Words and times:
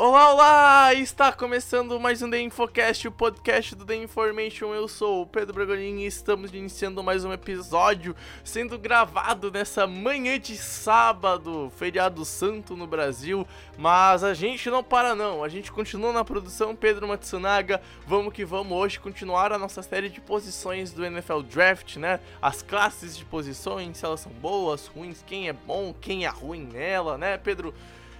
Olá, 0.00 0.32
olá! 0.32 0.94
Está 0.94 1.32
começando 1.32 1.98
mais 1.98 2.22
um 2.22 2.30
The 2.30 2.40
Infocast, 2.42 3.08
o 3.08 3.10
podcast 3.10 3.74
do 3.74 3.84
The 3.84 3.96
Information. 3.96 4.72
Eu 4.72 4.86
sou 4.86 5.22
o 5.22 5.26
Pedro 5.26 5.52
Bragolin 5.52 6.02
e 6.02 6.06
estamos 6.06 6.54
iniciando 6.54 7.02
mais 7.02 7.24
um 7.24 7.32
episódio 7.32 8.14
sendo 8.44 8.78
gravado 8.78 9.50
nessa 9.50 9.88
manhã 9.88 10.38
de 10.38 10.56
sábado, 10.56 11.72
feriado 11.76 12.24
santo 12.24 12.76
no 12.76 12.86
Brasil. 12.86 13.44
Mas 13.76 14.22
a 14.22 14.34
gente 14.34 14.70
não 14.70 14.84
para 14.84 15.16
não, 15.16 15.42
a 15.42 15.48
gente 15.48 15.72
continua 15.72 16.12
na 16.12 16.24
produção 16.24 16.76
Pedro 16.76 17.08
Matsunaga. 17.08 17.82
Vamos 18.06 18.32
que 18.32 18.44
vamos 18.44 18.78
hoje 18.78 19.00
continuar 19.00 19.52
a 19.52 19.58
nossa 19.58 19.82
série 19.82 20.08
de 20.08 20.20
posições 20.20 20.92
do 20.92 21.04
NFL 21.04 21.40
Draft, 21.40 21.96
né? 21.96 22.20
As 22.40 22.62
classes 22.62 23.16
de 23.16 23.24
posições, 23.24 23.98
se 23.98 24.04
elas 24.04 24.20
são 24.20 24.30
boas, 24.30 24.86
ruins, 24.86 25.24
quem 25.26 25.48
é 25.48 25.52
bom, 25.52 25.92
quem 26.00 26.24
é 26.24 26.28
ruim 26.28 26.68
nela, 26.72 27.18
né, 27.18 27.36
Pedro? 27.36 27.74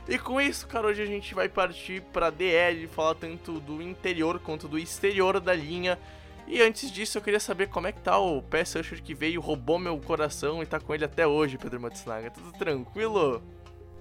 E 0.08 0.18
com 0.18 0.40
isso, 0.40 0.66
cara, 0.66 0.86
hoje 0.86 1.02
a 1.02 1.06
gente 1.06 1.34
vai 1.34 1.50
partir 1.50 2.00
para 2.00 2.30
DL, 2.30 2.86
falar 2.86 3.14
tanto 3.14 3.60
do 3.60 3.82
interior 3.82 4.40
quanto 4.40 4.66
do 4.66 4.78
exterior 4.78 5.38
da 5.38 5.54
linha. 5.54 5.98
E 6.46 6.62
antes 6.62 6.90
disso, 6.90 7.18
eu 7.18 7.22
queria 7.22 7.38
saber 7.38 7.68
como 7.68 7.88
é 7.88 7.92
que 7.92 8.00
tá 8.00 8.16
o 8.16 8.40
Pass 8.40 8.72
Rusher 8.72 9.02
que 9.02 9.12
veio, 9.12 9.38
roubou 9.38 9.78
meu 9.78 9.98
coração 9.98 10.62
e 10.62 10.66
tá 10.66 10.80
com 10.80 10.94
ele 10.94 11.04
até 11.04 11.26
hoje, 11.26 11.58
Pedro 11.58 11.78
Matsunaga. 11.78 12.30
Tudo 12.30 12.52
tranquilo? 12.52 13.42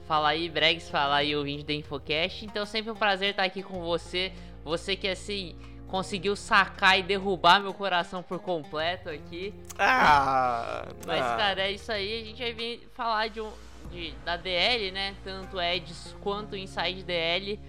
Fala 0.07 0.29
aí, 0.29 0.47
Bregs, 0.49 0.89
fala 0.89 1.17
aí, 1.17 1.35
ouvinte 1.35 1.65
da 1.65 1.73
Infocast. 1.73 2.45
Então, 2.45 2.65
sempre 2.65 2.89
um 2.89 2.95
prazer 2.95 3.31
estar 3.31 3.43
aqui 3.43 3.61
com 3.61 3.81
você. 3.81 4.31
Você 4.63 4.95
que, 4.95 5.09
assim, 5.09 5.57
conseguiu 5.89 6.37
sacar 6.37 6.97
e 6.97 7.03
derrubar 7.03 7.59
meu 7.59 7.73
coração 7.73 8.23
por 8.23 8.39
completo 8.39 9.09
aqui. 9.09 9.53
Ah! 9.77 10.85
Mas, 11.05 11.21
ah. 11.21 11.35
cara, 11.35 11.61
é 11.63 11.71
isso 11.73 11.91
aí. 11.91 12.21
A 12.21 12.25
gente 12.25 12.41
vai 12.41 12.53
vir 12.53 12.87
falar 12.93 13.27
de 13.27 13.41
um, 13.41 13.51
de, 13.91 14.13
da 14.25 14.37
DL, 14.37 14.91
né? 14.91 15.15
Tanto 15.23 15.59
Eds 15.59 16.15
quanto 16.21 16.55
Inside 16.55 17.03
DL. 17.03 17.59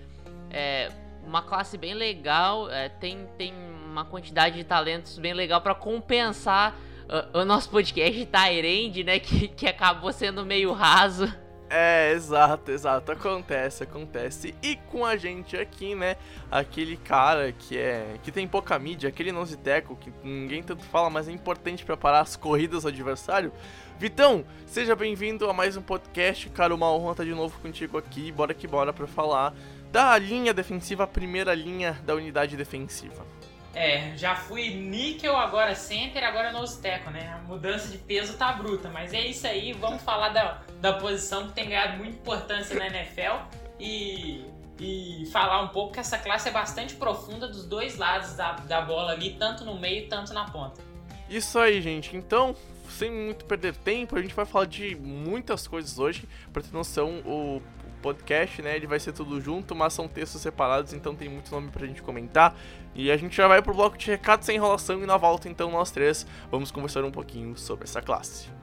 É 0.51 0.91
uma 1.25 1.43
classe 1.43 1.77
bem 1.77 1.95
legal. 1.95 2.71
É, 2.71 2.89
tem, 2.89 3.29
tem 3.37 3.53
uma 3.87 4.05
quantidade 4.05 4.57
de 4.57 4.65
talentos 4.65 5.19
bem 5.19 5.35
legal 5.35 5.61
para 5.61 5.75
compensar 5.75 6.75
uh, 7.05 7.39
o 7.39 7.45
nosso 7.45 7.69
podcast 7.71 8.27
Tyrande, 8.27 9.05
né? 9.05 9.19
Que, 9.21 9.49
que 9.49 9.67
acabou 9.67 10.13
sendo 10.13 10.45
meio 10.45 10.73
raso. 10.73 11.33
É, 11.71 12.13
exato, 12.13 12.71
exato. 12.71 13.13
Acontece, 13.13 13.83
acontece. 13.83 14.55
E 14.63 14.77
com 14.77 15.05
a 15.05 15.17
gente 15.17 15.55
aqui, 15.55 15.95
né? 15.95 16.17
Aquele 16.51 16.97
cara 16.97 17.53
que 17.53 17.77
é. 17.77 18.15
que 18.23 18.33
tem 18.33 18.49
pouca 18.49 18.79
mídia, 18.79 19.09
aquele 19.09 19.31
nose 19.33 19.57
teco 19.57 19.95
que 19.97 20.11
ninguém 20.25 20.63
tanto 20.63 20.83
fala, 20.85 21.11
mas 21.11 21.29
é 21.29 21.33
importante 21.33 21.85
para 21.85 21.97
parar 21.97 22.21
as 22.21 22.37
corridas 22.37 22.85
do 22.85 22.89
adversário. 22.89 23.53
Vitão, 23.99 24.45
seja 24.65 24.95
bem-vindo 24.95 25.51
a 25.51 25.53
mais 25.53 25.77
um 25.77 25.83
podcast. 25.83 26.49
Cara, 26.51 26.73
uma 26.73 26.89
honra 26.89 27.11
estar 27.11 27.25
de 27.25 27.35
novo 27.35 27.59
contigo 27.59 27.99
aqui. 27.99 28.31
Bora 28.31 28.55
que 28.55 28.65
bora 28.65 28.93
pra 28.93 29.09
falar 29.09 29.53
da 29.91 30.17
linha 30.17 30.55
defensiva, 30.55 31.03
a 31.03 31.07
primeira 31.07 31.53
linha 31.53 31.99
da 32.05 32.15
unidade 32.15 32.57
defensiva. 32.57 33.27
É, 33.75 34.17
já 34.17 34.37
fui 34.37 34.71
níquel, 34.71 35.37
agora 35.37 35.75
center, 35.75 36.23
agora 36.23 36.53
nose 36.53 36.81
tackle, 36.81 37.13
né? 37.13 37.29
A 37.29 37.39
mudança 37.49 37.89
de 37.89 37.99
peso 37.99 38.37
tá 38.37 38.53
bruta, 38.53 38.89
mas 38.89 39.13
é 39.13 39.27
isso 39.27 39.45
aí. 39.49 39.73
Vamos 39.73 40.01
falar 40.01 40.29
da, 40.29 40.63
da 40.81 40.93
posição 40.93 41.49
que 41.49 41.55
tem 41.55 41.69
ganhado 41.69 41.97
muita 41.97 42.15
importância 42.15 42.79
na 42.79 42.87
NFL 42.87 43.49
e, 43.81 44.45
e 44.79 45.27
falar 45.33 45.61
um 45.63 45.69
pouco 45.69 45.95
que 45.95 45.99
essa 45.99 46.19
classe 46.19 46.49
é 46.49 46.53
bastante 46.53 46.95
profunda 46.95 47.49
dos 47.49 47.67
dois 47.67 47.99
lados 47.99 48.35
da, 48.35 48.53
da 48.53 48.81
bola 48.81 49.11
ali, 49.11 49.35
tanto 49.37 49.65
no 49.65 49.77
meio, 49.77 50.09
tanto 50.09 50.33
na 50.33 50.45
ponta. 50.45 50.81
Isso 51.29 51.59
aí, 51.59 51.83
gente. 51.83 52.17
Então, 52.17 52.57
sem 52.99 53.11
muito 53.11 53.45
perder 53.45 53.77
tempo, 53.77 54.17
a 54.17 54.21
gente 54.21 54.35
vai 54.35 54.45
falar 54.45 54.65
de 54.67 54.97
muitas 54.97 55.67
coisas 55.69 55.99
hoje. 55.99 56.29
Pra 56.53 56.61
ter 56.61 56.73
noção, 56.73 57.23
o 57.25 57.63
podcast, 58.03 58.61
né, 58.63 58.77
ele 58.77 58.87
vai 58.87 58.99
ser 58.99 59.13
tudo 59.13 59.41
junto, 59.41 59.75
mas 59.75 59.93
são 59.93 60.09
textos 60.09 60.41
separados, 60.41 60.93
então 60.93 61.15
tem 61.15 61.29
muito 61.29 61.51
nome 61.51 61.71
pra 61.71 61.87
gente 61.87 62.03
comentar. 62.03 62.57
E 62.95 63.11
a 63.11 63.17
gente 63.17 63.37
já 63.37 63.47
vai 63.47 63.63
pro 63.63 63.75
bloco 63.75 63.97
de 63.97 64.07
recados 64.07 64.47
sem 64.47 64.57
enrolação 64.57 65.03
e 65.03 65.07
na 65.07 65.17
volta, 65.17 65.49
então, 65.49 65.71
nós 65.71 65.91
três 65.91 66.27
vamos 66.51 66.71
conversar 66.71 67.05
um 67.05 67.11
pouquinho 67.11 67.57
sobre 67.57 67.85
essa 67.85 68.03
classe. 68.03 68.58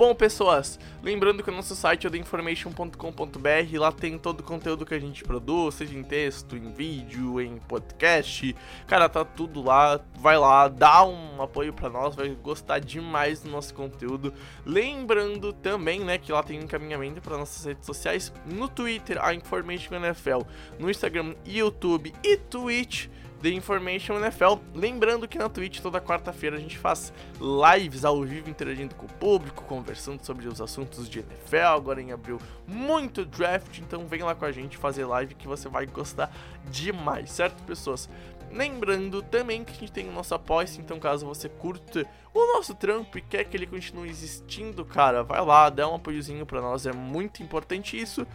Bom, 0.00 0.14
pessoas, 0.14 0.80
lembrando 1.02 1.42
que 1.42 1.50
o 1.50 1.52
nosso 1.52 1.76
site 1.76 2.06
é 2.06 2.10
theinformation.com.br, 2.10 3.78
lá 3.78 3.92
tem 3.92 4.16
todo 4.16 4.40
o 4.40 4.42
conteúdo 4.42 4.86
que 4.86 4.94
a 4.94 4.98
gente 4.98 5.22
produz, 5.22 5.74
seja 5.74 5.94
em 5.94 6.02
texto, 6.02 6.56
em 6.56 6.72
vídeo, 6.72 7.38
em 7.38 7.58
podcast. 7.58 8.56
Cara, 8.86 9.10
tá 9.10 9.26
tudo 9.26 9.62
lá. 9.62 10.00
Vai 10.18 10.38
lá, 10.38 10.68
dá 10.68 11.04
um 11.04 11.42
apoio 11.42 11.74
para 11.74 11.90
nós, 11.90 12.16
vai 12.16 12.30
gostar 12.30 12.78
demais 12.78 13.42
do 13.42 13.50
nosso 13.50 13.74
conteúdo. 13.74 14.32
Lembrando 14.64 15.52
também, 15.52 16.00
né, 16.00 16.16
que 16.16 16.32
lá 16.32 16.42
tem 16.42 16.58
encaminhamento 16.58 17.20
para 17.20 17.36
nossas 17.36 17.66
redes 17.66 17.84
sociais, 17.84 18.32
no 18.46 18.70
Twitter, 18.70 19.22
a 19.22 19.34
Information 19.34 19.96
NFL, 19.96 20.40
no 20.78 20.90
Instagram, 20.90 21.34
YouTube 21.44 22.14
e 22.24 22.38
Twitch. 22.38 23.08
The 23.42 23.50
Information 23.50 24.18
NFL. 24.18 24.58
Lembrando 24.74 25.26
que 25.26 25.38
na 25.38 25.48
Twitch 25.48 25.80
toda 25.80 26.00
quarta-feira 26.00 26.56
a 26.56 26.60
gente 26.60 26.76
faz 26.76 27.12
lives 27.40 28.04
ao 28.04 28.22
vivo 28.22 28.50
interagindo 28.50 28.94
com 28.94 29.06
o 29.06 29.12
público, 29.12 29.64
conversando 29.64 30.24
sobre 30.24 30.46
os 30.46 30.60
assuntos 30.60 31.08
de 31.08 31.20
NFL. 31.20 31.74
Agora 31.74 32.02
em 32.02 32.12
abril, 32.12 32.38
muito 32.66 33.24
draft, 33.24 33.78
então 33.78 34.06
vem 34.06 34.22
lá 34.22 34.34
com 34.34 34.44
a 34.44 34.52
gente 34.52 34.76
fazer 34.76 35.04
live 35.04 35.34
que 35.34 35.48
você 35.48 35.68
vai 35.68 35.86
gostar 35.86 36.30
demais, 36.70 37.30
certo, 37.30 37.62
pessoas? 37.64 38.08
Lembrando 38.52 39.22
também 39.22 39.62
que 39.62 39.72
a 39.72 39.76
gente 39.76 39.92
tem 39.92 40.08
o 40.08 40.12
nosso 40.12 40.34
apoio, 40.34 40.68
então 40.78 40.98
caso 40.98 41.24
você 41.24 41.48
curta 41.48 42.04
o 42.34 42.54
nosso 42.54 42.74
trampo 42.74 43.16
e 43.16 43.22
quer 43.22 43.44
que 43.44 43.56
ele 43.56 43.66
continue 43.66 44.08
existindo, 44.08 44.84
cara, 44.84 45.22
vai 45.22 45.40
lá, 45.40 45.70
dá 45.70 45.88
um 45.88 45.94
apoiozinho 45.94 46.44
pra 46.44 46.60
nós, 46.60 46.84
é 46.84 46.92
muito 46.92 47.42
importante 47.42 47.98
isso. 47.98 48.26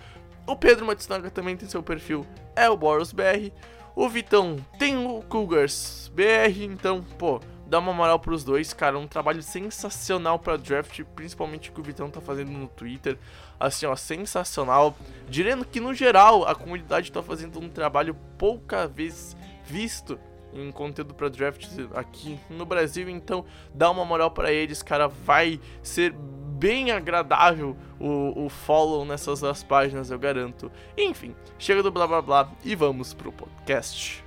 O 0.47 0.55
Pedro 0.55 0.85
Matsunaga 0.85 1.29
também 1.29 1.57
tem 1.57 1.67
seu 1.67 1.83
perfil, 1.83 2.25
é 2.55 2.69
o 2.69 2.77
Boros 2.77 3.11
BR. 3.11 3.51
O 3.95 4.09
Vitão 4.09 4.57
tem 4.77 4.97
o 4.97 5.21
Cougars 5.21 6.11
BR, 6.13 6.63
então, 6.63 7.01
pô, 7.17 7.39
dá 7.65 7.79
uma 7.79 7.93
moral 7.93 8.19
pros 8.19 8.43
dois, 8.43 8.73
cara. 8.73 8.99
Um 8.99 9.07
trabalho 9.07 9.41
sensacional 9.41 10.37
pra 10.37 10.57
draft, 10.57 11.01
principalmente 11.15 11.69
o 11.69 11.73
que 11.73 11.79
o 11.79 11.83
Vitão 11.83 12.09
tá 12.09 12.19
fazendo 12.19 12.51
no 12.51 12.67
Twitter. 12.67 13.17
Assim, 13.57 13.85
ó, 13.85 13.95
sensacional. 13.95 14.97
Direndo 15.29 15.63
que, 15.63 15.79
no 15.79 15.93
geral, 15.93 16.45
a 16.45 16.53
comunidade 16.53 17.09
tá 17.09 17.23
fazendo 17.23 17.57
um 17.59 17.69
trabalho 17.69 18.15
pouca 18.37 18.85
vez 18.85 19.35
visto 19.63 20.19
em 20.53 20.71
conteúdo 20.71 21.13
para 21.13 21.29
draft 21.29 21.65
aqui 21.93 22.39
no 22.49 22.65
Brasil, 22.65 23.09
então 23.09 23.45
dá 23.73 23.91
uma 23.91 24.05
moral 24.05 24.31
para 24.31 24.51
eles, 24.53 24.81
cara, 24.81 25.07
vai 25.07 25.59
ser 25.83 26.15
bem 26.55 26.89
agradável 26.91 27.75
o, 27.99 28.45
o 28.45 28.49
follow 28.49 29.05
nessas 29.05 29.41
duas 29.41 29.61
páginas, 29.61 30.09
eu 30.09 30.17
garanto. 30.17 30.71
Enfim, 30.97 31.35
chega 31.59 31.83
do 31.83 31.91
blá 31.91 32.07
blá 32.07 32.21
blá 32.21 32.51
e 32.63 32.75
vamos 32.75 33.13
pro 33.13 33.31
podcast. 33.31 34.23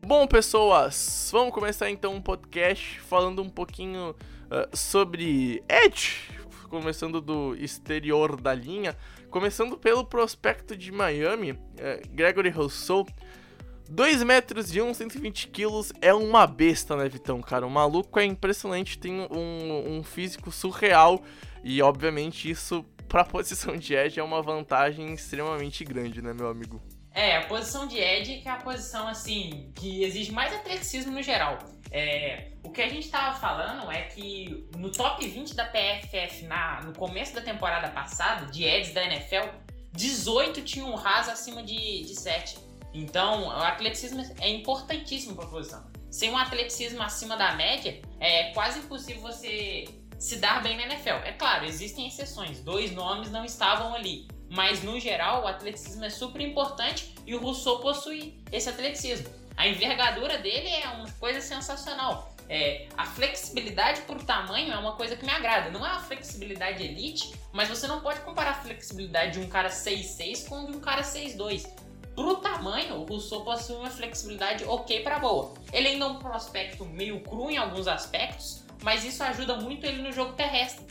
Bom, 0.00 0.26
pessoas, 0.26 1.28
vamos 1.30 1.52
começar 1.52 1.90
então 1.90 2.14
um 2.14 2.22
podcast 2.22 2.98
falando 3.00 3.42
um 3.42 3.50
pouquinho 3.50 4.14
uh, 4.50 4.76
sobre 4.76 5.62
Edge, 5.68 6.16
começando 6.68 7.20
do 7.20 7.54
exterior 7.56 8.40
da 8.40 8.54
linha, 8.54 8.96
começando 9.30 9.78
pelo 9.78 10.04
prospecto 10.04 10.76
de 10.76 10.90
Miami, 10.92 11.52
uh, 11.52 11.58
Gregory 12.10 12.50
Rousseau. 12.50 13.06
2 13.90 14.22
metros 14.22 14.74
e 14.74 14.82
1, 14.82 14.92
120 14.92 15.48
quilos 15.48 15.92
é 16.02 16.12
uma 16.12 16.46
besta, 16.46 16.94
né, 16.94 17.08
Vitão? 17.08 17.40
Cara, 17.40 17.66
o 17.66 17.70
maluco 17.70 18.20
é 18.20 18.24
impressionante, 18.24 18.98
tem 18.98 19.26
um, 19.30 19.98
um 19.98 20.02
físico 20.02 20.52
surreal 20.52 21.22
e, 21.64 21.80
obviamente, 21.80 22.50
isso 22.50 22.84
pra 23.08 23.24
posição 23.24 23.76
de 23.76 23.94
Edge 23.94 24.20
é 24.20 24.22
uma 24.22 24.42
vantagem 24.42 25.14
extremamente 25.14 25.84
grande, 25.84 26.20
né, 26.20 26.34
meu 26.34 26.48
amigo? 26.48 26.82
É, 27.18 27.36
a 27.36 27.46
posição 27.46 27.88
de 27.88 27.98
Ed 27.98 28.40
que 28.40 28.48
é 28.48 28.52
a 28.52 28.56
posição, 28.58 29.08
assim, 29.08 29.72
que 29.74 30.04
exige 30.04 30.30
mais 30.30 30.54
atleticismo 30.54 31.10
no 31.10 31.20
geral. 31.20 31.58
É, 31.90 32.48
o 32.62 32.70
que 32.70 32.82
a 32.82 32.88
gente 32.88 33.06
estava 33.06 33.38
falando 33.38 33.90
é 33.90 34.02
que 34.02 34.68
no 34.76 34.90
top 34.90 35.26
20 35.26 35.54
da 35.54 35.64
PFF 35.64 36.44
na, 36.44 36.82
no 36.82 36.92
começo 36.92 37.34
da 37.34 37.40
temporada 37.40 37.88
passada, 37.88 38.46
de 38.46 38.64
Eds 38.64 38.92
da 38.92 39.04
NFL, 39.04 39.48
18 39.92 40.62
tinham 40.62 40.90
um 40.90 40.94
raso 40.94 41.30
acima 41.30 41.62
de, 41.62 42.02
de 42.02 42.14
7. 42.14 42.58
Então, 42.92 43.46
o 43.46 43.50
atleticismo 43.50 44.22
é 44.40 44.48
importantíssimo 44.48 45.34
para 45.34 45.44
a 45.44 45.48
posição. 45.48 45.86
Sem 46.10 46.30
um 46.30 46.38
atleticismo 46.38 47.02
acima 47.02 47.36
da 47.36 47.54
média, 47.54 48.00
é 48.18 48.50
quase 48.52 48.80
impossível 48.80 49.22
você 49.22 49.84
se 50.18 50.36
dar 50.36 50.62
bem 50.62 50.76
na 50.76 50.84
NFL. 50.84 51.24
É 51.24 51.32
claro, 51.32 51.64
existem 51.64 52.08
exceções, 52.08 52.60
dois 52.60 52.92
nomes 52.92 53.30
não 53.30 53.44
estavam 53.44 53.94
ali. 53.94 54.26
Mas 54.50 54.82
no 54.82 54.98
geral, 54.98 55.44
o 55.44 55.46
atleticismo 55.46 56.04
é 56.04 56.10
super 56.10 56.40
importante 56.40 57.14
e 57.26 57.34
o 57.34 57.40
Rousseau 57.40 57.80
possui 57.80 58.40
esse 58.50 58.68
atleticismo. 58.68 59.28
A 59.58 59.66
envergadura 59.66 60.38
dele 60.38 60.68
é 60.68 60.88
uma 60.90 61.10
coisa 61.18 61.40
sensacional. 61.40 62.32
É, 62.48 62.86
a 62.96 63.04
flexibilidade 63.04 64.02
por 64.02 64.22
tamanho 64.22 64.72
é 64.72 64.78
uma 64.78 64.92
coisa 64.92 65.16
que 65.16 65.26
me 65.26 65.32
agrada. 65.32 65.68
Não 65.68 65.84
é 65.84 65.90
uma 65.90 66.00
flexibilidade 66.00 66.84
elite, 66.84 67.34
mas 67.52 67.68
você 67.68 67.88
não 67.88 68.00
pode 68.00 68.20
comparar 68.20 68.50
a 68.50 68.54
flexibilidade 68.54 69.32
de 69.32 69.40
um 69.40 69.48
cara 69.48 69.68
6'6 69.68 70.48
com 70.48 70.64
de 70.64 70.76
um 70.76 70.80
cara 70.80 71.02
6'2. 71.02 71.68
Pro 72.14 72.36
tamanho, 72.36 73.00
o 73.00 73.04
Rousseau 73.04 73.44
possui 73.44 73.74
uma 73.74 73.90
flexibilidade 73.90 74.64
ok 74.64 75.02
para 75.02 75.18
boa. 75.18 75.52
Ele 75.72 75.88
ainda 75.88 76.04
é 76.04 76.08
um 76.08 76.20
prospecto 76.20 76.84
meio 76.84 77.20
cru 77.20 77.50
em 77.50 77.56
alguns 77.56 77.88
aspectos, 77.88 78.64
mas 78.84 79.04
isso 79.04 79.24
ajuda 79.24 79.56
muito 79.56 79.84
ele 79.84 80.02
no 80.02 80.12
jogo 80.12 80.34
terrestre, 80.34 80.86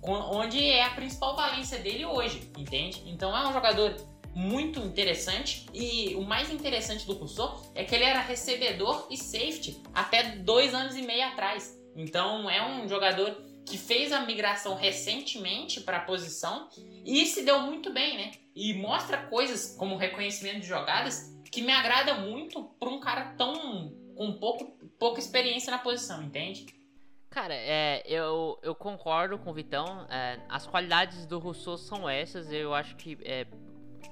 onde 0.00 0.64
é 0.64 0.84
a 0.84 0.90
principal 0.90 1.34
valência 1.34 1.78
dele 1.78 2.04
hoje, 2.04 2.52
entende? 2.56 3.02
Então 3.04 3.36
é 3.36 3.48
um 3.48 3.52
jogador 3.52 3.96
muito 4.34 4.80
interessante 4.80 5.66
e 5.72 6.14
o 6.14 6.22
mais 6.22 6.50
interessante 6.50 7.06
do 7.06 7.12
Rousseau 7.12 7.60
é 7.74 7.84
que 7.84 7.94
ele 7.94 8.04
era 8.04 8.20
recebedor 8.20 9.06
e 9.10 9.16
safety 9.16 9.82
até 9.94 10.36
dois 10.36 10.74
anos 10.74 10.96
e 10.96 11.02
meio 11.02 11.26
atrás. 11.28 11.78
Então 11.94 12.48
é 12.48 12.62
um 12.64 12.88
jogador 12.88 13.36
que 13.66 13.78
fez 13.78 14.12
a 14.12 14.20
migração 14.20 14.74
recentemente 14.74 15.80
para 15.80 15.98
a 15.98 16.04
posição 16.04 16.68
e 17.04 17.24
se 17.26 17.44
deu 17.44 17.60
muito 17.60 17.92
bem, 17.92 18.16
né? 18.16 18.32
E 18.54 18.74
mostra 18.74 19.18
coisas 19.26 19.76
como 19.76 19.96
reconhecimento 19.96 20.60
de 20.60 20.66
jogadas 20.66 21.32
que 21.50 21.62
me 21.62 21.72
agrada 21.72 22.14
muito 22.14 22.64
para 22.80 22.88
um 22.88 22.98
cara 22.98 23.34
tão 23.36 23.94
com 24.16 24.32
pouco, 24.38 24.76
pouca 24.98 25.20
experiência 25.20 25.70
na 25.70 25.78
posição, 25.78 26.22
entende? 26.22 26.66
Cara, 27.30 27.54
é, 27.54 28.02
eu, 28.06 28.58
eu 28.62 28.74
concordo 28.74 29.38
com 29.38 29.50
o 29.50 29.54
Vitão. 29.54 30.06
É, 30.10 30.38
as 30.50 30.66
qualidades 30.66 31.24
do 31.24 31.38
Rousseau 31.38 31.78
são 31.78 32.08
essas. 32.08 32.52
Eu 32.52 32.74
acho 32.74 32.94
que 32.96 33.18
é, 33.22 33.46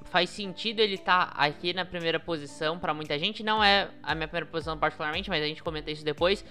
faz 0.05 0.31
sentido 0.31 0.81
ele 0.81 0.95
estar 0.95 1.35
tá 1.35 1.45
aqui 1.45 1.73
na 1.73 1.85
primeira 1.85 2.19
posição 2.19 2.79
para 2.79 2.93
muita 2.93 3.19
gente. 3.19 3.43
Não 3.43 3.63
é 3.63 3.91
a 4.03 4.15
minha 4.15 4.29
primeira 4.29 4.47
posição 4.47 4.77
particularmente, 4.79 5.31
mas 5.31 5.43
a 5.43 5.47
gente 5.47 5.63
comenta 5.63 5.91
isso 5.91 6.05
depois. 6.05 6.45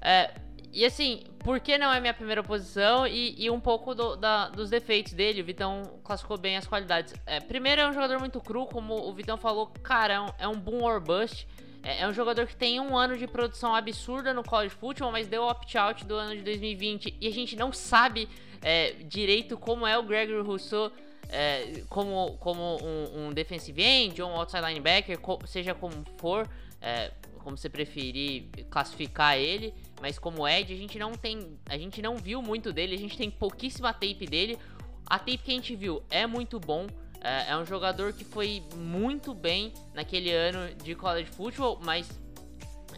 É, 0.00 0.34
e 0.72 0.86
assim, 0.86 1.24
por 1.40 1.60
que 1.60 1.76
não 1.76 1.92
é 1.92 2.00
minha 2.00 2.14
primeira 2.14 2.42
posição? 2.42 3.06
E, 3.06 3.34
e 3.36 3.50
um 3.50 3.60
pouco 3.60 3.94
do, 3.94 4.16
da, 4.16 4.48
dos 4.48 4.70
defeitos 4.70 5.12
dele. 5.12 5.42
O 5.42 5.44
Vitão 5.44 5.82
classificou 6.02 6.38
bem 6.38 6.56
as 6.56 6.66
qualidades. 6.66 7.14
É, 7.26 7.40
primeiro, 7.40 7.82
é 7.82 7.88
um 7.88 7.92
jogador 7.92 8.18
muito 8.18 8.40
cru, 8.40 8.66
como 8.66 8.94
o 8.94 9.12
Vitão 9.12 9.36
falou. 9.36 9.66
Cara, 9.82 10.14
é 10.14 10.20
um, 10.20 10.28
é 10.38 10.48
um 10.48 10.58
boom 10.58 10.82
or 10.82 10.98
bust. 10.98 11.46
É, 11.82 12.02
é, 12.02 12.08
um 12.08 12.12
jogador 12.12 12.46
que 12.46 12.56
tem 12.56 12.80
um 12.80 12.96
ano 12.96 13.18
de 13.18 13.26
produção 13.26 13.74
absurda 13.74 14.32
no 14.32 14.42
college 14.42 14.74
football, 14.74 15.12
mas 15.12 15.26
deu 15.26 15.42
opt-out 15.42 16.06
do 16.06 16.14
ano 16.14 16.36
de 16.36 16.42
2020 16.42 17.16
e 17.20 17.26
a 17.26 17.30
gente 17.30 17.56
não 17.56 17.72
sabe 17.72 18.28
é, 18.62 18.92
direito 19.04 19.58
como 19.58 19.86
é 19.86 19.98
o 19.98 20.02
Gregory 20.02 20.40
Rousseau 20.40 20.92
é, 21.32 21.82
como, 21.88 22.36
como 22.38 22.76
um, 22.84 23.28
um, 23.28 23.32
defensive 23.32 23.82
end 23.82 24.20
ou 24.20 24.30
um 24.30 24.36
outside 24.36 24.62
linebacker, 24.62 25.18
seja 25.46 25.74
como 25.74 26.04
for, 26.18 26.46
é, 26.80 27.10
como 27.38 27.56
você 27.56 27.70
preferir 27.70 28.44
classificar 28.68 29.38
ele, 29.38 29.74
mas 30.00 30.18
como 30.18 30.46
Ed, 30.46 30.72
a 30.72 30.76
gente 30.76 30.98
não 30.98 31.12
tem, 31.12 31.58
a 31.66 31.78
gente 31.78 32.02
não 32.02 32.16
viu 32.18 32.42
muito 32.42 32.70
dele, 32.70 32.94
a 32.94 32.98
gente 32.98 33.16
tem 33.16 33.30
pouquíssima 33.30 33.92
tape 33.92 34.26
dele. 34.26 34.58
A 35.06 35.18
tape 35.18 35.38
que 35.38 35.50
a 35.50 35.54
gente 35.54 35.74
viu 35.74 36.02
é 36.10 36.26
muito 36.26 36.60
bom, 36.60 36.86
é, 37.20 37.52
é 37.52 37.56
um 37.56 37.64
jogador 37.64 38.12
que 38.12 38.24
foi 38.24 38.62
muito 38.76 39.32
bem 39.32 39.72
naquele 39.94 40.30
ano 40.30 40.74
de 40.74 40.94
college 40.94 41.30
football, 41.30 41.80
mas 41.82 42.08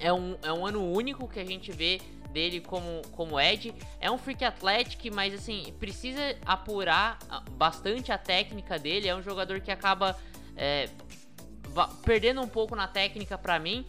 é 0.01 0.13
um, 0.13 0.37
é 0.43 0.53
um 0.53 0.67
ano 0.67 0.85
único 0.85 1.29
que 1.29 1.39
a 1.39 1.45
gente 1.45 1.71
vê 1.71 2.01
dele 2.35 2.61
como, 2.61 3.01
como 3.13 3.41
Ed. 3.41 3.73
É 4.01 4.11
um 4.11 4.19
freak 4.19 4.45
athletic, 4.45 5.11
mas 5.11 5.33
assim, 5.33 5.73
precisa 5.79 6.37
apurar 6.45 7.19
bastante 7.53 8.13
a 8.13 8.19
técnica 8.19 8.79
dele. 8.79 9.09
É 9.09 9.15
um 9.15 9.23
jogador 9.23 9.61
que 9.61 9.71
acaba 9.71 10.15
é, 10.57 10.91
perdendo 12.05 12.43
um 12.43 12.49
pouco 12.49 12.75
na 12.75 12.89
técnica 12.89 13.39
para 13.39 13.59
mim. 13.59 13.87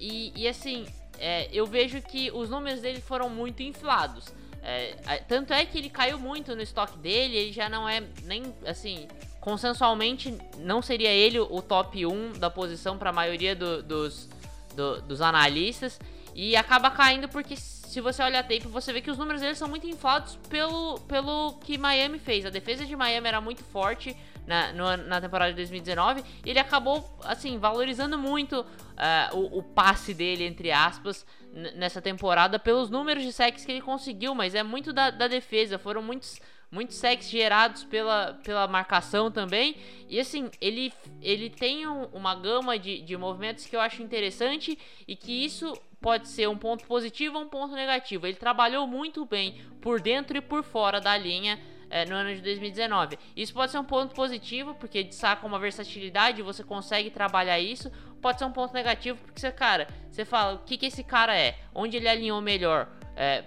E, 0.00 0.32
e 0.34 0.48
assim, 0.48 0.86
é, 1.18 1.48
eu 1.52 1.66
vejo 1.66 2.00
que 2.00 2.30
os 2.32 2.48
números 2.48 2.80
dele 2.80 3.00
foram 3.00 3.28
muito 3.28 3.62
inflados. 3.62 4.34
É, 4.64 5.18
tanto 5.28 5.52
é 5.52 5.66
que 5.66 5.76
ele 5.76 5.90
caiu 5.90 6.18
muito 6.18 6.56
no 6.56 6.62
estoque 6.62 6.96
dele, 6.98 7.36
ele 7.36 7.52
já 7.52 7.68
não 7.68 7.88
é 7.88 8.00
nem 8.24 8.54
assim 8.64 9.08
consensualmente 9.42 10.38
não 10.58 10.80
seria 10.80 11.10
ele 11.10 11.40
o 11.40 11.60
top 11.60 12.06
1 12.06 12.34
da 12.34 12.48
posição 12.48 12.96
para 12.96 13.10
a 13.10 13.12
maioria 13.12 13.56
do, 13.56 13.82
dos, 13.82 14.28
do, 14.76 15.02
dos 15.02 15.20
analistas. 15.20 15.98
E 16.32 16.56
acaba 16.56 16.90
caindo 16.90 17.28
porque 17.28 17.56
se 17.92 18.00
você 18.00 18.22
olha 18.22 18.40
a 18.40 18.42
tape, 18.42 18.66
você 18.68 18.90
vê 18.90 19.02
que 19.02 19.10
os 19.10 19.18
números 19.18 19.42
dele 19.42 19.54
são 19.54 19.68
muito 19.68 19.86
inflados 19.86 20.36
pelo, 20.48 20.98
pelo 21.00 21.58
que 21.60 21.76
Miami 21.76 22.18
fez. 22.18 22.46
A 22.46 22.48
defesa 22.48 22.86
de 22.86 22.96
Miami 22.96 23.28
era 23.28 23.38
muito 23.38 23.62
forte 23.64 24.16
na, 24.46 24.72
no, 24.72 24.96
na 24.96 25.20
temporada 25.20 25.50
de 25.50 25.56
2019 25.56 26.24
e 26.42 26.48
ele 26.48 26.58
acabou, 26.58 27.18
assim, 27.22 27.58
valorizando 27.58 28.16
muito 28.16 28.62
uh, 28.62 29.36
o, 29.36 29.58
o, 29.58 29.62
passe 29.62 30.14
dele, 30.14 30.42
entre 30.44 30.72
aspas, 30.72 31.26
nessa 31.74 32.00
temporada 32.00 32.58
pelos 32.58 32.88
números 32.88 33.24
de 33.24 33.30
sacks 33.30 33.62
que 33.62 33.72
ele 33.72 33.82
conseguiu, 33.82 34.34
mas 34.34 34.54
é 34.54 34.62
muito 34.62 34.90
da, 34.90 35.10
da 35.10 35.28
defesa. 35.28 35.78
Foram 35.78 36.00
muitos 36.00 36.40
muitos 36.72 36.96
sacks 36.96 37.28
gerados 37.28 37.84
pela, 37.84 38.40
pela 38.42 38.66
marcação 38.66 39.30
também. 39.30 39.76
E 40.08 40.18
assim, 40.18 40.50
ele, 40.58 40.90
ele 41.20 41.50
tem 41.50 41.86
um, 41.86 42.04
uma 42.06 42.34
gama 42.34 42.78
de, 42.78 43.02
de 43.02 43.14
movimentos 43.16 43.66
que 43.66 43.76
eu 43.76 43.80
acho 43.80 44.02
interessante 44.02 44.78
e 45.06 45.14
que 45.14 45.44
isso 45.44 45.74
pode 46.00 46.28
ser 46.28 46.48
um 46.48 46.56
ponto 46.56 46.84
positivo 46.86 47.36
ou 47.36 47.44
um 47.44 47.48
ponto 47.48 47.74
negativo. 47.74 48.26
Ele 48.26 48.36
trabalhou 48.36 48.86
muito 48.86 49.24
bem 49.26 49.60
por 49.82 50.00
dentro 50.00 50.36
e 50.36 50.40
por 50.40 50.64
fora 50.64 50.98
da 50.98 51.16
linha 51.16 51.60
é, 51.90 52.06
no 52.06 52.14
ano 52.14 52.34
de 52.34 52.40
2019. 52.40 53.18
Isso 53.36 53.52
pode 53.52 53.70
ser 53.70 53.78
um 53.78 53.84
ponto 53.84 54.14
positivo, 54.14 54.74
porque 54.74 55.12
saca 55.12 55.46
uma 55.46 55.58
versatilidade 55.58 56.40
você 56.40 56.64
consegue 56.64 57.10
trabalhar 57.10 57.60
isso. 57.60 57.92
Pode 58.22 58.38
ser 58.38 58.46
um 58.46 58.52
ponto 58.52 58.72
negativo, 58.72 59.18
porque 59.18 59.38
você, 59.38 59.52
cara, 59.52 59.86
você 60.10 60.24
fala 60.24 60.54
o 60.54 60.58
que, 60.60 60.78
que 60.78 60.86
esse 60.86 61.04
cara 61.04 61.36
é, 61.36 61.58
onde 61.74 61.98
ele 61.98 62.08
alinhou 62.08 62.40
melhor. 62.40 62.88
É, 63.14 63.44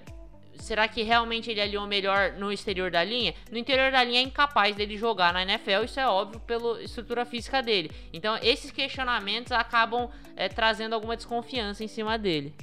será 0.58 0.88
que 0.88 1.04
realmente 1.04 1.50
ele 1.50 1.62
alinhou 1.62 1.86
melhor 1.88 2.34
no 2.34 2.52
exterior 2.52 2.92
da 2.92 3.04
linha? 3.04 3.34
No 3.52 3.58
interior 3.58 3.92
da 3.92 4.04
linha 4.04 4.20
é 4.20 4.24
incapaz 4.24 4.76
dele 4.76 4.98
jogar 4.98 5.34
na 5.34 5.44
NFL, 5.44 5.84
isso 5.86 6.00
é 6.00 6.08
óbvio 6.08 6.40
pela 6.42 6.82
estrutura 6.82 7.26
física 7.26 7.62
dele. 7.62 7.92
Então 8.12 8.38
esses 8.42 8.72
questionamentos 8.72 9.52
acabam 9.52 10.10
é, 10.36 10.50
trazendo 10.50 10.94
alguma 10.94 11.16
desconfiança 11.16 11.84
em 11.84 11.88
cima 11.88 12.18
dele. 12.18 12.54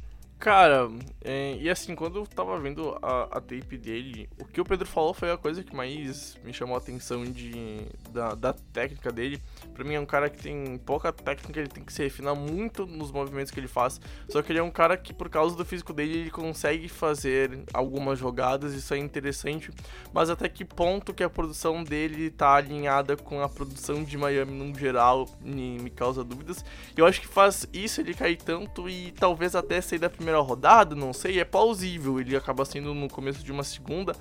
Cara, 0.43 0.91
é, 1.25 1.57
e 1.61 1.71
assim, 1.71 1.95
quando 1.95 2.19
eu 2.19 2.27
tava 2.27 2.59
vendo 2.59 2.99
a, 3.01 3.29
a, 3.31 3.41
tape 3.41 3.79
dele, 3.79 4.29
o 4.41 4.45
que 4.45 4.61
o 4.61 4.65
Pedro 4.65 4.85
falou 4.89 5.15
foi 5.15 5.31
a 5.31 5.37
coisa 5.37 5.63
que 5.63 5.73
mais 5.73 6.37
me 6.43 6.53
chamou 6.53 6.75
a 6.75 6.79
atenção 6.79 7.25
de, 7.25 7.87
da, 8.11 8.35
da 8.35 8.53
técnica 8.53 9.13
dele. 9.13 9.41
Pra 9.73 9.85
mim 9.85 9.95
é 9.95 10.01
um 10.01 10.05
cara 10.05 10.29
que 10.29 10.43
tem 10.43 10.79
pouca 10.79 11.13
técnica, 11.13 11.61
ele 11.61 11.69
tem 11.69 11.85
que 11.85 11.93
se 11.93 12.03
refinar 12.03 12.35
muito 12.35 12.85
nos 12.87 13.13
movimentos 13.13 13.53
que 13.53 13.61
ele 13.61 13.69
faz. 13.69 14.01
Só 14.29 14.43
que 14.43 14.51
ele 14.51 14.59
é 14.59 14.63
um 14.65 14.71
cara 14.73 14.97
que, 14.97 15.15
por 15.15 15.29
causa 15.29 15.55
do 15.55 15.65
físico 15.65 15.93
dele, 15.93 16.19
ele 16.23 16.31
consegue 16.31 16.89
fazer 16.89 17.63
algumas 17.73 18.19
jogadas, 18.19 18.75
isso 18.75 18.93
é 18.95 18.99
interessante. 18.99 19.71
Mas 20.13 20.29
até 20.29 20.49
que 20.49 20.65
ponto 20.65 21.15
que 21.15 21.23
a 21.23 21.31
produção 21.31 21.85
dele 21.85 22.31
tá 22.31 22.57
alinhada 22.57 23.17
com 23.17 23.41
a 23.41 23.49
produção 23.49 24.03
de 24.03 24.19
Miami 24.19 24.51
no 24.51 24.77
geral, 24.77 25.29
me, 25.41 25.79
me 25.79 25.91
causa 25.91 26.25
dúvidas. 26.25 26.65
Eu 26.97 27.07
acho 27.07 27.21
que 27.21 27.29
faz 27.29 27.65
isso 27.73 28.01
ele 28.01 28.13
cair 28.13 28.39
tanto 28.39 28.89
e 28.89 29.13
talvez 29.13 29.55
até 29.55 29.81
sair 29.81 30.01
da 30.01 30.11
primeira 30.11 30.32
primeira 30.33 30.41
rodada, 30.41 30.95
não 30.95 31.12
sei, 31.12 31.39
é 31.39 31.45
plausível. 31.45 32.19
Ele 32.19 32.35
acaba 32.35 32.65
sendo 32.65 32.95
no 32.95 33.09
começo 33.09 33.45
de 33.45 33.53
uma 33.53 33.62
segunda. 33.62 34.17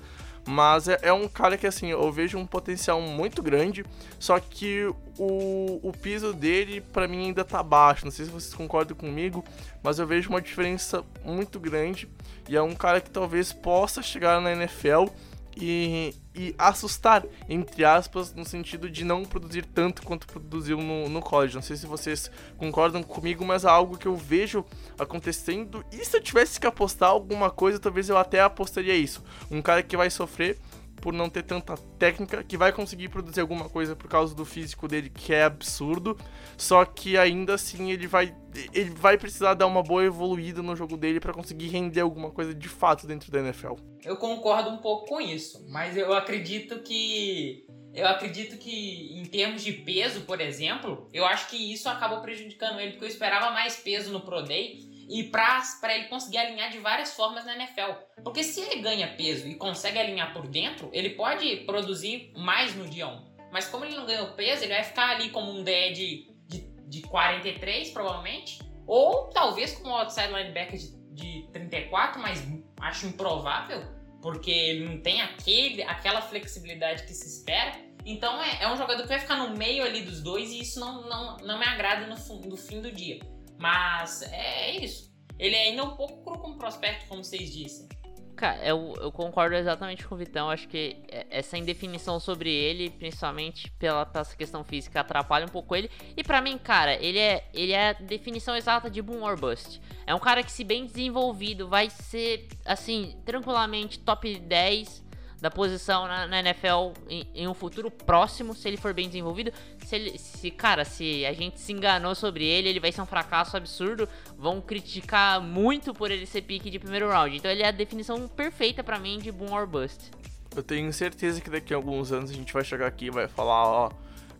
Mas 0.46 0.88
é, 0.88 0.98
é, 1.02 1.12
um 1.12 1.28
cara 1.28 1.56
que, 1.56 1.66
assim, 1.66 1.88
eu 1.88 2.10
vejo 2.10 2.36
um 2.36 2.46
potencial 2.46 3.00
muito 3.00 3.42
grande. 3.42 3.84
Só 4.18 4.38
que 4.38 4.92
o, 5.18 5.80
o 5.82 5.92
piso 5.92 6.32
dele, 6.32 6.80
para 6.80 7.08
mim, 7.08 7.26
ainda 7.26 7.44
tá 7.44 7.62
baixo. 7.62 8.04
Não 8.04 8.12
sei 8.12 8.26
se 8.26 8.30
vocês 8.30 8.52
concordam 8.52 8.96
comigo, 8.96 9.44
mas 9.82 9.98
eu 9.98 10.06
vejo 10.06 10.28
uma 10.28 10.42
diferença 10.42 11.04
muito 11.24 11.58
grande. 11.58 12.08
E 12.48 12.56
é 12.56 12.62
um 12.62 12.74
cara 12.74 13.00
que 13.00 13.10
talvez 13.10 13.52
possa 13.52 14.02
chegar 14.02 14.40
na 14.40 14.52
NFL 14.52 15.06
e, 15.56 16.14
e 16.34 16.54
assustar, 16.58 17.24
entre 17.48 17.84
aspas, 17.84 18.34
no 18.34 18.44
sentido 18.44 18.88
de 18.88 19.04
não 19.04 19.24
produzir 19.24 19.64
tanto 19.66 20.02
quanto 20.02 20.26
produziu 20.26 20.78
no, 20.78 21.08
no. 21.08 21.22
Não 21.54 21.62
sei 21.62 21.76
se 21.76 21.86
vocês 21.86 22.30
concordam 22.56 23.02
comigo, 23.02 23.44
mas 23.44 23.64
é 23.64 23.68
algo 23.68 23.96
que 23.96 24.06
eu 24.06 24.16
vejo 24.16 24.64
acontecendo. 24.98 25.84
E 25.92 26.04
se 26.04 26.16
eu 26.16 26.22
tivesse 26.22 26.58
que 26.58 26.66
apostar 26.66 27.10
alguma 27.10 27.50
coisa, 27.50 27.78
talvez 27.78 28.08
eu 28.08 28.16
até 28.16 28.40
apostaria 28.40 28.94
isso. 28.94 29.22
Um 29.50 29.62
cara 29.62 29.82
que 29.82 29.96
vai 29.96 30.10
sofrer 30.10 30.58
por 31.02 31.12
não 31.12 31.28
ter 31.28 31.42
tanta 31.42 31.76
técnica, 31.98 32.44
que 32.44 32.56
vai 32.56 32.72
conseguir 32.72 33.08
produzir 33.08 33.40
alguma 33.40 33.68
coisa 33.68 33.96
por 33.96 34.08
causa 34.08 34.34
do 34.34 34.44
físico 34.44 34.86
dele, 34.86 35.10
que 35.10 35.34
é 35.34 35.42
absurdo, 35.42 36.16
só 36.56 36.84
que 36.84 37.18
ainda 37.18 37.54
assim 37.54 37.90
ele 37.90 38.06
vai 38.06 38.34
ele 38.72 38.90
vai 38.90 39.18
precisar 39.18 39.54
dar 39.54 39.66
uma 39.66 39.82
boa 39.82 40.04
evoluída 40.04 40.62
no 40.62 40.76
jogo 40.76 40.96
dele 40.96 41.18
para 41.18 41.32
conseguir 41.32 41.68
render 41.68 42.00
alguma 42.00 42.30
coisa 42.30 42.54
de 42.54 42.68
fato 42.68 43.06
dentro 43.06 43.32
da 43.32 43.40
NFL. 43.40 43.74
Eu 44.04 44.16
concordo 44.16 44.70
um 44.70 44.76
pouco 44.76 45.06
com 45.06 45.20
isso, 45.20 45.66
mas 45.68 45.96
eu 45.96 46.12
acredito 46.12 46.80
que 46.80 47.66
eu 47.94 48.06
acredito 48.06 48.56
que 48.56 49.18
em 49.18 49.24
termos 49.24 49.62
de 49.64 49.72
peso, 49.72 50.20
por 50.22 50.40
exemplo, 50.40 51.08
eu 51.12 51.24
acho 51.24 51.48
que 51.48 51.72
isso 51.72 51.88
acabou 51.88 52.20
prejudicando 52.20 52.78
ele, 52.78 52.92
porque 52.92 53.06
eu 53.06 53.08
esperava 53.08 53.50
mais 53.50 53.76
peso 53.76 54.12
no 54.12 54.20
Pro 54.20 54.42
Day 54.42 54.91
e 55.08 55.24
para 55.24 55.94
ele 55.94 56.04
conseguir 56.04 56.38
alinhar 56.38 56.70
de 56.70 56.78
várias 56.78 57.14
formas 57.14 57.44
na 57.44 57.54
NFL. 57.54 57.92
Porque 58.22 58.42
se 58.42 58.60
ele 58.60 58.80
ganha 58.80 59.08
peso 59.16 59.46
e 59.48 59.54
consegue 59.54 59.98
alinhar 59.98 60.32
por 60.32 60.46
dentro, 60.46 60.90
ele 60.92 61.10
pode 61.10 61.56
produzir 61.58 62.32
mais 62.36 62.74
no 62.74 62.88
dia 62.88 63.08
1. 63.08 63.32
Mas 63.52 63.68
como 63.68 63.84
ele 63.84 63.96
não 63.96 64.06
ganhou 64.06 64.28
peso, 64.32 64.64
ele 64.64 64.74
vai 64.74 64.82
ficar 64.82 65.10
ali 65.10 65.30
como 65.30 65.52
um 65.52 65.62
DE 65.62 65.92
de, 65.92 66.30
de, 66.48 66.60
de 66.88 67.02
43, 67.02 67.90
provavelmente. 67.90 68.58
Ou 68.86 69.28
talvez 69.30 69.72
como 69.72 69.90
um 69.90 69.96
outside 69.96 70.32
linebacker 70.32 70.78
de, 70.78 70.92
de 71.12 71.48
34, 71.52 72.20
mas 72.20 72.42
acho 72.80 73.06
improvável, 73.06 73.82
porque 74.20 74.50
ele 74.50 74.86
não 74.86 75.00
tem 75.00 75.20
aquele, 75.20 75.82
aquela 75.82 76.22
flexibilidade 76.22 77.04
que 77.04 77.12
se 77.12 77.28
espera. 77.28 77.72
Então 78.04 78.42
é, 78.42 78.62
é 78.62 78.72
um 78.72 78.76
jogador 78.76 79.02
que 79.02 79.08
vai 79.08 79.20
ficar 79.20 79.36
no 79.36 79.56
meio 79.56 79.84
ali 79.84 80.02
dos 80.02 80.20
dois 80.22 80.50
e 80.50 80.60
isso 80.60 80.80
não, 80.80 81.08
não, 81.08 81.36
não 81.36 81.58
me 81.58 81.64
agrada 81.64 82.06
no, 82.06 82.40
no 82.40 82.56
fim 82.56 82.80
do 82.80 82.90
dia. 82.90 83.20
Mas 83.62 84.22
é 84.22 84.72
isso. 84.72 85.08
Ele 85.38 85.54
é 85.54 85.68
ainda 85.68 85.84
um 85.84 85.94
pouco 85.94 86.24
cru 86.24 86.36
como 86.40 86.58
prospecto, 86.58 87.06
como 87.06 87.22
vocês 87.22 87.52
dizem. 87.52 87.88
Cara, 88.34 88.60
eu, 88.64 88.96
eu 89.00 89.12
concordo 89.12 89.54
exatamente 89.54 90.04
com 90.04 90.16
o 90.16 90.18
Vitão. 90.18 90.50
Acho 90.50 90.66
que 90.66 90.96
essa 91.30 91.56
indefinição 91.56 92.18
sobre 92.18 92.50
ele, 92.52 92.90
principalmente 92.90 93.70
pela, 93.78 94.04
pela 94.04 94.22
essa 94.22 94.36
questão 94.36 94.64
física, 94.64 94.98
atrapalha 94.98 95.46
um 95.46 95.48
pouco 95.48 95.76
ele. 95.76 95.88
E 96.16 96.24
para 96.24 96.40
mim, 96.40 96.58
cara, 96.58 96.96
ele 96.96 97.20
é, 97.20 97.48
ele 97.54 97.70
é 97.70 97.90
a 97.90 97.92
definição 97.92 98.56
exata 98.56 98.90
de 98.90 99.00
boom 99.00 99.22
or 99.22 99.38
bust. 99.38 99.80
É 100.04 100.12
um 100.12 100.18
cara 100.18 100.42
que, 100.42 100.50
se 100.50 100.64
bem 100.64 100.84
desenvolvido, 100.84 101.68
vai 101.68 101.88
ser, 101.88 102.48
assim, 102.64 103.16
tranquilamente 103.24 104.00
top 104.00 104.40
10 104.40 105.01
da 105.42 105.50
posição 105.50 106.06
na, 106.06 106.28
na 106.28 106.38
NFL 106.38 106.92
em, 107.10 107.26
em, 107.34 107.48
um 107.48 107.52
futuro 107.52 107.90
próximo, 107.90 108.54
se 108.54 108.68
ele 108.68 108.76
for 108.76 108.94
bem 108.94 109.08
desenvolvido. 109.08 109.52
Se, 109.84 109.96
ele, 109.96 110.16
se, 110.16 110.52
cara, 110.52 110.84
se 110.84 111.26
a 111.26 111.32
gente 111.32 111.60
se 111.60 111.72
enganou 111.72 112.14
sobre 112.14 112.44
ele, 112.44 112.68
ele 112.68 112.78
vai 112.78 112.92
ser 112.92 113.02
um 113.02 113.06
fracasso 113.06 113.56
absurdo. 113.56 114.08
Vão 114.38 114.60
criticar 114.60 115.40
muito 115.40 115.92
por 115.92 116.12
ele 116.12 116.26
ser 116.26 116.42
pique 116.42 116.70
de 116.70 116.78
primeiro 116.78 117.10
round. 117.10 117.36
Então 117.36 117.50
ele 117.50 117.64
é 117.64 117.66
a 117.66 117.72
definição 117.72 118.28
perfeita 118.28 118.84
para 118.84 119.00
mim 119.00 119.18
de 119.18 119.32
boom 119.32 119.52
or 119.52 119.66
bust. 119.66 120.12
Eu 120.54 120.62
tenho 120.62 120.92
certeza 120.92 121.40
que 121.40 121.50
daqui 121.50 121.74
a 121.74 121.76
alguns 121.76 122.12
anos 122.12 122.30
a 122.30 122.34
gente 122.34 122.52
vai 122.52 122.62
chegar 122.62 122.86
aqui 122.86 123.06
e 123.06 123.10
vai 123.10 123.26
falar, 123.26 123.66
ó, 123.66 123.90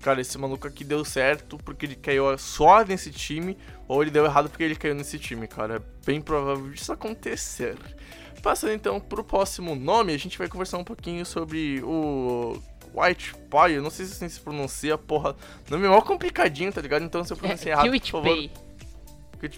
cara, 0.00 0.20
esse 0.20 0.38
maluco 0.38 0.68
aqui 0.68 0.84
deu 0.84 1.04
certo 1.04 1.58
porque 1.64 1.84
ele 1.84 1.96
caiu 1.96 2.38
só 2.38 2.84
nesse 2.84 3.10
time, 3.10 3.58
ou 3.88 4.02
ele 4.02 4.10
deu 4.12 4.24
errado 4.24 4.48
porque 4.48 4.62
ele 4.62 4.76
caiu 4.76 4.94
nesse 4.94 5.18
time, 5.18 5.48
cara. 5.48 5.76
É 5.76 6.06
bem 6.06 6.20
provável 6.20 6.70
disso 6.70 6.92
acontecer. 6.92 7.76
Passando 8.42 8.72
então 8.72 8.98
pro 8.98 9.22
próximo 9.22 9.76
nome, 9.76 10.12
a 10.12 10.18
gente 10.18 10.36
vai 10.36 10.48
conversar 10.48 10.76
um 10.78 10.84
pouquinho 10.84 11.24
sobre 11.24 11.80
o 11.84 12.60
White 12.92 13.34
Pie. 13.34 13.74
Eu 13.74 13.82
não 13.82 13.90
sei 13.90 14.04
se 14.04 14.14
assim 14.14 14.28
se 14.28 14.40
pronuncia, 14.40 14.98
porra. 14.98 15.36
Nome 15.70 15.86
é 15.86 15.88
mó 15.88 16.00
complicadinho, 16.00 16.72
tá 16.72 16.80
ligado? 16.80 17.04
Então 17.04 17.22
se 17.22 17.32
eu 17.32 17.36
pronunciei 17.36 17.72
é, 17.72 17.74
errado, 17.74 17.90
por 17.90 18.10
favor. 18.10 18.50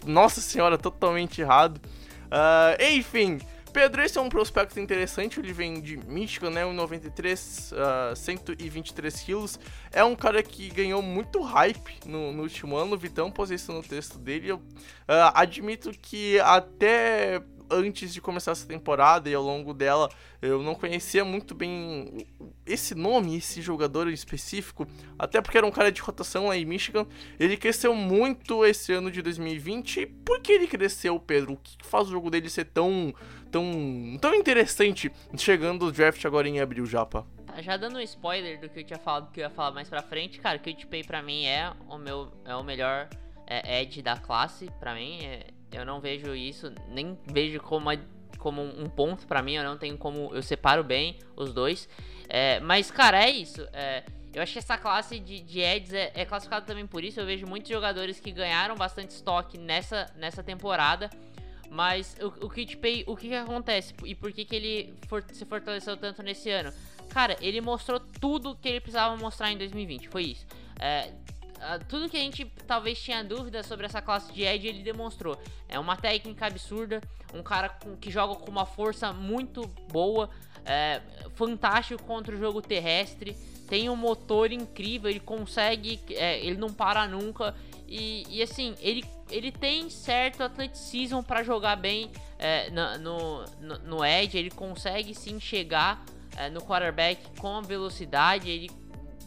Nossa 0.06 0.40
senhora, 0.40 0.76
totalmente 0.76 1.40
errado. 1.40 1.80
Uh, 2.26 2.82
enfim, 2.92 3.40
Pedro, 3.74 4.02
esse 4.02 4.16
é 4.16 4.20
um 4.20 4.28
prospecto 4.28 4.78
interessante, 4.78 5.40
ele 5.40 5.52
vem 5.52 5.80
de 5.80 5.96
Michigan, 5.96 6.50
né, 6.50 6.62
1,93, 6.64 7.72
uh, 8.12 8.16
123 8.16 9.20
quilos. 9.20 9.58
É 9.92 10.04
um 10.04 10.14
cara 10.14 10.42
que 10.42 10.68
ganhou 10.68 11.02
muito 11.02 11.42
hype 11.42 11.98
no, 12.06 12.32
no 12.32 12.42
último 12.44 12.76
ano, 12.76 12.94
o 12.94 12.98
Vitão 12.98 13.30
pôs 13.30 13.50
isso 13.50 13.72
no 13.72 13.82
texto 13.82 14.16
dele. 14.16 14.52
Eu 14.52 14.56
uh, 14.56 15.32
admito 15.34 15.90
que 15.90 16.38
até 16.38 17.42
antes 17.74 18.12
de 18.12 18.20
começar 18.20 18.52
essa 18.52 18.66
temporada 18.66 19.28
e 19.28 19.34
ao 19.34 19.42
longo 19.42 19.74
dela 19.74 20.08
eu 20.40 20.62
não 20.62 20.74
conhecia 20.74 21.24
muito 21.24 21.54
bem 21.54 22.26
esse 22.66 22.94
nome, 22.94 23.36
esse 23.36 23.62
jogador 23.62 24.08
específico, 24.08 24.86
até 25.18 25.40
porque 25.40 25.56
era 25.56 25.66
um 25.66 25.70
cara 25.70 25.90
de 25.90 26.00
rotação 26.00 26.48
lá 26.48 26.56
em 26.56 26.64
Michigan. 26.64 27.06
Ele 27.38 27.56
cresceu 27.56 27.94
muito 27.94 28.64
esse 28.64 28.92
ano 28.92 29.10
de 29.10 29.22
2020. 29.22 30.00
E 30.00 30.06
por 30.06 30.40
que 30.40 30.52
ele 30.52 30.66
cresceu, 30.66 31.18
Pedro? 31.18 31.54
O 31.54 31.56
que 31.56 31.76
faz 31.82 32.08
o 32.08 32.10
jogo 32.10 32.30
dele 32.30 32.50
ser 32.50 32.66
tão, 32.66 33.14
tão, 33.50 34.18
tão 34.20 34.34
interessante 34.34 35.10
chegando 35.36 35.86
o 35.86 35.92
draft 35.92 36.24
agora 36.24 36.48
em 36.48 36.60
abril, 36.60 36.84
Japa? 36.86 37.26
Já 37.60 37.76
dando 37.76 37.98
um 37.98 38.00
spoiler 38.00 38.60
do 38.60 38.68
que 38.68 38.80
eu 38.80 38.84
tinha 38.84 38.98
falado 38.98 39.30
que 39.30 39.40
eu 39.40 39.44
ia 39.44 39.50
falar 39.50 39.70
mais 39.70 39.88
pra 39.88 40.02
frente, 40.02 40.40
cara, 40.40 40.58
o 40.58 40.60
Kate 40.60 40.86
Pay 40.86 41.04
pra 41.04 41.22
mim 41.22 41.44
é 41.44 41.72
o 41.88 41.96
meu 41.96 42.32
é 42.44 42.54
o 42.56 42.64
melhor 42.64 43.08
é, 43.46 43.84
da 44.02 44.16
classe, 44.16 44.70
pra 44.80 44.94
mim. 44.94 45.18
É, 45.22 45.46
eu 45.74 45.84
não 45.84 46.00
vejo 46.00 46.34
isso, 46.34 46.72
nem 46.88 47.18
vejo 47.26 47.60
como, 47.60 47.90
como 48.38 48.62
um 48.62 48.88
ponto 48.88 49.26
para 49.26 49.42
mim. 49.42 49.54
Eu 49.54 49.64
não 49.64 49.76
tenho 49.76 49.96
como. 49.98 50.34
Eu 50.34 50.42
separo 50.42 50.84
bem 50.84 51.18
os 51.36 51.52
dois. 51.52 51.88
É, 52.28 52.60
mas, 52.60 52.90
cara, 52.90 53.24
é 53.24 53.30
isso. 53.30 53.66
É, 53.72 54.04
eu 54.32 54.42
acho 54.42 54.52
que 54.52 54.58
essa 54.58 54.76
classe 54.76 55.18
de, 55.18 55.40
de 55.40 55.60
Eds 55.60 55.92
é, 55.92 56.12
é 56.14 56.24
classificada 56.24 56.66
também 56.66 56.86
por 56.86 57.04
isso. 57.04 57.20
Eu 57.20 57.26
vejo 57.26 57.46
muitos 57.46 57.70
jogadores 57.70 58.18
que 58.18 58.32
ganharam 58.32 58.74
bastante 58.74 59.10
estoque 59.10 59.58
nessa, 59.58 60.12
nessa 60.16 60.42
temporada. 60.42 61.10
Mas 61.70 62.16
o, 62.20 62.46
o 62.46 62.50
Kit 62.50 62.76
Pay, 62.76 63.04
o 63.06 63.16
que, 63.16 63.28
que 63.28 63.34
acontece? 63.34 63.94
E 64.04 64.14
por 64.14 64.32
que, 64.32 64.44
que 64.44 64.54
ele 64.54 64.94
for, 65.08 65.24
se 65.32 65.44
fortaleceu 65.44 65.96
tanto 65.96 66.22
nesse 66.22 66.50
ano? 66.50 66.72
Cara, 67.10 67.36
ele 67.40 67.60
mostrou 67.60 67.98
tudo 67.98 68.56
que 68.56 68.68
ele 68.68 68.80
precisava 68.80 69.16
mostrar 69.16 69.50
em 69.50 69.58
2020. 69.58 70.08
Foi 70.08 70.22
isso. 70.22 70.46
É, 70.78 71.12
tudo 71.88 72.08
que 72.08 72.16
a 72.16 72.20
gente 72.20 72.44
talvez 72.66 73.00
tinha 73.00 73.22
dúvida 73.24 73.62
sobre 73.62 73.86
essa 73.86 74.02
classe 74.02 74.32
de 74.32 74.42
Edge, 74.42 74.66
ele 74.66 74.82
demonstrou. 74.82 75.38
É 75.68 75.78
uma 75.78 75.96
técnica 75.96 76.46
absurda, 76.46 77.00
um 77.32 77.42
cara 77.42 77.68
com, 77.68 77.96
que 77.96 78.10
joga 78.10 78.34
com 78.34 78.50
uma 78.50 78.66
força 78.66 79.12
muito 79.12 79.66
boa, 79.90 80.30
é, 80.64 81.00
fantástico 81.34 82.02
contra 82.04 82.34
o 82.34 82.38
jogo 82.38 82.62
terrestre, 82.62 83.36
tem 83.68 83.88
um 83.88 83.96
motor 83.96 84.52
incrível, 84.52 85.10
ele 85.10 85.20
consegue, 85.20 86.00
é, 86.10 86.38
ele 86.44 86.56
não 86.56 86.72
para 86.72 87.06
nunca. 87.08 87.54
E, 87.88 88.24
e, 88.28 88.42
assim, 88.42 88.74
ele, 88.80 89.04
ele 89.30 89.52
tem 89.52 89.88
certo 89.90 90.42
atleticismo 90.42 91.22
para 91.22 91.42
jogar 91.42 91.76
bem 91.76 92.10
é, 92.38 92.70
no, 92.70 93.44
no, 93.60 93.78
no 93.84 94.04
Edge, 94.04 94.36
ele 94.36 94.50
consegue 94.50 95.14
sim 95.14 95.38
chegar 95.38 96.04
é, 96.36 96.50
no 96.50 96.60
quarterback 96.60 97.38
com 97.38 97.62
velocidade, 97.62 98.50
ele 98.50 98.70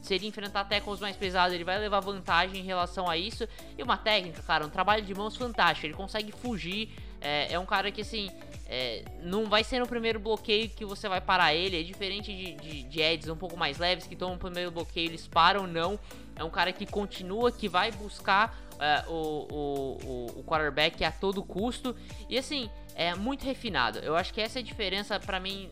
se 0.08 0.14
ele 0.14 0.26
enfrentar 0.26 0.64
tackles 0.64 1.02
mais 1.02 1.18
pesados, 1.18 1.54
ele 1.54 1.66
vai 1.66 1.78
levar 1.78 2.00
vantagem 2.00 2.62
em 2.62 2.64
relação 2.64 3.10
a 3.10 3.18
isso. 3.18 3.48
E 3.78 3.84
uma 3.84 3.98
técnica, 3.98 4.42
cara, 4.42 4.66
um 4.66 4.70
trabalho 4.70 5.04
de 5.04 5.14
mãos 5.14 5.36
fantástico. 5.36 5.86
Ele 5.86 5.94
consegue 5.94 6.32
fugir. 6.32 6.90
É, 7.20 7.54
é 7.54 7.60
um 7.60 7.66
cara 7.66 7.92
que, 7.92 8.02
assim, 8.02 8.32
é, 8.68 9.04
não 9.22 9.48
vai 9.48 9.64
ser 9.64 9.80
no 9.80 9.88
primeiro 9.88 10.20
bloqueio 10.20 10.70
que 10.70 10.86
você 10.86 11.10
vai 11.10 11.20
parar 11.20 11.54
ele. 11.54 11.80
É 11.80 11.84
diferente 11.84 12.34
de, 12.34 12.54
de, 12.54 12.84
de 12.84 13.02
Eds 13.02 13.28
um 13.28 13.36
pouco 13.36 13.58
mais 13.58 13.78
leves, 13.78 14.08
que 14.08 14.16
tomam 14.16 14.36
o 14.36 14.40
primeiro 14.40 14.72
bloqueio, 14.72 15.10
eles 15.10 15.28
param, 15.28 15.68
não. 15.68 16.00
É 16.36 16.44
um 16.44 16.50
cara 16.50 16.72
que 16.72 16.86
continua, 16.86 17.52
que 17.52 17.68
vai 17.68 17.92
buscar 17.92 18.58
é, 18.80 19.04
o, 19.10 19.48
o, 19.52 20.40
o 20.40 20.44
quarterback 20.46 21.04
a 21.04 21.12
todo 21.12 21.44
custo. 21.44 21.94
E, 22.30 22.38
assim, 22.38 22.70
é 22.96 23.14
muito 23.14 23.44
refinado. 23.44 24.00
Eu 24.00 24.16
acho 24.16 24.34
que 24.34 24.40
essa 24.40 24.60
é 24.60 24.62
a 24.62 24.64
diferença, 24.64 25.20
para 25.20 25.38
mim, 25.40 25.70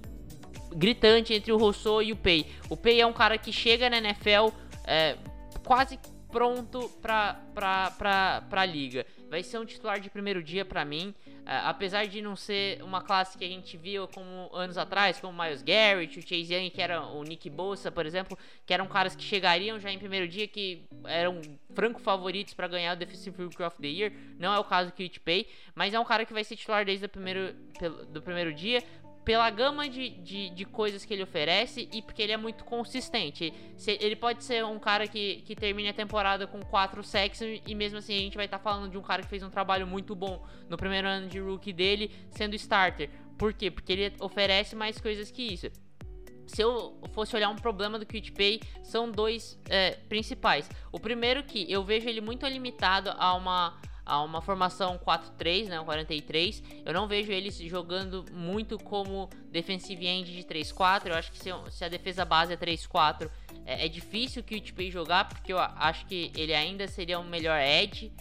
gritante 0.75 1.34
entre 1.34 1.51
o 1.51 1.58
Rousseau 1.58 2.01
e 2.01 2.12
o 2.12 2.15
Pay. 2.15 2.46
O 2.70 2.77
Pay 2.77 3.01
é 3.01 3.05
um 3.05 3.13
cara 3.13 3.38
que 3.38 3.51
chega 3.51 3.89
na 3.89 3.98
NFL 3.98 4.50
é, 4.86 5.17
quase 5.63 5.98
pronto 6.32 6.89
pra, 7.01 7.39
pra, 7.53 7.91
pra, 7.91 8.41
pra 8.50 8.65
liga. 8.65 9.05
Vai 9.29 9.41
ser 9.41 9.58
um 9.58 9.65
titular 9.65 10.01
de 10.01 10.10
primeiro 10.10 10.44
dia 10.44 10.65
para 10.65 10.84
mim. 10.84 11.15
É, 11.46 11.58
apesar 11.63 12.08
de 12.08 12.22
não 12.22 12.36
ser 12.36 12.84
uma 12.84 13.01
classe 13.01 13.38
que 13.38 13.46
a 13.46 13.48
gente 13.48 13.77
viu 13.77 14.05
como 14.10 14.50
anos 14.53 14.77
atrás, 14.77 15.17
como 15.17 15.32
o 15.32 15.44
Miles 15.44 15.62
Garrett, 15.62 16.20
o 16.20 16.22
Chase 16.22 16.53
Young, 16.53 16.70
que 16.72 16.82
era 16.82 17.01
o 17.03 17.24
Nick 17.24 17.50
Bosa, 17.50 17.89
por 17.89 18.05
exemplo, 18.05 18.38
que 18.65 18.74
eram 18.74 18.86
caras 18.86 19.15
que 19.15 19.24
chegariam 19.24 19.79
já 19.79 19.89
em 19.89 19.98
primeiro 19.98 20.27
dia, 20.27 20.46
que 20.46 20.84
eram 21.05 21.39
franco 21.74 22.01
favoritos 22.01 22.53
para 22.53 22.67
ganhar 22.67 22.94
o 22.94 22.96
Defensive 22.98 23.41
Rookie 23.41 23.63
of 23.63 23.77
the 23.79 23.88
Year. 23.88 24.12
Não 24.38 24.53
é 24.53 24.60
o 24.60 24.63
caso 24.63 24.89
do 24.89 24.94
Kit 24.94 25.22
Pay, 25.22 25.48
mas 25.74 25.94
é 25.94 26.00
um 26.00 26.05
cara 26.05 26.25
que 26.25 26.34
vai 26.34 26.44
ser 26.44 26.58
titular 26.58 26.84
desde 26.84 27.05
o 27.05 27.10
primeiro, 27.10 27.53
do 28.10 28.22
primeiro 28.22 28.53
dia 28.53 28.84
pela 29.25 29.50
gama 29.50 29.89
de, 29.89 30.10
de, 30.10 30.51
de, 30.51 30.65
coisas 30.65 31.03
que 31.03 31.12
ele 31.12 31.24
oferece 31.24 31.89
e 31.91 32.00
porque 32.00 32.22
ele 32.22 32.32
é 32.32 32.38
muito 32.38 32.63
consistente. 32.63 33.51
Ele 33.88 34.15
pode 34.15 34.44
ser 34.44 34.63
um 34.63 34.77
cara 34.77 35.08
que, 35.08 35.41
que 35.41 35.55
termine 35.55 35.89
a 35.89 35.94
temporada 35.94 36.46
com 36.46 36.62
4 36.62 37.03
sacks 37.03 37.41
e 37.41 37.74
mesmo 37.74 37.98
assim 37.98 38.13
a 38.15 38.20
gente 38.20 38.38
vai 38.38 38.46
estar 38.46 38.60
tá 38.60 38.63
falando 38.63 38.91
de 38.91 38.98
um 38.98 39.01
cara 39.01 39.24
que 39.24 39.27
fez 39.27 39.41
um 39.41 39.50
trabalho 39.50 39.88
muito 39.88 40.15
bom 40.15 40.46
no 40.70 40.77
primeiro 40.77 41.08
ano 41.08 41.27
de 41.27 41.39
rookie 41.39 41.74
dele 41.74 42.12
sendo 42.29 42.53
starter. 42.53 43.10
Por 43.36 43.51
quê? 43.51 43.72
Porque 43.72 43.91
ele 43.91 44.13
oferece 44.20 44.75
mais 44.75 45.01
coisas 45.01 45.32
que 45.32 45.41
isso. 45.41 45.67
se 46.46 46.62
eu 46.62 47.01
fosse 47.12 47.36
olhar 47.36 47.50
um 47.50 47.55
problema 47.55 47.98
do 47.98 48.05
QtPay, 48.05 48.62
são 48.84 49.10
dois 49.10 49.60
é, 49.67 49.98
principais. 50.08 50.70
O 50.91 51.00
primeiro 51.00 51.44
que 51.44 51.70
eu 51.70 51.84
vejo 51.84 52.08
ele 52.08 52.22
muito 52.22 52.46
limitado 52.46 53.10
a 53.17 53.34
uma 53.34 53.75
a 54.05 54.21
uma 54.21 54.41
formação 54.41 55.00
4-3, 55.00 55.67
né, 55.67 55.79
um 55.79 55.85
43. 55.85 56.62
Eu 56.85 56.93
não 56.93 57.07
vejo 57.07 57.31
ele 57.31 57.50
jogando 57.50 58.24
muito 58.31 58.77
como 58.77 59.29
defensive 59.51 60.05
end 60.05 60.31
de 60.31 60.43
3-4. 60.43 61.07
Eu 61.07 61.15
acho 61.15 61.31
que 61.31 61.39
se, 61.39 61.50
se, 61.71 61.83
a 61.83 61.89
defesa 61.89 62.24
base 62.24 62.53
é 62.53 62.57
3-4, 62.57 63.29
é, 63.65 63.85
é, 63.85 63.89
difícil 63.89 64.43
que 64.43 64.55
o 64.55 64.62
Tipei 64.62 64.91
jogar, 64.91 65.27
porque 65.27 65.51
eu 65.51 65.59
acho 65.59 66.05
que 66.05 66.31
ele 66.35 66.53
ainda 66.53 66.88
seria 66.88 67.19
um 67.19 67.24
melhor 67.24 67.59
edge. 67.59 68.12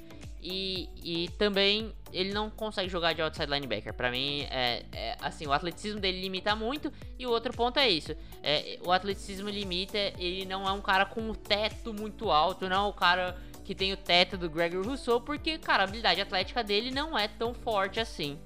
E, 0.46 0.90
e 1.02 1.28
também 1.38 1.94
ele 2.12 2.34
não 2.34 2.50
consegue 2.50 2.90
jogar 2.90 3.14
de 3.14 3.22
outside 3.22 3.50
linebacker. 3.50 3.94
Para 3.94 4.10
mim, 4.10 4.46
é, 4.50 4.84
é, 4.92 5.16
assim, 5.22 5.46
o 5.46 5.52
atleticismo 5.52 5.98
dele 5.98 6.20
limita 6.20 6.54
muito. 6.54 6.92
E 7.18 7.26
o 7.26 7.30
outro 7.30 7.50
ponto 7.54 7.78
é 7.78 7.88
isso: 7.88 8.14
é, 8.42 8.78
o 8.84 8.92
atleticismo 8.92 9.48
limita. 9.48 9.96
Ele 10.18 10.44
não 10.44 10.68
é 10.68 10.72
um 10.72 10.82
cara 10.82 11.06
com 11.06 11.22
um 11.22 11.34
teto 11.34 11.94
muito 11.94 12.30
alto, 12.30 12.68
não 12.68 12.84
é 12.84 12.88
o 12.88 12.92
cara 12.92 13.34
que 13.64 13.74
tem 13.74 13.92
o 13.92 13.96
teto 13.96 14.36
do 14.36 14.50
Gregory 14.50 14.86
Rousseau, 14.86 15.20
porque, 15.20 15.58
cara, 15.58 15.82
a 15.82 15.84
habilidade 15.84 16.20
atlética 16.20 16.62
dele 16.62 16.90
não 16.90 17.18
é 17.18 17.26
tão 17.26 17.54
forte 17.54 17.98
assim. 17.98 18.38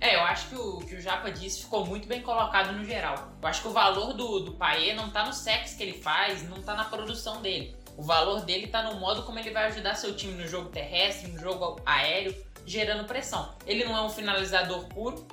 É, 0.00 0.16
eu 0.16 0.20
acho 0.22 0.48
que 0.48 0.54
o 0.54 0.78
que 0.78 0.94
o 0.94 1.00
Japa 1.00 1.30
disse 1.30 1.62
ficou 1.62 1.84
muito 1.84 2.08
bem 2.08 2.22
colocado 2.22 2.72
no 2.72 2.82
geral. 2.84 3.32
Eu 3.40 3.46
acho 3.46 3.60
que 3.60 3.68
o 3.68 3.72
valor 3.72 4.14
do, 4.14 4.40
do 4.40 4.52
Paê 4.52 4.94
não 4.94 5.10
tá 5.10 5.26
no 5.26 5.32
sexo 5.34 5.76
que 5.76 5.82
ele 5.82 5.92
faz, 5.92 6.42
não 6.48 6.62
tá 6.62 6.74
na 6.74 6.86
produção 6.86 7.42
dele. 7.42 7.76
O 7.98 8.02
valor 8.02 8.40
dele 8.40 8.66
tá 8.66 8.82
no 8.82 8.98
modo 8.98 9.24
como 9.24 9.38
ele 9.38 9.50
vai 9.50 9.66
ajudar 9.66 9.94
seu 9.94 10.16
time 10.16 10.32
no 10.32 10.48
jogo 10.48 10.70
terrestre, 10.70 11.30
no 11.30 11.38
jogo 11.38 11.78
aéreo, 11.84 12.34
gerando 12.64 13.06
pressão. 13.06 13.54
Ele 13.66 13.84
não 13.84 13.94
é 13.94 14.00
um 14.00 14.08
finalizador 14.08 14.86
puro, 14.86 15.26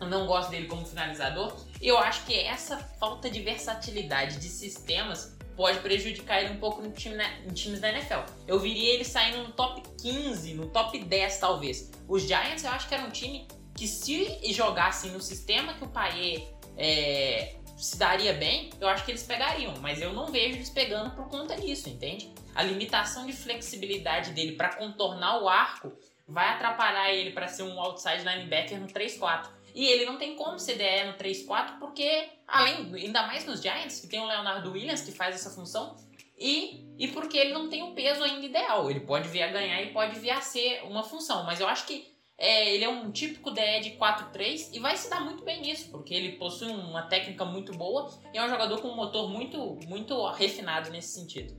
eu 0.00 0.06
não 0.06 0.26
gosto 0.26 0.50
dele 0.50 0.66
como 0.66 0.86
finalizador. 0.86 1.54
Eu 1.82 1.98
acho 1.98 2.24
que 2.24 2.34
essa 2.34 2.78
falta 2.78 3.30
de 3.30 3.40
versatilidade 3.40 4.38
de 4.38 4.48
sistemas 4.48 5.36
pode 5.56 5.78
prejudicar 5.80 6.42
ele 6.42 6.54
um 6.54 6.58
pouco 6.58 6.82
no 6.82 6.90
time 6.92 7.14
na, 7.14 7.24
em 7.40 7.52
times 7.52 7.80
da 7.80 7.88
NFL. 7.88 8.20
Eu 8.46 8.58
viria 8.58 8.94
ele 8.94 9.04
saindo 9.04 9.38
no 9.38 9.52
top 9.52 9.82
15, 10.00 10.54
no 10.54 10.66
top 10.68 10.98
10 10.98 11.38
talvez. 11.38 11.90
Os 12.08 12.22
Giants 12.22 12.64
eu 12.64 12.70
acho 12.70 12.88
que 12.88 12.94
era 12.94 13.04
um 13.04 13.10
time 13.10 13.46
que 13.76 13.88
se 13.88 14.38
jogassem 14.52 15.10
no 15.10 15.20
sistema 15.20 15.74
que 15.74 15.84
o 15.84 15.88
Paier 15.88 16.46
é, 16.76 17.56
se 17.76 17.96
daria 17.96 18.32
bem, 18.32 18.70
eu 18.80 18.88
acho 18.88 19.04
que 19.04 19.10
eles 19.10 19.22
pegariam, 19.22 19.74
mas 19.80 20.00
eu 20.00 20.12
não 20.12 20.26
vejo 20.26 20.56
eles 20.56 20.70
pegando 20.70 21.10
por 21.10 21.28
conta 21.28 21.56
disso, 21.56 21.88
entende? 21.88 22.32
A 22.54 22.62
limitação 22.62 23.26
de 23.26 23.32
flexibilidade 23.32 24.30
dele 24.30 24.52
para 24.52 24.74
contornar 24.76 25.42
o 25.42 25.48
arco 25.48 25.92
vai 26.26 26.48
atrapalhar 26.48 27.12
ele 27.12 27.32
para 27.32 27.48
ser 27.48 27.64
um 27.64 27.78
outside 27.80 28.24
linebacker 28.24 28.80
no 28.80 28.86
3-4. 28.86 29.48
E 29.74 29.86
ele 29.86 30.04
não 30.04 30.16
tem 30.16 30.36
como 30.36 30.58
ser 30.58 30.76
DE 30.76 31.04
no 31.04 31.14
3-4 31.14 31.78
porque, 31.80 32.28
além, 32.46 32.94
ainda 32.94 33.26
mais 33.26 33.44
nos 33.44 33.60
Giants, 33.60 34.00
que 34.00 34.06
tem 34.06 34.20
o 34.20 34.26
Leonardo 34.26 34.70
Williams 34.70 35.00
que 35.00 35.10
faz 35.10 35.34
essa 35.34 35.50
função, 35.50 35.96
e, 36.38 36.86
e 36.98 37.08
porque 37.08 37.36
ele 37.36 37.52
não 37.52 37.68
tem 37.68 37.82
o 37.82 37.92
peso 37.92 38.22
ainda 38.22 38.46
ideal. 38.46 38.88
Ele 38.90 39.00
pode 39.00 39.28
vir 39.28 39.42
a 39.42 39.48
ganhar 39.48 39.82
e 39.82 39.92
pode 39.92 40.18
vir 40.18 40.30
a 40.30 40.40
ser 40.40 40.82
uma 40.84 41.02
função, 41.02 41.44
mas 41.44 41.58
eu 41.58 41.66
acho 41.66 41.86
que 41.86 42.14
é, 42.36 42.74
ele 42.74 42.84
é 42.84 42.88
um 42.88 43.10
típico 43.10 43.50
DE 43.50 43.80
de 43.80 43.90
4-3 43.92 44.70
e 44.72 44.78
vai 44.80 44.96
se 44.96 45.08
dar 45.08 45.20
muito 45.20 45.44
bem 45.44 45.60
nisso, 45.60 45.90
porque 45.90 46.12
ele 46.14 46.32
possui 46.32 46.68
uma 46.68 47.02
técnica 47.02 47.44
muito 47.44 47.72
boa 47.72 48.10
e 48.32 48.38
é 48.38 48.44
um 48.44 48.48
jogador 48.48 48.80
com 48.80 48.88
um 48.88 48.96
motor 48.96 49.28
muito, 49.28 49.78
muito 49.86 50.30
refinado 50.32 50.90
nesse 50.90 51.14
sentido. 51.14 51.54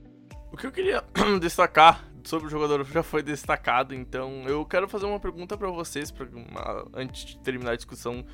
O 0.51 0.57
que 0.57 0.67
eu 0.67 0.71
queria 0.71 1.03
destacar 1.39 2.05
sobre 2.25 2.47
o 2.47 2.49
jogador 2.49 2.83
já 2.85 3.03
foi 3.03 3.21
destacado, 3.21 3.93
então 3.93 4.43
eu 4.47 4.65
quero 4.65 4.87
fazer 4.87 5.05
uma 5.05 5.19
pergunta 5.19 5.57
para 5.57 5.69
vocês, 5.69 6.11
pra 6.11 6.25
uma, 6.25 6.87
antes 6.93 7.25
de 7.25 7.37
terminar 7.37 7.71
a 7.71 7.75
discussão 7.75 8.25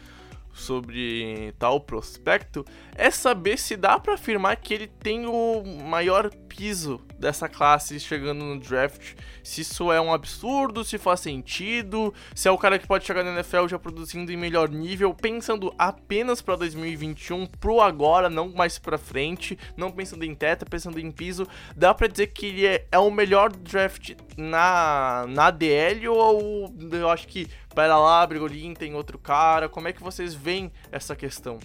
sobre 0.54 1.54
tal 1.58 1.80
prospecto, 1.80 2.66
é 2.96 3.10
saber 3.10 3.58
se 3.58 3.76
dá 3.78 4.00
para 4.00 4.16
afirmar 4.16 4.56
que 4.58 4.74
ele 4.74 4.88
tem 4.88 5.26
o 5.26 5.64
maior 5.84 6.30
piso 6.48 7.02
dessa 7.22 7.48
classe 7.48 8.00
chegando 8.00 8.44
no 8.44 8.60
draft. 8.60 9.14
Se 9.44 9.62
isso 9.62 9.92
é 9.92 10.02
um 10.02 10.14
absurdo, 10.14 10.84
se 10.84 10.98
faz 10.98 11.22
sentido, 11.22 12.14
se 12.36 12.48
é 12.48 12.52
o 12.52 12.58
cara 12.58 12.78
que 12.78 12.88
pode 12.88 13.06
chegar 13.06 13.24
na 13.24 13.32
NFL 13.32 13.68
já 13.68 13.80
produzindo 13.80 14.32
em 14.32 14.38
melhor 14.38 14.70
nível, 14.70 15.14
pensando 15.14 15.74
apenas 15.78 16.42
para 16.42 16.56
2021, 16.56 17.46
pro 17.46 17.80
agora, 17.80 18.30
não 18.30 18.50
mais 18.50 18.78
para 18.78 18.98
frente, 18.98 19.58
não 19.78 19.92
pensando 19.92 20.26
em 20.26 20.36
teta, 20.36 20.66
pensando 20.66 21.00
em 21.00 21.12
piso, 21.12 21.48
dá 21.76 21.94
para 21.94 22.08
dizer 22.08 22.28
que 22.28 22.48
ele 22.48 22.66
é, 22.66 22.86
é, 22.92 23.00
o 23.00 23.12
melhor 23.12 23.52
draft 23.52 24.12
na 24.36 25.26
na 25.30 25.52
DL 25.52 26.08
ou 26.08 26.74
eu 26.92 27.10
acho 27.10 27.28
que 27.28 27.48
para 27.74 27.98
lá, 27.98 28.26
Brigolin 28.26 28.74
tem 28.74 28.96
outro 28.96 29.18
cara, 29.18 29.70
como 29.70 29.88
é 29.88 29.94
que 29.94 30.04
vocês 30.04 30.34
veem 30.34 30.72
essa 30.92 31.16
questão? 31.16 31.60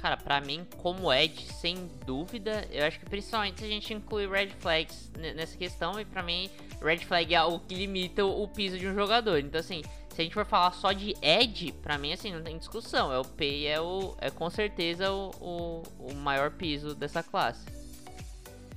Cara, 0.00 0.16
pra 0.16 0.40
mim, 0.40 0.66
como 0.78 1.12
Ed, 1.12 1.44
sem 1.52 1.86
dúvida, 2.06 2.66
eu 2.70 2.86
acho 2.86 2.98
que 2.98 3.04
principalmente 3.04 3.62
a 3.62 3.66
gente 3.66 3.92
inclui 3.92 4.26
red 4.26 4.48
flags 4.58 5.10
nessa 5.14 5.58
questão, 5.58 6.00
e 6.00 6.06
pra 6.06 6.22
mim, 6.22 6.50
red 6.80 6.98
flag 6.98 7.34
é 7.34 7.42
o 7.42 7.58
que 7.58 7.74
limita 7.74 8.24
o 8.24 8.48
piso 8.48 8.78
de 8.78 8.88
um 8.88 8.94
jogador. 8.94 9.38
Então, 9.38 9.60
assim, 9.60 9.82
se 10.08 10.22
a 10.22 10.24
gente 10.24 10.32
for 10.32 10.46
falar 10.46 10.72
só 10.72 10.92
de 10.92 11.14
Ed, 11.20 11.72
pra 11.82 11.98
mim, 11.98 12.14
assim, 12.14 12.32
não 12.32 12.42
tem 12.42 12.56
discussão. 12.56 13.12
É 13.12 13.18
o 13.18 13.24
P 13.24 13.66
é, 13.66 13.78
o, 13.78 14.16
é 14.22 14.30
com 14.30 14.48
certeza 14.48 15.12
o, 15.12 15.30
o, 15.38 15.82
o 15.98 16.14
maior 16.14 16.50
piso 16.52 16.94
dessa 16.94 17.22
classe. 17.22 17.66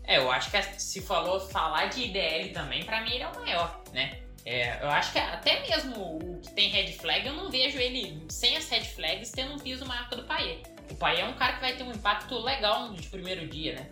É, 0.04 0.18
eu 0.18 0.30
acho 0.30 0.52
que 0.52 0.62
se 0.62 1.02
falou 1.02 1.40
falar 1.40 1.86
de 1.86 2.04
IDL 2.04 2.52
também, 2.52 2.84
pra 2.84 3.00
mim 3.00 3.14
ele 3.14 3.24
é 3.24 3.28
o 3.30 3.36
maior, 3.36 3.82
né? 3.94 4.20
É, 4.46 4.84
eu 4.84 4.90
acho 4.90 5.14
que 5.14 5.20
até 5.20 5.62
mesmo 5.62 6.18
o 6.18 6.42
que 6.42 6.52
tem 6.52 6.70
red 6.70 6.92
flag, 6.92 7.26
eu 7.26 7.34
não 7.34 7.50
vejo 7.50 7.78
ele, 7.78 8.26
sem 8.30 8.58
as 8.58 8.68
red 8.68 8.84
flags, 8.84 9.32
tendo 9.32 9.54
um 9.54 9.58
piso 9.60 9.86
maior 9.86 10.10
que 10.10 10.16
o 10.16 10.18
do 10.18 10.26
Paier. 10.26 10.73
O 10.90 10.96
pai 10.96 11.22
é 11.22 11.26
um 11.26 11.34
cara 11.34 11.54
que 11.54 11.62
vai 11.62 11.76
ter 11.76 11.84
um 11.84 11.92
impacto 11.92 12.38
legal 12.40 12.94
de 12.94 13.08
primeiro 13.08 13.48
dia, 13.48 13.76
né? 13.76 13.90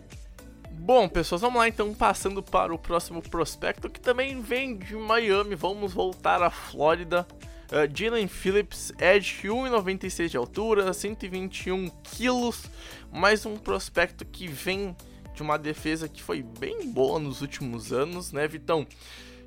Bom, 0.70 1.08
pessoas, 1.08 1.40
vamos 1.40 1.58
lá 1.58 1.68
então, 1.68 1.94
passando 1.94 2.42
para 2.42 2.74
o 2.74 2.78
próximo 2.78 3.22
prospecto 3.22 3.88
que 3.88 4.00
também 4.00 4.40
vem 4.40 4.76
de 4.76 4.96
Miami. 4.96 5.54
Vamos 5.54 5.92
voltar 5.92 6.42
à 6.42 6.50
Flórida. 6.50 7.26
Uh, 7.70 7.88
Jalen 7.94 8.26
Phillips, 8.26 8.92
Edge, 8.98 9.48
1,96 9.48 10.28
de 10.28 10.36
altura, 10.36 10.92
121 10.92 11.88
quilos. 12.02 12.64
Mais 13.12 13.46
um 13.46 13.56
prospecto 13.56 14.24
que 14.24 14.48
vem 14.48 14.96
de 15.34 15.42
uma 15.42 15.58
defesa 15.58 16.08
que 16.08 16.22
foi 16.22 16.42
bem 16.42 16.90
boa 16.90 17.18
nos 17.18 17.40
últimos 17.40 17.92
anos, 17.92 18.32
né, 18.32 18.46
Vitão? 18.48 18.86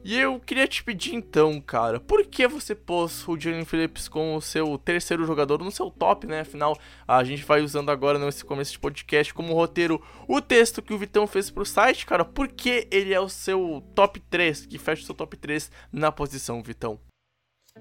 E 0.08 0.20
eu 0.20 0.40
queria 0.40 0.68
te 0.68 0.84
pedir 0.84 1.16
então, 1.16 1.60
cara, 1.60 2.00
por 2.00 2.28
que 2.28 2.48
você 2.48 2.76
pôs 2.76 3.28
o 3.28 3.40
Jalen 3.40 3.66
Phillips 3.66 4.08
como 4.08 4.36
o 4.36 4.42
seu 4.42 4.78
terceiro 4.78 5.26
jogador 5.26 5.64
no 5.64 5.72
seu 5.72 5.90
top, 5.90 6.28
né? 6.28 6.42
Afinal, 6.42 6.78
a 7.08 7.24
gente 7.24 7.42
vai 7.44 7.62
usando 7.62 7.90
agora 7.90 8.20
nesse 8.20 8.46
começo 8.46 8.74
de 8.74 8.78
podcast 8.78 9.34
como 9.34 9.56
roteiro 9.56 10.00
o 10.28 10.40
texto 10.40 10.84
que 10.84 10.94
o 10.94 10.98
Vitão 11.00 11.26
fez 11.26 11.50
pro 11.50 11.66
site, 11.66 12.06
cara. 12.06 12.24
Por 12.24 12.50
que 12.50 12.88
ele 12.92 13.16
é 13.16 13.20
o 13.20 13.28
seu 13.28 13.84
top 13.96 14.20
3, 14.20 14.68
que 14.68 14.78
fecha 14.78 15.02
o 15.02 15.06
seu 15.08 15.16
top 15.16 15.36
3 15.38 15.72
na 15.92 16.12
posição, 16.12 16.62
Vitão? 16.62 17.00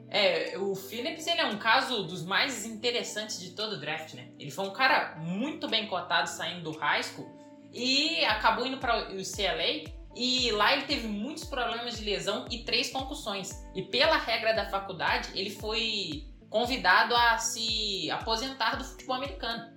É, 0.09 0.57
o 0.57 0.75
Phillips 0.75 1.27
ele 1.27 1.43
é 1.43 1.47
um 1.47 1.59
caso 1.59 2.05
dos 2.05 2.25
mais 2.25 2.65
interessantes 2.65 3.39
de 3.39 3.51
todo 3.51 3.75
o 3.75 3.81
draft, 3.81 4.15
né? 4.15 4.31
Ele 4.39 4.51
foi 4.51 4.67
um 4.67 4.73
cara 4.73 5.17
muito 5.17 5.69
bem 5.69 5.87
cotado 5.89 6.31
saindo 6.31 6.63
do 6.63 6.79
high 6.79 7.03
school 7.03 7.31
e 7.71 8.25
acabou 8.25 8.65
indo 8.65 8.79
para 8.79 9.13
o 9.13 9.17
CLA 9.17 9.93
e 10.17 10.51
lá 10.53 10.73
ele 10.73 10.83
teve 10.83 11.09
muitos 11.09 11.45
problemas 11.45 11.99
de 11.99 12.05
lesão 12.05 12.47
e 12.51 12.59
três 12.59 12.91
concussões. 12.91 13.51
E 13.75 13.83
pela 13.83 14.17
regra 14.17 14.53
da 14.53 14.69
faculdade, 14.69 15.31
ele 15.35 15.51
foi 15.51 16.29
convidado 16.49 17.15
a 17.17 17.39
se 17.39 18.11
aposentar 18.11 18.77
do 18.77 18.85
futebol 18.85 19.17
americano. 19.17 19.75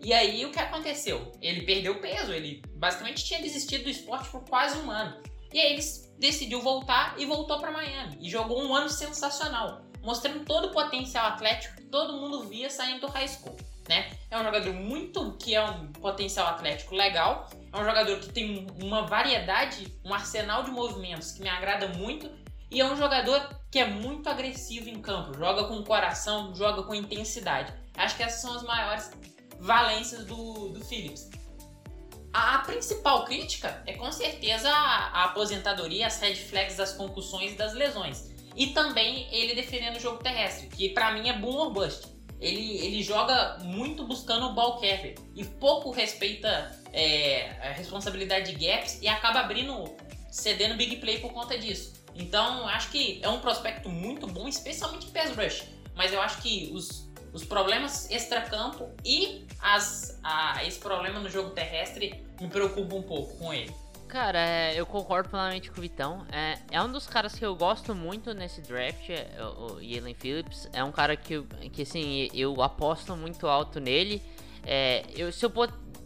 E 0.00 0.12
aí 0.12 0.44
o 0.44 0.52
que 0.52 0.58
aconteceu? 0.58 1.32
Ele 1.40 1.62
perdeu 1.62 2.00
peso, 2.00 2.32
ele 2.32 2.62
basicamente 2.76 3.24
tinha 3.24 3.40
desistido 3.40 3.84
do 3.84 3.90
esporte 3.90 4.28
por 4.28 4.44
quase 4.44 4.78
um 4.78 4.90
ano. 4.90 5.20
E 5.52 5.58
aí 5.58 5.72
ele 5.72 5.82
decidiu 6.18 6.60
voltar 6.60 7.14
e 7.18 7.24
voltou 7.24 7.58
para 7.58 7.70
Miami 7.70 8.18
e 8.20 8.28
jogou 8.28 8.62
um 8.62 8.74
ano 8.76 8.90
sensacional, 8.90 9.82
mostrando 10.02 10.44
todo 10.44 10.68
o 10.68 10.72
potencial 10.72 11.26
atlético 11.26 11.76
que 11.76 11.84
todo 11.84 12.20
mundo 12.20 12.44
via 12.44 12.68
saindo 12.68 13.00
do 13.00 13.06
high 13.08 13.26
school 13.26 13.56
né? 13.88 14.10
É 14.30 14.38
um 14.38 14.44
jogador 14.44 14.72
muito 14.74 15.32
que 15.38 15.54
é 15.54 15.62
um 15.62 15.90
potencial 15.92 16.46
atlético 16.48 16.94
legal, 16.94 17.48
é 17.72 17.78
um 17.78 17.84
jogador 17.84 18.18
que 18.18 18.32
tem 18.32 18.66
uma 18.82 19.06
variedade, 19.06 19.92
um 20.04 20.12
arsenal 20.12 20.62
de 20.62 20.70
movimentos 20.70 21.32
que 21.32 21.42
me 21.42 21.48
agrada 21.48 21.88
muito 21.88 22.30
e 22.70 22.80
é 22.80 22.84
um 22.84 22.96
jogador 22.96 23.48
que 23.70 23.78
é 23.78 23.86
muito 23.86 24.28
agressivo 24.28 24.88
em 24.88 25.00
campo, 25.00 25.36
joga 25.36 25.64
com 25.64 25.82
coração, 25.82 26.54
joga 26.54 26.82
com 26.82 26.94
intensidade. 26.94 27.72
Acho 27.96 28.16
que 28.16 28.22
essas 28.22 28.40
são 28.40 28.54
as 28.54 28.62
maiores 28.62 29.10
valências 29.58 30.24
do, 30.24 30.70
do 30.70 30.84
Phillips. 30.84 31.30
A, 32.32 32.58
principal 32.58 33.24
crítica 33.24 33.82
é 33.86 33.94
com 33.94 34.12
certeza 34.12 34.70
a, 34.70 35.08
a 35.08 35.24
aposentadoria, 35.24 36.06
as 36.06 36.20
red 36.20 36.36
flags 36.36 36.76
das 36.76 36.92
concussões 36.92 37.52
e 37.52 37.56
das 37.56 37.74
lesões. 37.74 38.30
E 38.54 38.68
também 38.68 39.28
ele 39.32 39.54
defendendo 39.54 39.96
o 39.96 40.00
jogo 40.00 40.22
terrestre, 40.22 40.68
que 40.68 40.90
para 40.90 41.12
mim 41.12 41.28
é 41.28 41.32
boom 41.32 41.56
or 41.56 41.72
bust 41.72 42.17
ele, 42.40 42.78
ele 42.78 43.02
joga 43.02 43.58
muito 43.64 44.04
buscando 44.06 44.46
o 44.46 44.52
ball 44.52 44.80
carrier 44.80 45.14
e 45.34 45.44
pouco 45.44 45.90
respeita 45.90 46.78
é, 46.92 47.50
a 47.62 47.72
responsabilidade 47.72 48.54
de 48.54 48.66
gaps 48.66 49.00
e 49.02 49.08
acaba 49.08 49.40
abrindo, 49.40 49.96
cedendo 50.30 50.76
big 50.76 50.96
play 50.96 51.18
por 51.18 51.32
conta 51.32 51.58
disso. 51.58 51.94
Então, 52.14 52.66
acho 52.68 52.90
que 52.90 53.20
é 53.22 53.28
um 53.28 53.40
prospecto 53.40 53.88
muito 53.88 54.26
bom, 54.26 54.48
especialmente 54.48 55.06
em 55.06 55.10
pass 55.10 55.30
rush. 55.36 55.64
Mas 55.94 56.12
eu 56.12 56.20
acho 56.20 56.40
que 56.42 56.70
os 56.72 57.08
os 57.32 57.44
problemas 57.44 58.10
extracampo 58.10 58.90
e 59.04 59.46
as, 59.60 60.18
a, 60.22 60.64
esse 60.64 60.78
problema 60.78 61.20
no 61.20 61.28
jogo 61.28 61.50
terrestre 61.50 62.24
me 62.40 62.48
preocupa 62.48 62.94
um 62.94 63.02
pouco 63.02 63.36
com 63.36 63.52
ele. 63.52 63.72
Cara, 64.08 64.38
é, 64.38 64.74
eu 64.74 64.86
concordo 64.86 65.28
plenamente 65.28 65.70
com 65.70 65.78
o 65.78 65.82
Vitão. 65.82 66.26
É, 66.32 66.58
é 66.70 66.82
um 66.82 66.90
dos 66.90 67.06
caras 67.06 67.34
que 67.34 67.44
eu 67.44 67.54
gosto 67.54 67.94
muito 67.94 68.32
nesse 68.32 68.62
draft, 68.62 69.10
é, 69.10 69.28
o, 69.42 69.78
Jalen 69.82 70.14
Phillips. 70.14 70.68
É 70.72 70.82
um 70.82 70.90
cara 70.90 71.14
que, 71.14 71.42
que 71.72 71.82
assim, 71.82 72.28
eu 72.32 72.62
aposto 72.62 73.14
muito 73.14 73.46
alto 73.46 73.78
nele. 73.78 74.22
É, 74.64 75.04
eu, 75.14 75.30
se, 75.30 75.44
eu, 75.44 75.52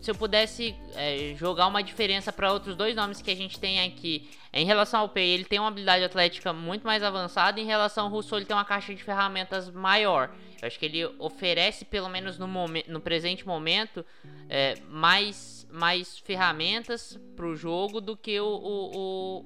se 0.00 0.10
eu 0.10 0.14
pudesse 0.16 0.74
é, 0.96 1.34
jogar 1.36 1.68
uma 1.68 1.80
diferença 1.80 2.32
para 2.32 2.52
outros 2.52 2.74
dois 2.74 2.96
nomes 2.96 3.22
que 3.22 3.30
a 3.30 3.36
gente 3.36 3.58
tem 3.60 3.80
aqui, 3.80 4.28
em 4.52 4.66
relação 4.66 5.00
ao 5.00 5.08
Pay, 5.08 5.30
ele 5.30 5.44
tem 5.44 5.58
uma 5.58 5.68
habilidade 5.68 6.04
atlética 6.04 6.52
muito 6.52 6.84
mais 6.84 7.02
avançada. 7.02 7.58
Em 7.60 7.64
relação 7.64 8.06
ao 8.06 8.10
Russo, 8.10 8.36
ele 8.36 8.44
tem 8.44 8.54
uma 8.54 8.64
caixa 8.64 8.94
de 8.94 9.02
ferramentas 9.02 9.70
maior. 9.70 10.30
Eu 10.60 10.66
acho 10.66 10.78
que 10.78 10.84
ele 10.84 11.06
oferece, 11.18 11.84
pelo 11.84 12.08
menos 12.08 12.38
no, 12.38 12.46
momento, 12.46 12.92
no 12.92 13.00
presente 13.00 13.46
momento, 13.46 14.04
é, 14.48 14.74
mais, 14.88 15.61
mais 15.72 16.18
ferramentas 16.18 17.18
para 17.34 17.46
o 17.46 17.56
jogo 17.56 18.00
do 18.00 18.16
que 18.16 18.38
o, 18.38 18.46
o, 18.46 18.96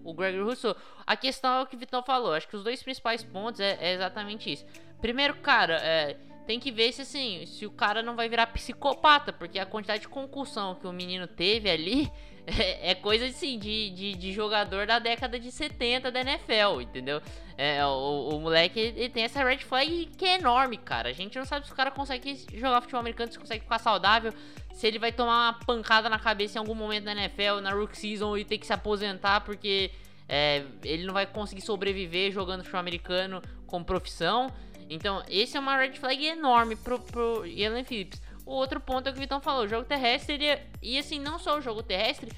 o, 0.05 0.11
o 0.11 0.15
Gregory 0.15 0.43
Rousseau. 0.43 0.77
A 1.07 1.17
questão 1.17 1.55
é 1.55 1.63
o 1.63 1.67
que 1.67 1.77
o 1.77 1.79
Vitão 1.79 2.03
falou. 2.03 2.35
Acho 2.35 2.49
que 2.49 2.57
os 2.57 2.65
dois 2.65 2.83
principais 2.83 3.23
pontos 3.23 3.61
é, 3.61 3.79
é 3.81 3.95
exatamente 3.95 4.53
isso. 4.53 4.67
Primeiro, 5.01 5.37
cara, 5.37 5.77
é, 5.77 6.15
tem 6.47 6.59
que 6.59 6.73
ver 6.73 6.93
se 6.93 7.03
assim, 7.03 7.47
se 7.47 7.65
o 7.65 7.71
cara 7.71 8.03
não 8.03 8.17
vai 8.17 8.29
virar 8.29 8.49
psicopata, 8.49 9.33
porque 9.33 9.59
a 9.59 9.67
quantidade 9.67 10.03
de 10.03 10.09
concussão 10.09 10.75
que 10.75 10.87
o 10.87 10.93
menino 10.93 11.27
teve 11.27 11.71
ali 11.71 12.11
é, 12.47 12.93
é 12.93 12.95
coisa 12.95 13.27
assim 13.27 13.59
de, 13.59 13.91
de, 13.91 14.15
de, 14.15 14.33
jogador 14.33 14.87
da 14.87 14.99
década 15.01 15.39
de 15.39 15.51
70 15.51 16.11
da 16.13 16.21
NFL, 16.21 16.81
entendeu? 16.81 17.21
É, 17.59 17.85
o, 17.85 18.29
o 18.35 18.41
moleque 18.41 18.79
ele 18.79 19.09
tem 19.09 19.25
essa 19.25 19.43
red 19.43 19.59
flag 19.59 20.07
que 20.17 20.25
é 20.25 20.39
enorme, 20.39 20.77
cara. 20.77 21.09
A 21.09 21.13
gente 21.13 21.37
não 21.37 21.45
sabe 21.45 21.67
se 21.67 21.73
o 21.73 21.75
cara 21.75 21.91
consegue 21.91 22.47
jogar 22.55 22.81
futebol 22.81 23.01
americano, 23.01 23.33
se 23.33 23.39
consegue 23.39 23.65
ficar 23.65 23.79
saudável, 23.79 24.33
se 24.73 24.87
ele 24.87 24.99
vai 24.99 25.11
tomar 25.11 25.51
uma 25.51 25.53
pancada 25.65 26.09
na 26.09 26.19
cabeça 26.19 26.59
em 26.59 26.61
algum 26.61 26.75
momento 26.75 27.05
da 27.05 27.13
NFL, 27.13 27.61
na 27.63 27.73
rookie 27.73 27.99
season 27.99 28.37
e 28.37 28.45
ter 28.45 28.59
que 28.59 28.67
se 28.67 28.73
aposentar 28.73 29.41
porque 29.41 29.91
é, 30.29 30.65
ele 30.85 31.05
não 31.05 31.15
vai 31.15 31.27
conseguir 31.27 31.63
sobreviver 31.63 32.31
jogando 32.31 32.61
futebol 32.61 32.81
americano 32.81 33.43
como 33.67 33.85
profissão. 33.85 34.53
Então, 34.89 35.23
esse 35.29 35.57
é 35.57 35.61
uma 35.61 35.77
red 35.77 35.95
flag 35.95 36.25
enorme 36.25 36.77
pro, 36.77 37.01
pro 37.01 37.43
Phillips. 37.87 38.23
O 38.47 38.53
outro 38.53 38.81
ponto 38.81 39.09
é 39.09 39.11
o 39.11 39.13
que 39.13 39.19
o 39.19 39.23
Vitão 39.23 39.41
falou, 39.41 39.65
o 39.65 39.69
jogo 39.69 39.85
terrestre, 39.85 40.35
ele, 40.35 40.63
e 40.81 40.97
assim, 40.97 41.19
não 41.19 41.37
só 41.37 41.59
o 41.59 41.61
jogo 41.61 41.83
terrestre, 41.83 42.31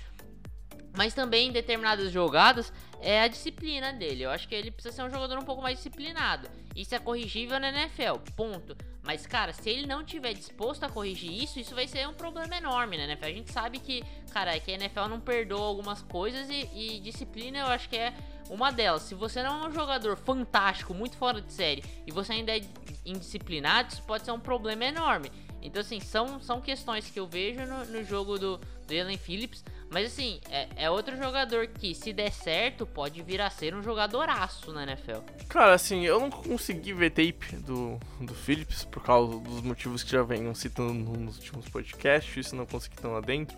mas 0.96 1.14
também 1.14 1.48
em 1.48 1.52
determinadas 1.52 2.10
jogadas 2.10 2.72
é 3.00 3.20
a 3.20 3.28
disciplina 3.28 3.92
dele. 3.92 4.24
Eu 4.24 4.30
acho 4.30 4.48
que 4.48 4.54
ele 4.54 4.70
precisa 4.70 4.96
ser 4.96 5.02
um 5.02 5.10
jogador 5.10 5.38
um 5.38 5.44
pouco 5.44 5.62
mais 5.62 5.76
disciplinado. 5.76 6.48
Isso 6.74 6.94
é 6.94 6.98
corrigível 6.98 7.60
na 7.60 7.68
NFL, 7.68 8.16
ponto. 8.34 8.76
Mas, 9.02 9.26
cara, 9.26 9.52
se 9.52 9.70
ele 9.70 9.86
não 9.86 10.02
tiver 10.02 10.32
disposto 10.32 10.84
a 10.84 10.88
corrigir 10.88 11.30
isso, 11.30 11.60
isso 11.60 11.74
vai 11.74 11.86
ser 11.86 12.08
um 12.08 12.14
problema 12.14 12.56
enorme 12.56 12.96
na 12.96 13.04
NFL. 13.04 13.26
A 13.26 13.30
gente 13.30 13.52
sabe 13.52 13.78
que, 13.78 14.02
cara, 14.32 14.56
é 14.56 14.60
que 14.60 14.72
a 14.72 14.74
NFL 14.74 15.06
não 15.08 15.20
perdoa 15.20 15.66
algumas 15.66 16.02
coisas 16.02 16.48
e, 16.50 16.68
e 16.74 17.00
disciplina 17.00 17.58
eu 17.58 17.66
acho 17.66 17.88
que 17.88 17.96
é 17.96 18.12
uma 18.50 18.72
delas. 18.72 19.02
Se 19.02 19.14
você 19.14 19.42
não 19.42 19.64
é 19.64 19.68
um 19.68 19.72
jogador 19.72 20.16
fantástico, 20.16 20.92
muito 20.94 21.16
fora 21.16 21.40
de 21.40 21.52
série, 21.52 21.84
e 22.06 22.10
você 22.10 22.32
ainda 22.32 22.56
é 22.56 22.60
indisciplinado, 23.04 23.92
isso 23.92 24.02
pode 24.02 24.24
ser 24.24 24.32
um 24.32 24.40
problema 24.40 24.84
enorme. 24.84 25.30
Então, 25.62 25.80
assim, 25.80 26.00
são, 26.00 26.40
são 26.40 26.60
questões 26.60 27.10
que 27.10 27.18
eu 27.18 27.26
vejo 27.26 27.60
no, 27.66 27.84
no 27.86 28.04
jogo 28.04 28.38
do, 28.38 28.58
do 28.58 29.18
Phillips. 29.18 29.64
Mas, 29.90 30.06
assim, 30.06 30.38
é, 30.50 30.68
é, 30.76 30.90
outro 30.90 31.16
jogador 31.16 31.66
que, 31.66 31.94
se 31.94 32.12
der 32.12 32.30
certo, 32.30 32.86
pode 32.86 33.22
vir 33.22 33.40
a 33.40 33.48
ser 33.48 33.74
um 33.74 33.82
jogadoraço 33.82 34.70
na 34.72 34.82
NFL. 34.82 35.20
Cara, 35.48 35.74
assim, 35.74 36.04
eu 36.04 36.20
não 36.20 36.30
consegui 36.30 36.92
ver 36.92 37.10
tape 37.10 37.56
do, 37.56 37.98
do 38.20 38.34
Phillips 38.34 38.84
por 38.84 39.02
causa 39.02 39.38
dos 39.38 39.62
motivos 39.62 40.02
que 40.02 40.10
já 40.12 40.22
venham 40.22 40.54
citando 40.54 40.92
nos 40.92 41.36
últimos 41.38 41.68
podcasts. 41.68 42.36
Isso 42.36 42.54
não 42.54 42.66
consegui 42.66 42.96
estar 42.96 43.08
lá 43.08 43.20
dentro. 43.20 43.56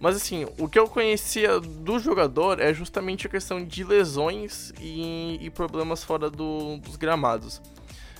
Mas, 0.00 0.16
assim, 0.16 0.46
o 0.58 0.68
que 0.68 0.78
eu 0.78 0.88
conhecia 0.88 1.60
do 1.60 1.98
jogador 1.98 2.60
é 2.60 2.72
justamente 2.72 3.26
a 3.26 3.30
questão 3.30 3.62
de 3.62 3.84
lesões 3.84 4.72
e, 4.80 5.38
e 5.40 5.50
problemas 5.50 6.02
fora 6.02 6.30
do, 6.30 6.78
dos 6.78 6.96
gramados. 6.96 7.60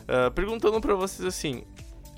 Uh, 0.08 0.30
perguntando 0.34 0.80
para 0.80 0.94
vocês 0.94 1.26
assim, 1.26 1.64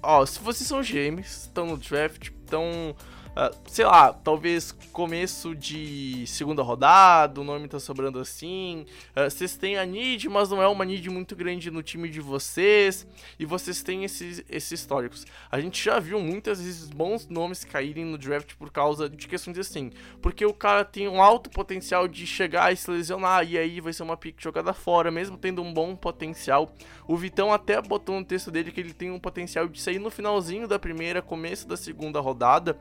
ó, 0.02 0.24
se 0.26 0.38
vocês 0.40 0.68
são 0.68 0.82
gêmeos, 0.82 1.44
estão 1.44 1.66
no 1.66 1.76
draft, 1.76 2.28
estão 2.28 2.94
Uh, 3.30 3.56
sei 3.68 3.84
lá, 3.84 4.12
talvez 4.12 4.72
começo 4.92 5.54
de 5.54 6.26
segunda 6.26 6.62
rodada, 6.62 7.40
o 7.40 7.44
nome 7.44 7.68
tá 7.68 7.78
sobrando 7.78 8.18
assim. 8.18 8.84
Uh, 9.16 9.30
vocês 9.30 9.56
têm 9.56 9.78
a 9.78 9.86
need, 9.86 10.28
mas 10.28 10.50
não 10.50 10.60
é 10.60 10.66
uma 10.66 10.84
need 10.84 11.08
muito 11.08 11.36
grande 11.36 11.70
no 11.70 11.80
time 11.80 12.08
de 12.08 12.20
vocês. 12.20 13.06
E 13.38 13.46
vocês 13.46 13.82
têm 13.82 14.04
esses, 14.04 14.44
esses 14.48 14.72
históricos. 14.72 15.24
A 15.50 15.60
gente 15.60 15.82
já 15.82 16.00
viu 16.00 16.18
muitas 16.18 16.60
vezes 16.60 16.90
bons 16.90 17.28
nomes 17.28 17.64
caírem 17.64 18.04
no 18.04 18.18
draft 18.18 18.54
por 18.56 18.72
causa 18.72 19.08
de 19.08 19.28
questões 19.28 19.58
assim. 19.58 19.92
Porque 20.20 20.44
o 20.44 20.52
cara 20.52 20.84
tem 20.84 21.06
um 21.06 21.22
alto 21.22 21.50
potencial 21.50 22.08
de 22.08 22.26
chegar 22.26 22.72
e 22.72 22.76
se 22.76 22.90
lesionar. 22.90 23.48
E 23.48 23.56
aí 23.56 23.80
vai 23.80 23.92
ser 23.92 24.02
uma 24.02 24.16
pick 24.16 24.42
jogada 24.42 24.72
fora, 24.72 25.10
mesmo 25.10 25.38
tendo 25.38 25.62
um 25.62 25.72
bom 25.72 25.94
potencial. 25.94 26.74
O 27.06 27.16
Vitão 27.16 27.52
até 27.52 27.80
botou 27.80 28.18
no 28.18 28.24
texto 28.24 28.50
dele 28.50 28.72
que 28.72 28.80
ele 28.80 28.92
tem 28.92 29.10
um 29.10 29.20
potencial 29.20 29.68
de 29.68 29.80
sair 29.80 30.00
no 30.00 30.10
finalzinho 30.10 30.66
da 30.66 30.78
primeira, 30.78 31.22
começo 31.22 31.68
da 31.68 31.76
segunda 31.76 32.18
rodada. 32.18 32.76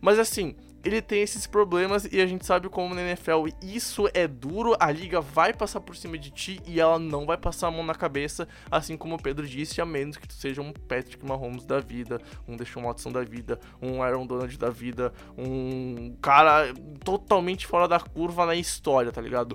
Mas 0.00 0.18
assim, 0.18 0.54
ele 0.84 1.00
tem 1.00 1.22
esses 1.22 1.46
problemas 1.46 2.06
e 2.10 2.20
a 2.20 2.26
gente 2.26 2.44
sabe 2.44 2.68
como 2.68 2.94
na 2.94 3.00
NFL 3.00 3.46
isso 3.62 4.08
é 4.12 4.28
duro, 4.28 4.76
a 4.78 4.90
liga 4.90 5.20
vai 5.20 5.52
passar 5.52 5.80
por 5.80 5.96
cima 5.96 6.18
de 6.18 6.30
ti 6.30 6.60
e 6.66 6.78
ela 6.78 6.98
não 6.98 7.24
vai 7.24 7.38
passar 7.38 7.68
a 7.68 7.70
mão 7.70 7.82
na 7.82 7.94
cabeça, 7.94 8.46
assim 8.70 8.96
como 8.96 9.14
o 9.14 9.22
Pedro 9.22 9.46
disse, 9.46 9.80
a 9.80 9.86
menos 9.86 10.16
que 10.16 10.28
tu 10.28 10.34
seja 10.34 10.60
um 10.60 10.72
Patrick 10.72 11.24
Mahomes 11.24 11.64
da 11.64 11.80
vida, 11.80 12.20
um 12.46 12.56
Deshaun 12.56 12.84
Watson 12.84 13.10
da 13.10 13.22
vida, 13.22 13.58
um 13.80 14.02
Aaron 14.02 14.26
Donald 14.26 14.56
da 14.58 14.68
vida, 14.68 15.12
um 15.38 16.14
cara 16.20 16.72
totalmente 17.02 17.66
fora 17.66 17.88
da 17.88 17.98
curva 17.98 18.44
na 18.44 18.54
história, 18.54 19.10
tá 19.10 19.22
ligado? 19.22 19.52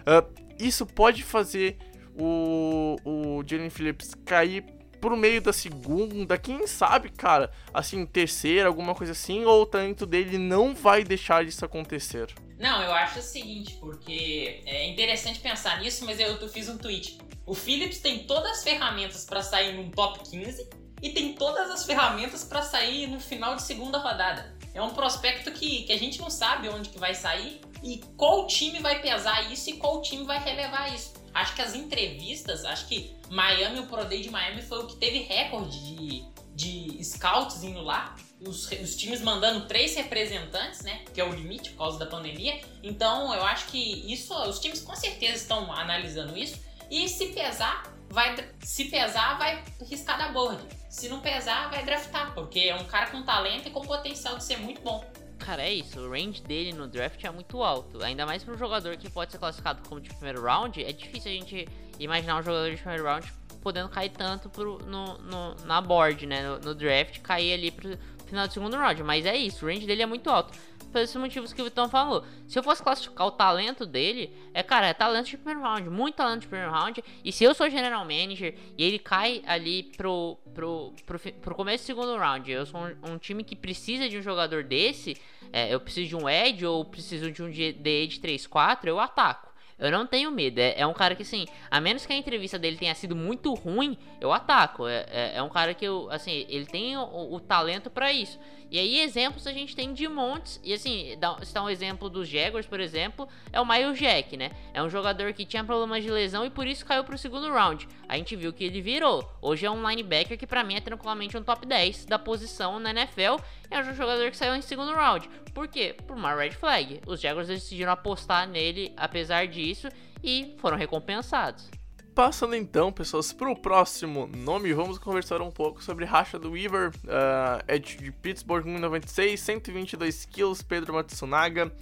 Uh, 0.00 0.50
isso 0.58 0.86
pode 0.86 1.22
fazer 1.22 1.76
o, 2.18 2.96
o 3.04 3.42
Jalen 3.46 3.70
Phillips 3.70 4.14
cair 4.24 4.79
pro 5.00 5.16
meio 5.16 5.40
da 5.40 5.52
segunda, 5.52 6.36
quem 6.36 6.66
sabe, 6.66 7.10
cara, 7.10 7.50
assim, 7.72 8.04
terceira, 8.04 8.68
alguma 8.68 8.94
coisa 8.94 9.12
assim, 9.12 9.44
ou 9.44 9.62
o 9.62 9.66
talento 9.66 10.04
dele 10.06 10.38
não 10.38 10.74
vai 10.74 11.02
deixar 11.02 11.44
isso 11.44 11.64
acontecer? 11.64 12.34
Não, 12.58 12.82
eu 12.82 12.92
acho 12.92 13.20
o 13.20 13.22
seguinte, 13.22 13.78
porque 13.80 14.62
é 14.66 14.86
interessante 14.86 15.40
pensar 15.40 15.80
nisso, 15.80 16.04
mas 16.04 16.20
eu, 16.20 16.36
eu 16.36 16.48
fiz 16.48 16.68
um 16.68 16.76
tweet. 16.76 17.18
O 17.46 17.54
Phillips 17.54 17.98
tem 17.98 18.24
todas 18.24 18.58
as 18.58 18.62
ferramentas 18.62 19.24
para 19.24 19.42
sair 19.42 19.74
num 19.74 19.90
top 19.90 20.20
15 20.30 20.68
e 21.02 21.10
tem 21.10 21.32
todas 21.32 21.70
as 21.70 21.86
ferramentas 21.86 22.44
para 22.44 22.62
sair 22.62 23.06
no 23.06 23.18
final 23.18 23.56
de 23.56 23.62
segunda 23.62 23.98
rodada. 23.98 24.54
É 24.74 24.82
um 24.82 24.90
prospecto 24.90 25.50
que, 25.50 25.84
que 25.84 25.92
a 25.92 25.98
gente 25.98 26.20
não 26.20 26.30
sabe 26.30 26.68
onde 26.68 26.90
que 26.90 26.98
vai 26.98 27.14
sair 27.14 27.60
e 27.82 27.98
qual 28.16 28.46
time 28.46 28.78
vai 28.78 29.00
pesar 29.00 29.50
isso 29.50 29.70
e 29.70 29.72
qual 29.74 30.02
time 30.02 30.24
vai 30.24 30.38
relevar 30.38 30.94
isso. 30.94 31.14
Acho 31.32 31.54
que 31.54 31.62
as 31.62 31.74
entrevistas, 31.74 32.64
acho 32.64 32.86
que 32.86 33.16
Miami, 33.28 33.80
o 33.80 33.86
Pro 33.86 34.04
Day 34.04 34.20
de 34.20 34.30
Miami 34.30 34.62
foi 34.62 34.80
o 34.80 34.86
que 34.86 34.96
teve 34.96 35.20
recorde 35.20 35.78
de, 35.78 36.24
de 36.54 37.04
scouts 37.04 37.62
indo 37.62 37.80
lá. 37.82 38.16
Os, 38.40 38.70
os, 38.70 38.96
times 38.96 39.20
mandando 39.20 39.66
três 39.66 39.94
representantes, 39.94 40.80
né? 40.80 41.04
Que 41.12 41.20
é 41.20 41.24
o 41.24 41.32
limite 41.32 41.70
por 41.70 41.78
causa 41.78 41.98
da 41.98 42.06
pandemia. 42.06 42.60
Então 42.82 43.32
eu 43.34 43.44
acho 43.44 43.66
que 43.66 44.12
isso, 44.12 44.34
os 44.34 44.58
times 44.58 44.80
com 44.80 44.96
certeza 44.96 45.34
estão 45.34 45.72
analisando 45.72 46.36
isso. 46.36 46.58
E 46.90 47.08
se 47.08 47.26
pesar, 47.26 47.82
vai. 48.08 48.34
Se 48.62 48.86
pesar, 48.86 49.38
vai 49.38 49.62
riscar 49.88 50.18
da 50.18 50.28
board. 50.32 50.60
Se 50.88 51.08
não 51.08 51.20
pesar, 51.20 51.70
vai 51.70 51.84
draftar, 51.84 52.34
porque 52.34 52.60
é 52.60 52.74
um 52.74 52.84
cara 52.84 53.10
com 53.10 53.22
talento 53.22 53.68
e 53.68 53.70
com 53.70 53.80
potencial 53.82 54.36
de 54.36 54.44
ser 54.44 54.58
muito 54.58 54.80
bom. 54.80 55.04
Cara, 55.40 55.62
é 55.62 55.72
isso. 55.72 55.98
O 55.98 56.10
range 56.10 56.42
dele 56.42 56.72
no 56.72 56.86
draft 56.86 57.22
é 57.24 57.30
muito 57.30 57.62
alto. 57.62 58.02
Ainda 58.02 58.24
mais 58.24 58.44
para 58.44 58.54
um 58.54 58.58
jogador 58.58 58.96
que 58.96 59.10
pode 59.10 59.32
ser 59.32 59.38
classificado 59.38 59.86
como 59.88 60.00
de 60.00 60.10
primeiro 60.10 60.42
round. 60.42 60.82
É 60.84 60.92
difícil 60.92 61.30
a 61.30 61.34
gente 61.34 61.66
imaginar 61.98 62.38
um 62.38 62.42
jogador 62.42 62.70
de 62.70 62.76
primeiro 62.76 63.04
round 63.04 63.32
podendo 63.60 63.88
cair 63.88 64.10
tanto 64.10 64.48
pro, 64.48 64.78
no, 64.86 65.18
no, 65.18 65.54
na 65.64 65.80
board, 65.80 66.26
né? 66.26 66.42
No, 66.42 66.58
no, 66.60 66.74
draft, 66.74 67.20
cair 67.20 67.54
ali 67.54 67.70
pro 67.70 67.98
final 68.26 68.46
do 68.46 68.52
segundo 68.52 68.76
round. 68.76 69.02
Mas 69.02 69.26
é 69.26 69.36
isso. 69.36 69.64
O 69.64 69.68
range 69.68 69.86
dele 69.86 70.02
é 70.02 70.06
muito 70.06 70.28
alto. 70.30 70.56
Por 70.90 71.00
esses 71.00 71.16
motivos 71.16 71.52
que 71.52 71.60
o 71.60 71.64
Vitão 71.64 71.88
falou. 71.88 72.24
Se 72.48 72.58
eu 72.58 72.62
fosse 72.62 72.82
classificar 72.82 73.26
o 73.26 73.30
talento 73.30 73.86
dele, 73.86 74.34
é, 74.52 74.62
cara, 74.62 74.88
é 74.88 74.94
talento 74.94 75.26
de 75.26 75.36
primeiro 75.36 75.60
round. 75.60 75.88
Muito 75.88 76.16
talento 76.16 76.40
de 76.40 76.48
primeiro 76.48 76.72
round. 76.72 77.02
E 77.24 77.32
se 77.32 77.44
eu 77.44 77.54
sou 77.54 77.70
general 77.70 78.04
manager 78.04 78.54
e 78.76 78.84
ele 78.84 78.98
cai 78.98 79.42
ali 79.46 79.84
pro, 79.96 80.36
pro, 80.52 80.92
pro, 81.06 81.18
pro 81.18 81.54
começo 81.54 81.84
do 81.84 81.86
segundo 81.86 82.16
round, 82.16 82.50
eu 82.50 82.66
sou 82.66 82.80
um, 82.80 83.12
um 83.12 83.18
time 83.18 83.44
que 83.44 83.54
precisa 83.54 84.08
de 84.08 84.18
um 84.18 84.22
jogador 84.22 84.64
desse 84.64 85.16
é, 85.52 85.72
eu 85.72 85.80
preciso 85.80 86.08
de 86.08 86.16
um 86.16 86.28
edge 86.28 86.64
ou 86.64 86.84
preciso 86.84 87.30
de 87.30 87.42
um 87.42 87.50
DE 87.50 88.06
de 88.06 88.20
3-4, 88.20 88.86
eu 88.86 89.00
ataco. 89.00 89.52
eu 89.78 89.90
não 89.90 90.06
tenho 90.06 90.30
medo. 90.30 90.58
É, 90.60 90.80
é, 90.80 90.86
um 90.86 90.92
cara 90.92 91.14
que, 91.14 91.22
assim, 91.22 91.46
a 91.70 91.80
menos 91.80 92.06
que 92.06 92.12
a 92.12 92.16
entrevista 92.16 92.58
dele 92.58 92.76
tenha 92.76 92.94
sido 92.94 93.16
muito 93.16 93.52
ruim, 93.54 93.96
eu 94.20 94.32
ataco. 94.32 94.86
É, 94.86 95.06
é, 95.10 95.32
é 95.36 95.42
um 95.42 95.48
cara 95.48 95.74
que, 95.74 95.84
eu, 95.84 96.08
assim, 96.10 96.46
ele 96.48 96.66
tem 96.66 96.96
o, 96.96 97.34
o 97.34 97.40
talento 97.40 97.90
para 97.90 98.12
isso. 98.12 98.38
E 98.70 98.78
aí, 98.78 99.00
exemplos 99.00 99.46
a 99.46 99.52
gente 99.52 99.74
tem 99.74 99.92
de 99.92 100.06
montes. 100.06 100.60
E 100.62 100.72
assim, 100.72 101.16
citar 101.42 101.64
um 101.64 101.68
exemplo 101.68 102.08
dos 102.08 102.28
Jaguars, 102.28 102.66
por 102.66 102.78
exemplo, 102.78 103.28
é 103.52 103.60
o 103.60 103.66
Miles 103.66 103.98
Jack, 103.98 104.36
né? 104.36 104.52
É 104.72 104.80
um 104.82 104.88
jogador 104.88 105.32
que 105.32 105.44
tinha 105.44 105.64
problemas 105.64 106.04
de 106.04 106.10
lesão 106.10 106.44
e 106.46 106.50
por 106.50 106.66
isso 106.66 106.86
caiu 106.86 107.02
pro 107.02 107.18
segundo 107.18 107.50
round. 107.50 107.88
A 108.08 108.16
gente 108.16 108.36
viu 108.36 108.52
que 108.52 108.62
ele 108.62 108.80
virou. 108.80 109.28
Hoje 109.42 109.66
é 109.66 109.70
um 109.70 109.88
linebacker 109.88 110.38
que 110.38 110.46
para 110.46 110.62
mim 110.62 110.76
é 110.76 110.80
tranquilamente 110.80 111.36
um 111.36 111.42
top 111.42 111.66
10 111.66 112.04
da 112.04 112.18
posição 112.18 112.78
na 112.78 112.90
NFL. 112.90 113.42
É 113.70 113.80
um 113.80 113.94
jogador 113.94 114.30
que 114.30 114.36
saiu 114.36 114.54
em 114.54 114.62
segundo 114.62 114.92
round. 114.92 115.28
Por 115.52 115.66
quê? 115.66 115.96
Por 116.06 116.16
uma 116.16 116.34
red 116.34 116.52
flag. 116.52 117.00
Os 117.06 117.20
Jaguars 117.20 117.48
decidiram 117.48 117.90
apostar 117.90 118.46
nele 118.48 118.92
apesar 118.96 119.48
disso 119.48 119.88
e 120.22 120.54
foram 120.58 120.76
recompensados. 120.76 121.79
Passando 122.20 122.54
então, 122.54 122.92
pessoas, 122.92 123.32
para 123.32 123.50
o 123.50 123.56
próximo 123.56 124.26
nome, 124.26 124.74
vamos 124.74 124.98
conversar 124.98 125.40
um 125.40 125.50
pouco 125.50 125.82
sobre 125.82 126.04
Racha 126.04 126.38
do 126.38 126.50
Weaver, 126.50 126.90
uh, 126.90 127.78
de 127.78 128.12
Pittsburgh 128.12 128.66
1,96, 128.66 129.38
122 129.38 130.26
quilos, 130.26 130.60
Pedro 130.60 130.92
Matsunaga. 130.92 131.72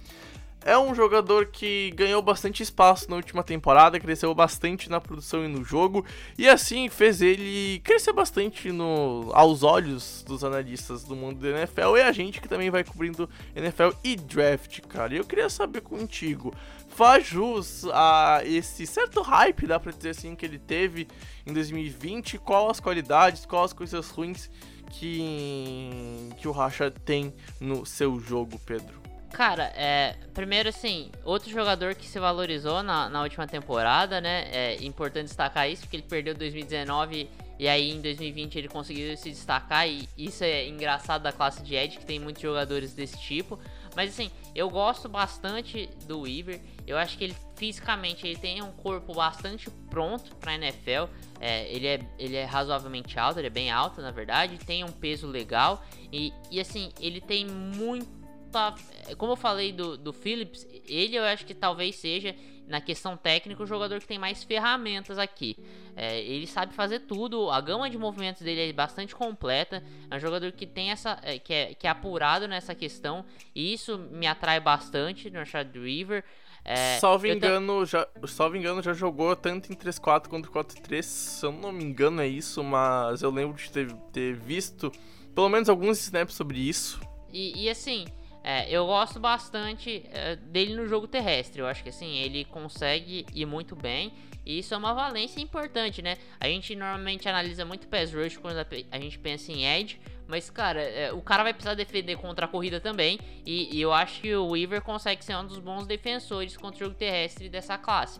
É 0.65 0.77
um 0.77 0.93
jogador 0.93 1.45
que 1.45 1.89
ganhou 1.91 2.21
bastante 2.21 2.61
espaço 2.61 3.09
na 3.09 3.15
última 3.15 3.43
temporada, 3.43 3.97
cresceu 3.97 4.35
bastante 4.35 4.89
na 4.89 4.99
produção 4.99 5.45
e 5.45 5.47
no 5.47 5.63
jogo, 5.63 6.05
e 6.37 6.49
assim 6.49 6.89
fez 6.89 7.21
ele 7.21 7.79
crescer 7.79 8.11
bastante 8.11 8.69
no, 8.69 9.31
aos 9.33 9.63
olhos 9.63 10.21
dos 10.27 10.43
analistas 10.43 11.05
do 11.05 11.15
mundo 11.15 11.39
da 11.39 11.61
NFL 11.61 11.95
e 11.95 12.01
a 12.01 12.11
gente 12.11 12.41
que 12.41 12.49
também 12.49 12.69
vai 12.69 12.83
cobrindo 12.83 13.29
NFL 13.55 13.91
e 14.03 14.17
draft, 14.17 14.81
cara. 14.81 15.13
E 15.13 15.17
eu 15.17 15.23
queria 15.23 15.49
saber 15.49 15.79
contigo, 15.79 16.53
faz 16.89 17.25
jus 17.25 17.85
a 17.93 18.41
esse 18.43 18.85
certo 18.85 19.21
hype, 19.21 19.65
dá 19.65 19.79
pra 19.79 19.93
dizer 19.93 20.09
assim, 20.09 20.35
que 20.35 20.45
ele 20.45 20.59
teve 20.59 21.07
em 21.47 21.53
2020, 21.53 22.37
qual 22.37 22.69
as 22.69 22.81
qualidades, 22.81 23.45
quais 23.45 23.65
as 23.65 23.73
coisas 23.73 24.09
ruins 24.09 24.49
que, 24.91 26.29
que 26.37 26.49
o 26.49 26.51
Racha 26.51 26.91
tem 26.91 27.33
no 27.61 27.85
seu 27.85 28.19
jogo, 28.19 28.59
Pedro? 28.65 28.98
Cara, 29.31 29.71
é, 29.75 30.15
primeiro 30.33 30.69
assim, 30.69 31.11
outro 31.23 31.49
jogador 31.49 31.95
que 31.95 32.05
se 32.05 32.19
valorizou 32.19 32.81
na, 32.83 33.07
na 33.09 33.21
última 33.21 33.47
temporada, 33.47 34.19
né? 34.19 34.49
É 34.51 34.83
importante 34.83 35.25
destacar 35.25 35.69
isso, 35.69 35.83
porque 35.83 35.97
ele 35.97 36.03
perdeu 36.03 36.33
2019 36.33 37.29
e 37.59 37.67
aí 37.67 37.91
em 37.91 38.01
2020 38.01 38.57
ele 38.57 38.67
conseguiu 38.69 39.15
se 39.17 39.29
destacar 39.29 39.87
e 39.87 40.07
isso 40.17 40.43
é 40.43 40.67
engraçado 40.67 41.21
da 41.23 41.31
classe 41.31 41.61
de 41.61 41.75
Edge, 41.75 41.97
que 41.99 42.05
tem 42.05 42.17
muitos 42.17 42.41
jogadores 42.41 42.93
desse 42.93 43.19
tipo. 43.19 43.59
Mas 43.95 44.11
assim, 44.11 44.31
eu 44.55 44.69
gosto 44.69 45.09
bastante 45.09 45.89
do 46.05 46.21
Weaver. 46.21 46.61
Eu 46.87 46.97
acho 46.97 47.17
que 47.17 47.25
ele 47.25 47.35
fisicamente 47.55 48.25
ele 48.25 48.37
tem 48.37 48.61
um 48.61 48.71
corpo 48.71 49.13
bastante 49.13 49.69
pronto 49.89 50.35
para 50.37 50.55
NFL. 50.55 51.11
É, 51.39 51.69
ele, 51.71 51.87
é, 51.87 51.99
ele 52.17 52.35
é 52.35 52.45
razoavelmente 52.45 53.19
alto, 53.19 53.39
ele 53.39 53.47
é 53.47 53.51
bem 53.51 53.69
alto 53.69 54.01
na 54.01 54.11
verdade, 54.11 54.57
tem 54.57 54.83
um 54.83 54.91
peso 54.91 55.27
legal 55.27 55.83
e, 56.11 56.33
e 56.49 56.59
assim, 56.59 56.91
ele 56.99 57.21
tem 57.21 57.45
muito 57.45 58.18
tá. 58.51 58.75
Como 59.17 59.33
eu 59.33 59.35
falei 59.35 59.71
do, 59.71 59.97
do 59.97 60.13
Phillips, 60.13 60.67
ele 60.87 61.15
eu 61.15 61.23
acho 61.23 61.45
que 61.45 61.53
talvez 61.53 61.95
seja, 61.95 62.35
na 62.67 62.79
questão 62.79 63.17
técnica, 63.17 63.63
o 63.63 63.65
jogador 63.65 63.99
que 63.99 64.07
tem 64.07 64.19
mais 64.19 64.43
ferramentas 64.43 65.17
aqui. 65.17 65.57
É, 65.95 66.19
ele 66.21 66.47
sabe 66.47 66.73
fazer 66.73 66.99
tudo, 67.01 67.49
a 67.49 67.59
gama 67.59 67.89
de 67.89 67.97
movimentos 67.97 68.41
dele 68.41 68.69
é 68.69 68.73
bastante 68.73 69.15
completa. 69.15 69.83
É 70.09 70.15
um 70.15 70.19
jogador 70.19 70.51
que 70.51 70.65
tem 70.65 70.91
essa. 70.91 71.19
É, 71.23 71.39
que, 71.39 71.53
é, 71.53 71.73
que 71.73 71.87
é 71.87 71.89
apurado 71.89 72.47
nessa 72.47 72.75
questão. 72.75 73.25
E 73.55 73.73
isso 73.73 73.97
me 73.97 74.27
atrai 74.27 74.59
bastante 74.59 75.29
no 75.29 75.45
Chad 75.45 75.75
River. 75.75 76.23
É, 76.63 76.99
salvo 76.99 77.25
engano, 77.25 77.85
já, 77.85 78.07
salvo 78.27 78.57
engano, 78.57 78.81
já 78.83 78.93
jogou 78.93 79.35
tanto 79.35 79.71
em 79.71 79.75
3-4 79.75 80.27
quanto 80.27 80.51
4-3. 80.51 81.01
Se 81.01 81.45
eu 81.45 81.51
não 81.51 81.71
me 81.71 81.83
engano, 81.83 82.21
é 82.21 82.27
isso, 82.27 82.63
mas 82.63 83.21
eu 83.21 83.31
lembro 83.31 83.57
de 83.57 83.71
ter, 83.71 83.91
ter 84.11 84.35
visto 84.35 84.91
pelo 85.33 85.49
menos 85.49 85.69
alguns 85.69 85.99
snaps 85.99 86.35
sobre 86.35 86.59
isso. 86.59 86.99
E, 87.31 87.63
e 87.63 87.69
assim, 87.69 88.05
é, 88.43 88.69
eu 88.69 88.85
gosto 88.85 89.19
bastante 89.19 90.03
é, 90.11 90.35
dele 90.35 90.75
no 90.75 90.87
jogo 90.87 91.07
terrestre. 91.07 91.61
Eu 91.61 91.67
acho 91.67 91.83
que 91.83 91.89
assim, 91.89 92.17
ele 92.17 92.45
consegue 92.45 93.25
ir 93.33 93.45
muito 93.45 93.75
bem. 93.75 94.13
E 94.45 94.59
isso 94.59 94.73
é 94.73 94.77
uma 94.77 94.93
valência 94.93 95.41
importante, 95.41 96.01
né? 96.01 96.17
A 96.39 96.47
gente 96.47 96.75
normalmente 96.75 97.27
analisa 97.27 97.65
muito 97.65 97.87
pass 97.87 98.13
rush 98.13 98.37
quando 98.37 98.57
a 98.91 98.99
gente 98.99 99.19
pensa 99.19 99.51
em 99.51 99.65
edge. 99.65 99.99
Mas, 100.27 100.49
cara, 100.49 100.81
é, 100.81 101.11
o 101.11 101.21
cara 101.21 101.43
vai 101.43 101.53
precisar 101.53 101.73
defender 101.73 102.15
contra 102.15 102.45
a 102.45 102.47
corrida 102.47 102.79
também. 102.79 103.19
E, 103.45 103.75
e, 103.75 103.81
eu 103.81 103.91
acho 103.91 104.21
que 104.21 104.35
o 104.35 104.49
Weaver 104.49 104.81
consegue 104.81 105.23
ser 105.25 105.35
um 105.35 105.45
dos 105.45 105.59
bons 105.59 105.85
defensores 105.85 106.55
contra 106.55 106.77
o 106.77 106.87
jogo 106.87 106.95
terrestre 106.95 107.49
dessa 107.49 107.77
classe. 107.77 108.19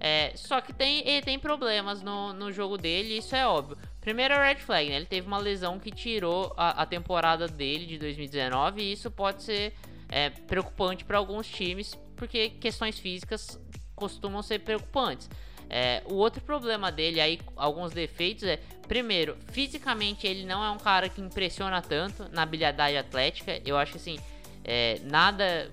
É, 0.00 0.32
só 0.34 0.60
que 0.60 0.72
tem, 0.72 1.06
ele 1.08 1.22
tem 1.22 1.38
problemas 1.38 2.02
no, 2.02 2.32
no 2.32 2.52
jogo 2.52 2.76
dele, 2.76 3.16
isso 3.16 3.34
é 3.34 3.46
óbvio. 3.46 3.78
Primeiro 4.04 4.34
é 4.34 4.38
o 4.38 4.42
red 4.42 4.56
flag, 4.56 4.90
né? 4.90 4.96
Ele 4.96 5.06
teve 5.06 5.26
uma 5.26 5.38
lesão 5.38 5.80
que 5.80 5.90
tirou 5.90 6.52
a, 6.58 6.82
a 6.82 6.86
temporada 6.86 7.48
dele 7.48 7.86
de 7.86 7.98
2019 7.98 8.82
e 8.82 8.92
isso 8.92 9.10
pode 9.10 9.42
ser 9.42 9.72
é, 10.10 10.28
preocupante 10.28 11.06
para 11.06 11.16
alguns 11.16 11.48
times, 11.48 11.94
porque 12.14 12.50
questões 12.50 12.98
físicas 12.98 13.58
costumam 13.96 14.42
ser 14.42 14.58
preocupantes. 14.58 15.30
É, 15.70 16.02
o 16.04 16.16
outro 16.16 16.42
problema 16.42 16.92
dele, 16.92 17.18
aí, 17.18 17.40
alguns 17.56 17.92
defeitos, 17.92 18.44
é: 18.44 18.58
primeiro, 18.86 19.38
fisicamente 19.52 20.26
ele 20.26 20.44
não 20.44 20.62
é 20.62 20.70
um 20.70 20.78
cara 20.78 21.08
que 21.08 21.22
impressiona 21.22 21.80
tanto 21.80 22.28
na 22.30 22.42
habilidade 22.42 22.98
atlética. 22.98 23.58
Eu 23.64 23.78
acho 23.78 23.92
que 23.92 23.98
assim, 23.98 24.18
é, 24.62 25.00
nada 25.02 25.72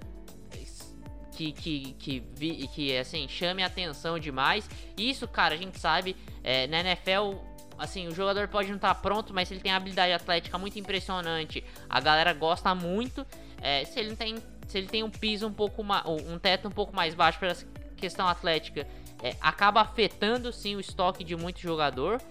que, 1.36 1.52
que, 1.52 1.96
que, 2.00 2.67
que, 2.67 2.98
assim, 2.98 3.28
chame 3.28 3.62
atenção 3.62 4.17
demais. 4.17 4.70
Isso, 4.98 5.28
cara, 5.28 5.56
a 5.56 5.58
gente 5.58 5.80
sabe, 5.80 6.15
é, 6.44 6.67
na 6.67 6.80
NFL 6.80 7.50
assim, 7.82 8.08
o 8.08 8.13
jogador 8.13 8.48
pode 8.48 8.70
não 8.70 8.76
estar 8.76 8.94
tá 8.94 8.96
pronto, 8.96 9.34
mas 9.34 9.48
se 9.48 9.56
ele 9.56 9.62
tem 9.62 9.72
habilidade 9.72 10.13
atlética 10.13 10.56
muito 10.58 10.78
impressionante, 10.78 11.63
a 11.89 12.00
galera 12.00 12.32
gosta 12.32 12.76
muito. 12.76 13.26
É, 13.60 13.84
se 13.86 14.00
ele 14.00 14.15
tem, 14.15 14.38
se 14.67 14.78
ele 14.78 14.88
tem 14.88 15.02
um 15.02 15.10
piso 15.10 15.48
um 15.48 15.54
pouco 15.54 15.84
mais, 15.84 16.06
um 16.06 16.38
teto 16.38 16.67
um 16.67 16.72
pouco 16.72 16.96
mais 16.96 17.15
baixo 17.15 17.39
para 17.39 17.56
questão 17.98 18.28
atlética, 18.28 18.88
é, 19.24 19.36
acaba 19.41 19.82
afetando 19.82 20.54
sim 20.54 20.76
o 20.76 20.80
estoque 20.80 21.24
de 21.24 21.36
muito 21.36 21.60
jogador. 21.60 22.22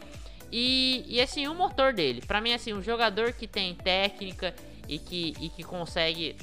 E, 0.52 1.04
e 1.08 1.20
assim, 1.20 1.48
o 1.48 1.54
motor 1.54 1.92
dele, 1.92 2.20
para 2.20 2.40
mim 2.40 2.52
assim, 2.52 2.72
um 2.72 2.82
jogador 2.82 3.32
que 3.32 3.48
tem 3.48 3.74
técnica 3.74 4.54
e 4.88 4.98
que, 4.98 5.34
e 5.40 5.48
que 5.48 5.64
consegue 5.64 6.36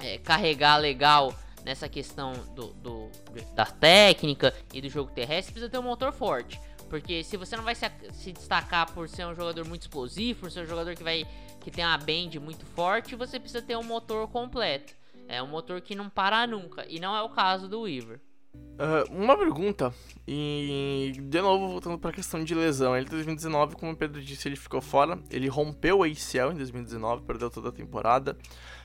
é, 0.00 0.16
carregar 0.18 0.76
legal 0.78 1.34
nessa 1.64 1.88
questão 1.88 2.32
do, 2.54 2.68
do, 2.74 3.10
da 3.54 3.66
técnica 3.66 4.54
e 4.72 4.80
do 4.80 4.88
jogo 4.88 5.10
terrestre, 5.12 5.52
precisa 5.52 5.70
ter 5.70 5.78
um 5.78 5.82
motor 5.82 6.12
forte. 6.12 6.58
Porque 6.92 7.24
se 7.24 7.38
você 7.38 7.56
não 7.56 7.64
vai 7.64 7.74
se, 7.74 7.90
se, 8.12 8.32
destacar 8.32 8.92
por 8.92 9.08
ser 9.08 9.24
um 9.24 9.34
jogador 9.34 9.66
muito 9.66 9.80
explosivo, 9.80 10.40
por 10.40 10.50
ser 10.50 10.60
um 10.60 10.66
jogador 10.66 10.94
que 10.94 11.02
vai 11.02 11.26
que 11.58 11.70
tem 11.70 11.82
uma 11.82 11.96
bend 11.96 12.38
muito 12.38 12.66
forte, 12.66 13.16
você 13.16 13.40
precisa 13.40 13.62
ter 13.62 13.78
um 13.78 13.82
motor 13.82 14.28
completo. 14.28 14.92
É 15.26 15.42
um 15.42 15.46
motor 15.46 15.80
que 15.80 15.94
não 15.94 16.10
para 16.10 16.46
nunca. 16.46 16.84
E 16.86 17.00
não 17.00 17.16
é 17.16 17.22
o 17.22 17.30
caso 17.30 17.66
do 17.66 17.80
Weaver. 17.80 18.20
Uh, 18.54 19.10
uma 19.10 19.38
pergunta, 19.38 19.94
e 20.28 21.12
de 21.16 21.40
novo 21.40 21.66
voltando 21.68 21.98
para 21.98 22.10
a 22.10 22.12
questão 22.12 22.44
de 22.44 22.54
lesão. 22.54 22.94
Ele 22.94 23.06
em 23.06 23.10
2019, 23.10 23.76
como 23.76 23.92
o 23.92 23.96
Pedro 23.96 24.20
disse, 24.20 24.46
ele 24.46 24.56
ficou 24.56 24.82
fora. 24.82 25.18
Ele 25.30 25.48
rompeu 25.48 26.00
o 26.00 26.02
ACL 26.02 26.52
em 26.52 26.56
2019, 26.56 27.22
perdeu 27.22 27.48
toda 27.48 27.70
a 27.70 27.72
temporada. 27.72 28.36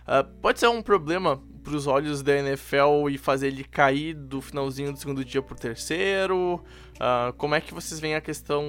Uh, 0.08 0.24
pode 0.42 0.60
ser 0.60 0.68
um 0.68 0.82
problema 0.82 1.42
para 1.68 1.76
os 1.76 1.86
olhos 1.86 2.24
da 2.24 2.34
NFL 2.34 3.10
e 3.12 3.18
fazer 3.18 3.48
ele 3.48 3.66
cair 3.66 4.14
do 4.14 4.42
finalzinho 4.42 4.94
do 4.94 4.98
segundo 4.98 5.26
dia 5.26 5.42
pro 5.42 5.54
terceiro? 5.54 6.64
Uh, 6.96 7.34
como 7.34 7.56
é 7.56 7.60
que 7.60 7.74
vocês 7.74 8.00
veem 8.00 8.16
a 8.16 8.22
questão 8.22 8.64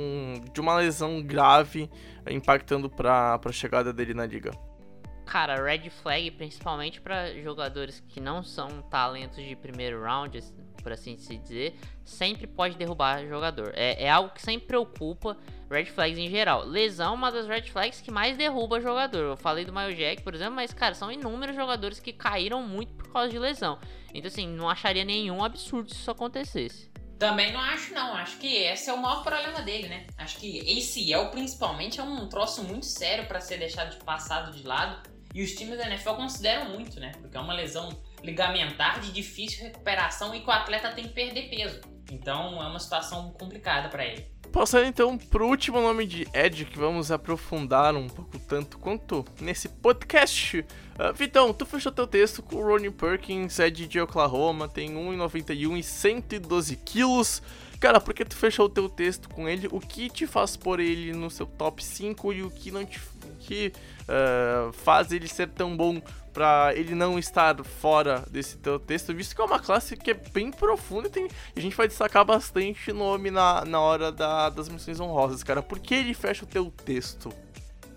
de 0.52 0.60
uma 0.60 0.74
lesão 0.74 1.22
grave 1.22 1.88
impactando 2.28 2.90
para 2.90 3.40
a 3.42 3.52
chegada 3.52 3.92
dele 3.92 4.14
na 4.14 4.26
liga? 4.26 4.50
Cara, 5.24 5.62
red 5.62 5.88
flag 5.90 6.30
principalmente 6.32 7.00
para 7.00 7.32
jogadores 7.40 8.02
que 8.08 8.18
não 8.18 8.42
são 8.42 8.82
talentos 8.90 9.44
de 9.44 9.54
primeiro 9.54 10.02
round, 10.02 10.42
por 10.82 10.90
assim 10.90 11.16
se 11.18 11.36
dizer, 11.36 11.78
sempre 12.04 12.48
pode 12.48 12.76
derrubar 12.76 13.24
jogador. 13.26 13.72
É, 13.76 14.04
é 14.04 14.10
algo 14.10 14.30
que 14.30 14.42
sempre 14.42 14.66
preocupa 14.66 15.36
red 15.70 15.86
flags 15.86 16.18
em 16.18 16.28
geral. 16.28 16.64
Lesão 16.64 17.12
é 17.12 17.14
uma 17.14 17.30
das 17.30 17.46
red 17.46 17.62
flags 17.62 18.00
que 18.00 18.10
mais 18.10 18.36
derruba 18.36 18.80
jogador. 18.80 19.20
Eu 19.20 19.36
falei 19.36 19.64
do 19.64 19.72
Mayo 19.72 19.94
Jack, 19.94 20.22
por 20.22 20.34
exemplo, 20.34 20.54
mas, 20.54 20.72
cara, 20.72 20.94
são 20.94 21.12
inúmeros 21.12 21.54
jogadores 21.54 22.00
que 22.00 22.12
caíram 22.12 22.62
muito 22.62 22.92
por 22.94 23.12
causa 23.12 23.30
de 23.30 23.38
lesão. 23.38 23.78
Então, 24.14 24.28
assim, 24.28 24.48
não 24.48 24.68
acharia 24.68 25.04
nenhum 25.04 25.44
absurdo 25.44 25.90
se 25.90 26.00
isso 26.00 26.10
acontecesse. 26.10 26.90
Também 27.18 27.52
não 27.52 27.60
acho, 27.60 27.92
não. 27.92 28.14
Acho 28.14 28.38
que 28.38 28.46
esse 28.46 28.88
é 28.88 28.92
o 28.92 29.02
maior 29.02 29.22
problema 29.24 29.60
dele, 29.60 29.88
né? 29.88 30.06
Acho 30.16 30.38
que 30.38 30.60
ACL, 30.60 31.30
principalmente, 31.30 31.98
é 31.98 32.02
um 32.02 32.28
troço 32.28 32.62
muito 32.62 32.86
sério 32.86 33.26
para 33.26 33.40
ser 33.40 33.58
deixado 33.58 33.90
de 33.90 34.04
passado 34.04 34.52
de 34.52 34.62
lado. 34.66 35.08
E 35.34 35.42
os 35.42 35.52
times 35.52 35.76
da 35.76 35.86
NFL 35.86 36.12
consideram 36.12 36.70
muito, 36.70 36.98
né? 37.00 37.12
Porque 37.20 37.36
é 37.36 37.40
uma 37.40 37.52
lesão 37.52 37.90
ligamentar 38.22 39.00
de 39.00 39.12
difícil 39.12 39.64
recuperação 39.64 40.34
e 40.34 40.40
que 40.40 40.48
o 40.48 40.50
atleta 40.50 40.90
tem 40.92 41.04
que 41.04 41.12
perder 41.12 41.50
peso. 41.50 41.80
Então 42.10 42.62
é 42.62 42.66
uma 42.66 42.78
situação 42.78 43.30
complicada 43.32 43.88
para 43.88 44.06
ele. 44.06 44.37
Passando 44.52 44.86
então 44.86 45.16
pro 45.16 45.46
último 45.46 45.80
nome 45.80 46.06
de 46.06 46.26
Ed, 46.32 46.64
que 46.64 46.78
vamos 46.78 47.10
aprofundar 47.10 47.94
um 47.94 48.08
pouco 48.08 48.38
tanto 48.38 48.78
quanto 48.78 49.24
nesse 49.40 49.68
podcast. 49.68 50.64
Uh, 50.98 51.12
Vitão, 51.14 51.52
tu 51.52 51.66
fechou 51.66 51.92
teu 51.92 52.06
texto 52.06 52.42
com 52.42 52.56
o 52.56 52.62
Ronnie 52.62 52.90
Perkins, 52.90 53.58
Ed 53.58 53.86
de 53.86 54.00
Oklahoma, 54.00 54.66
tem 54.66 54.94
1,91 54.94 55.78
e 55.78 55.82
112 55.82 56.76
quilos. 56.76 57.42
Cara, 57.78 58.00
por 58.00 58.12
que 58.12 58.24
tu 58.24 58.36
fechou 58.36 58.66
o 58.66 58.70
teu 58.70 58.88
texto 58.88 59.28
com 59.28 59.48
ele? 59.48 59.68
O 59.70 59.78
que 59.78 60.10
te 60.10 60.26
faz 60.26 60.56
pôr 60.56 60.80
ele 60.80 61.12
no 61.12 61.30
seu 61.30 61.46
top 61.46 61.84
5 61.84 62.32
e 62.32 62.42
o 62.42 62.50
que 62.50 62.70
não 62.70 62.84
te 62.84 62.98
que 63.38 63.72
uh, 64.02 64.72
faz 64.72 65.12
ele 65.12 65.28
ser 65.28 65.48
tão 65.48 65.76
bom 65.76 66.02
para 66.38 66.72
ele 66.76 66.94
não 66.94 67.18
estar 67.18 67.64
fora 67.64 68.24
desse 68.30 68.58
teu 68.58 68.78
texto, 68.78 69.12
visto 69.12 69.34
que 69.34 69.42
é 69.42 69.44
uma 69.44 69.58
classe 69.58 69.96
que 69.96 70.12
é 70.12 70.14
bem 70.14 70.52
profunda 70.52 71.08
e, 71.08 71.10
tem, 71.10 71.28
a 71.56 71.58
gente 71.58 71.74
vai 71.74 71.88
destacar 71.88 72.24
bastante 72.24 72.92
nome 72.92 73.28
na, 73.28 73.64
na 73.64 73.80
hora 73.80 74.12
da, 74.12 74.48
das 74.48 74.68
missões 74.68 75.00
honrosas, 75.00 75.42
cara. 75.42 75.60
Por 75.60 75.80
que 75.80 75.96
ele 75.96 76.14
fecha 76.14 76.44
o 76.44 76.46
teu 76.46 76.70
texto? 76.70 77.32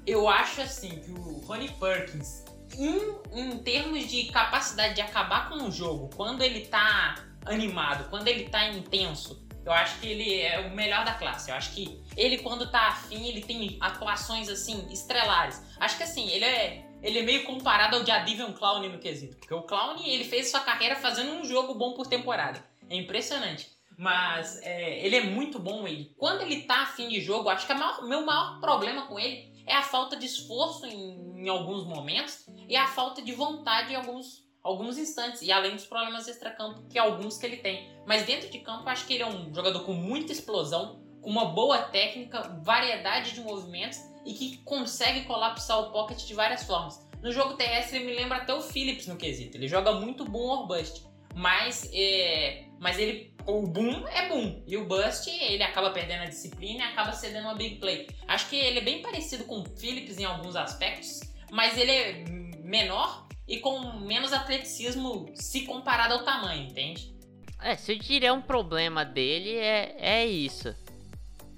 Eu 0.08 0.28
acho 0.28 0.60
assim 0.60 0.90
que 1.02 1.12
o 1.12 1.38
Ronnie 1.46 1.70
Perkins, 1.80 2.44
em, 2.76 3.14
em 3.32 3.60
termos 3.60 4.08
de 4.08 4.24
capacidade 4.32 4.96
de 4.96 5.02
acabar 5.02 5.48
com 5.48 5.68
o 5.68 5.72
jogo, 5.72 6.10
quando 6.16 6.42
ele 6.42 6.62
tá 6.62 7.24
animado, 7.46 8.10
quando 8.10 8.28
ele 8.28 8.50
tá 8.50 8.70
intenso, 8.70 9.48
eu 9.64 9.72
acho 9.72 10.00
que 10.00 10.08
ele 10.08 10.42
é 10.42 10.62
o 10.62 10.76
melhor 10.76 11.06
da 11.06 11.14
classe. 11.14 11.52
Eu 11.52 11.56
acho 11.56 11.74
que 11.74 12.02
ele, 12.18 12.40
quando 12.40 12.72
tá 12.72 12.88
afim, 12.88 13.28
ele 13.28 13.42
tem 13.42 13.78
atuações, 13.80 14.50
assim, 14.50 14.88
estrelares. 14.90 15.62
Acho 15.80 15.98
que, 15.98 16.04
assim, 16.04 16.28
ele 16.30 16.46
é, 16.46 16.91
ele 17.02 17.20
é 17.20 17.24
meio 17.24 17.44
comparado 17.46 17.98
ao 17.98 18.06
Jadivion 18.06 18.54
Clown 18.54 18.88
no 18.88 19.00
quesito. 19.00 19.38
Porque 19.38 19.54
o 19.54 19.64
Clown, 19.64 19.98
ele 20.04 20.24
fez 20.24 20.50
sua 20.50 20.60
carreira 20.60 20.96
fazendo 20.96 21.32
um 21.32 21.44
jogo 21.44 21.74
bom 21.74 21.94
por 21.94 22.08
temporada. 22.08 22.64
É 22.90 22.96
impressionante. 22.96 23.70
Mas 23.98 24.62
é, 24.64 25.06
ele 25.06 25.16
é 25.16 25.24
muito 25.24 25.60
bom, 25.60 25.88
ele. 25.88 26.14
Quando 26.18 26.42
ele 26.42 26.64
tá 26.64 26.84
afim 26.84 27.08
de 27.08 27.22
jogo, 27.22 27.50
acho 27.50 27.68
que 27.68 27.74
o 27.74 28.08
meu 28.08 28.26
maior 28.26 28.60
problema 28.60 29.08
com 29.08 29.20
ele 29.20 29.52
é 29.66 29.76
a 29.76 29.84
falta 29.84 30.16
de 30.16 30.26
esforço 30.26 30.86
em, 30.86 31.44
em 31.44 31.50
alguns 31.50 31.86
momentos 31.86 32.46
e 32.68 32.76
a 32.76 32.88
falta 32.88 33.22
de 33.22 33.32
vontade 33.32 33.94
em 33.94 33.96
alguns 33.96 34.42
alguns 34.64 34.98
instantes, 35.00 35.42
e 35.42 35.52
além 35.52 35.76
dos 35.76 35.86
problemas 35.86 36.28
extra-campo, 36.28 36.84
que 36.88 37.00
alguns 37.00 37.38
que 37.38 37.46
ele 37.46 37.58
tem. 37.58 37.90
Mas 38.06 38.26
dentro 38.26 38.50
de 38.50 38.60
campo, 38.60 38.88
acho 38.88 39.08
que 39.08 39.14
ele 39.16 39.24
é 39.24 39.28
um 39.28 39.52
jogador 39.54 39.84
com 39.84 39.94
muita 39.94 40.32
explosão, 40.32 41.02
com 41.20 41.30
uma 41.30 41.46
boa 41.46 41.80
técnica, 41.80 42.62
variedade 42.64 43.34
de 43.34 43.42
movimentos 43.42 44.00
e 44.26 44.34
que 44.34 44.58
consegue 44.58 45.26
colapsar 45.26 45.80
o 45.80 45.92
pocket 45.92 46.26
de 46.26 46.34
várias 46.34 46.64
formas. 46.64 47.08
No 47.22 47.32
jogo 47.32 47.54
terrestre, 47.54 47.98
ele 47.98 48.06
me 48.06 48.16
lembra 48.16 48.38
até 48.38 48.54
o 48.54 48.62
Phillips 48.62 49.08
no 49.08 49.16
quesito. 49.16 49.58
Ele 49.58 49.68
joga 49.68 49.94
muito 49.94 50.26
boom 50.26 50.48
or 50.48 50.68
bust, 50.68 51.04
mas, 51.36 51.90
é, 51.94 52.66
mas 52.80 52.98
ele, 52.98 53.34
o 53.46 53.62
boom 53.68 54.08
é 54.08 54.28
boom 54.28 54.64
e 54.68 54.76
o 54.76 54.86
bust 54.86 55.30
ele 55.30 55.64
acaba 55.64 55.92
perdendo 55.92 56.24
a 56.24 56.26
disciplina 56.26 56.80
e 56.80 56.88
acaba 56.88 57.14
cedendo 57.14 57.44
uma 57.44 57.56
big 57.56 57.76
play. 57.76 58.08
Acho 58.28 58.50
que 58.50 58.56
ele 58.56 58.80
é 58.80 58.82
bem 58.82 59.02
parecido 59.02 59.44
com 59.46 59.60
o 59.60 59.66
Phillips 59.78 60.18
em 60.18 60.26
alguns 60.26 60.56
aspectos, 60.56 61.22
mas 61.52 61.78
ele 61.78 61.92
é 61.92 62.24
menor 62.64 63.28
e 63.48 63.60
com 63.60 64.00
menos 64.00 64.34
atleticismo 64.34 65.32
se 65.36 65.62
comparado 65.62 66.16
ao 66.16 66.24
tamanho, 66.24 66.64
entende? 66.64 67.16
É, 67.62 67.76
se 67.76 67.94
eu 67.94 68.00
diria 68.00 68.34
um 68.34 68.42
problema 68.42 69.06
dele 69.06 69.56
é, 69.56 69.96
é 70.00 70.26
isso. 70.26 70.70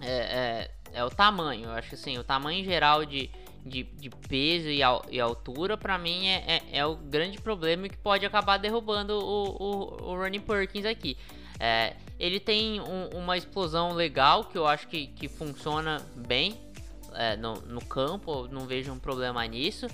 É, 0.02 0.12
é, 0.12 0.72
é 0.94 1.04
o 1.04 1.10
tamanho. 1.10 1.66
Eu 1.66 1.72
acho 1.72 1.90
que 1.90 1.96
assim, 1.96 2.18
o 2.18 2.24
tamanho 2.24 2.64
geral 2.64 3.06
de, 3.06 3.30
de, 3.66 3.84
de 3.84 4.10
peso 4.10 4.70
e, 4.70 4.82
e 5.12 5.20
altura, 5.20 5.78
para 5.78 5.98
mim, 5.98 6.28
é, 6.28 6.44
é, 6.48 6.78
é, 6.80 6.86
o 6.86 6.96
grande 6.96 7.40
problema 7.40 7.90
que 7.90 7.98
pode 7.98 8.26
acabar 8.26 8.58
derrubando 8.58 9.14
o, 9.14 9.58
o, 9.62 10.12
o 10.12 10.16
Ronnie 10.16 10.40
Perkins 10.40 10.86
aqui. 10.86 11.18
É, 11.60 11.96
ele 12.20 12.40
tem 12.40 12.82
um, 12.82 13.10
uma 13.18 13.38
explosão 13.38 13.94
legal 13.94 14.46
que 14.46 14.58
eu 14.58 14.68
acho 14.68 14.88
que, 14.88 15.08
que 15.08 15.28
funciona 15.28 16.02
bem 16.16 16.60
é, 17.14 17.36
no, 17.36 17.54
no 17.62 17.84
campo, 17.84 18.48
não 18.48 18.66
vejo 18.66 18.92
um 18.92 19.00
problema 19.00 19.46
nisso. 19.46 19.88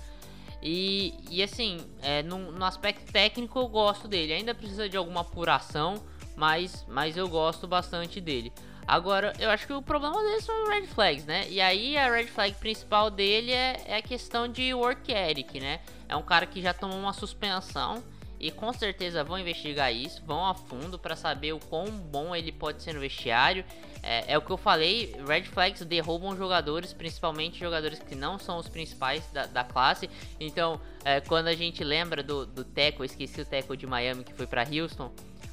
E, 0.62 1.14
e 1.30 1.42
assim, 1.42 1.80
é, 2.02 2.22
no, 2.22 2.52
no, 2.52 2.66
aspecto 2.66 3.12
técnico 3.12 3.60
eu 3.60 3.68
gosto 3.68 4.08
dele. 4.08 4.34
Ainda 4.34 4.54
precisa 4.54 4.90
de 4.90 4.98
alguma 4.98 5.22
apuração, 5.22 5.96
mas, 6.36 6.86
mas 6.88 7.16
eu 7.16 7.28
gosto 7.30 7.68
bastante 7.68 8.20
dele. 8.20 8.52
Agora, 8.90 9.34
eu 9.38 9.52
acho 9.52 9.68
que 9.68 9.74
o 9.74 9.84
problema 9.84 10.20
dele 10.20 10.42
são 10.42 10.68
red 10.68 10.88
flags, 10.88 11.24
né? 11.24 11.48
E 11.48 11.62
aí 11.62 11.96
a 11.96 12.10
red 12.10 12.26
flag 12.26 12.56
principal 12.56 13.12
dele 13.12 13.52
é, 13.52 13.84
é 13.86 13.98
a 13.98 14.02
questão 14.02 14.48
de 14.48 14.74
work 14.74 15.12
ethic, 15.12 15.60
né? 15.60 15.80
É 16.08 16.16
um 16.16 16.24
cara 16.24 16.48
que 16.48 16.60
já 16.60 16.74
tomou 16.74 16.98
uma 16.98 17.14
suspensão 17.14 18.04
e 18.40 18.50
com 18.50 18.74
certeza 18.74 19.24
vão 19.24 19.38
investigar 19.38 19.94
isso, 19.94 20.24
vão 20.26 20.44
a 20.44 20.56
fundo 20.56 20.98
para 20.98 21.16
saber 21.16 21.54
o 21.54 21.60
quão 21.60 21.86
bom 21.92 22.36
ele 22.36 22.52
pode 22.52 22.82
ser 22.82 22.96
no 22.96 23.00
vestiário. 23.00 23.64
É, 24.02 24.34
é, 24.34 24.38
o 24.40 24.42
que 24.42 24.50
eu 24.50 24.58
falei, 24.58 25.16
red 25.28 25.44
flags 25.44 25.86
derrubam 25.86 26.36
jogadores, 26.36 26.92
principalmente 26.92 27.60
jogadores 27.60 28.00
que 28.00 28.16
não 28.16 28.40
são 28.40 28.58
os 28.58 28.68
principais 28.68 29.24
da, 29.32 29.46
da 29.46 29.64
classe. 29.64 30.10
Então, 30.40 30.82
é, 31.06 31.22
quando 31.22 31.46
a 31.46 31.54
gente 31.54 31.84
lembra 31.84 32.24
do, 32.24 32.44
do 32.44 32.64
Teco, 32.64 33.04
eu 33.04 33.06
esqueci 33.06 33.40
o 33.40 33.46
Teco 33.46 33.78
de 33.78 33.86
Miami 33.86 34.24
que 34.24 34.34
foi 34.34 34.48
para 34.48 34.64
Houston, 34.64 35.12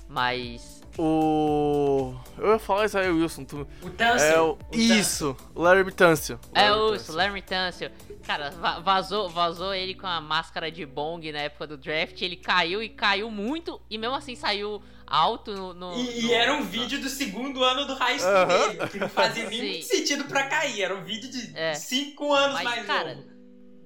mas 0.08 0.75
o. 0.98 2.14
Eu 2.38 2.52
ia 2.52 2.58
falar 2.58 2.84
Israel 2.84 3.14
Wilson. 3.14 3.44
Tu... 3.44 3.66
O 3.82 3.90
Tâncio. 3.90 4.26
É 4.26 4.40
o... 4.40 4.52
o 4.52 4.58
Isso, 4.72 5.36
o 5.54 5.62
Larry 5.62 5.92
Tâncio. 5.92 6.38
É 6.54 6.72
o 6.72 6.96
Larry 7.12 7.42
Tâncio. 7.42 7.90
Cara, 8.24 8.50
vazou, 8.82 9.28
vazou 9.28 9.72
ele 9.72 9.94
com 9.94 10.06
a 10.06 10.20
máscara 10.20 10.70
de 10.70 10.84
Bong 10.84 11.30
na 11.30 11.40
época 11.40 11.66
do 11.66 11.76
draft. 11.76 12.20
Ele 12.20 12.36
caiu 12.36 12.82
e 12.82 12.88
caiu 12.88 13.30
muito. 13.30 13.80
E 13.88 13.96
mesmo 13.96 14.16
assim 14.16 14.34
saiu 14.34 14.82
alto 15.06 15.52
no. 15.52 15.74
no 15.74 15.96
e, 15.96 16.22
no... 16.22 16.32
era 16.32 16.54
um 16.54 16.62
vídeo 16.62 17.00
do 17.00 17.08
segundo 17.08 17.62
ano 17.62 17.86
do 17.86 17.94
high 17.94 18.18
school 18.18 18.32
uh 18.32 18.48
-huh. 18.48 18.68
dele, 18.68 18.88
que 18.88 18.98
não 18.98 19.08
fazia 19.08 19.46
nem 19.50 19.82
sentido 19.82 20.24
pra 20.24 20.48
cair. 20.48 20.82
Era 20.82 20.94
um 20.96 21.04
vídeo 21.04 21.30
de 21.30 21.78
5 21.78 22.24
é. 22.24 22.38
anos 22.38 22.54
Mas, 22.54 22.64
mais 22.64 22.86
cara, 22.86 23.14
novo. 23.14 23.35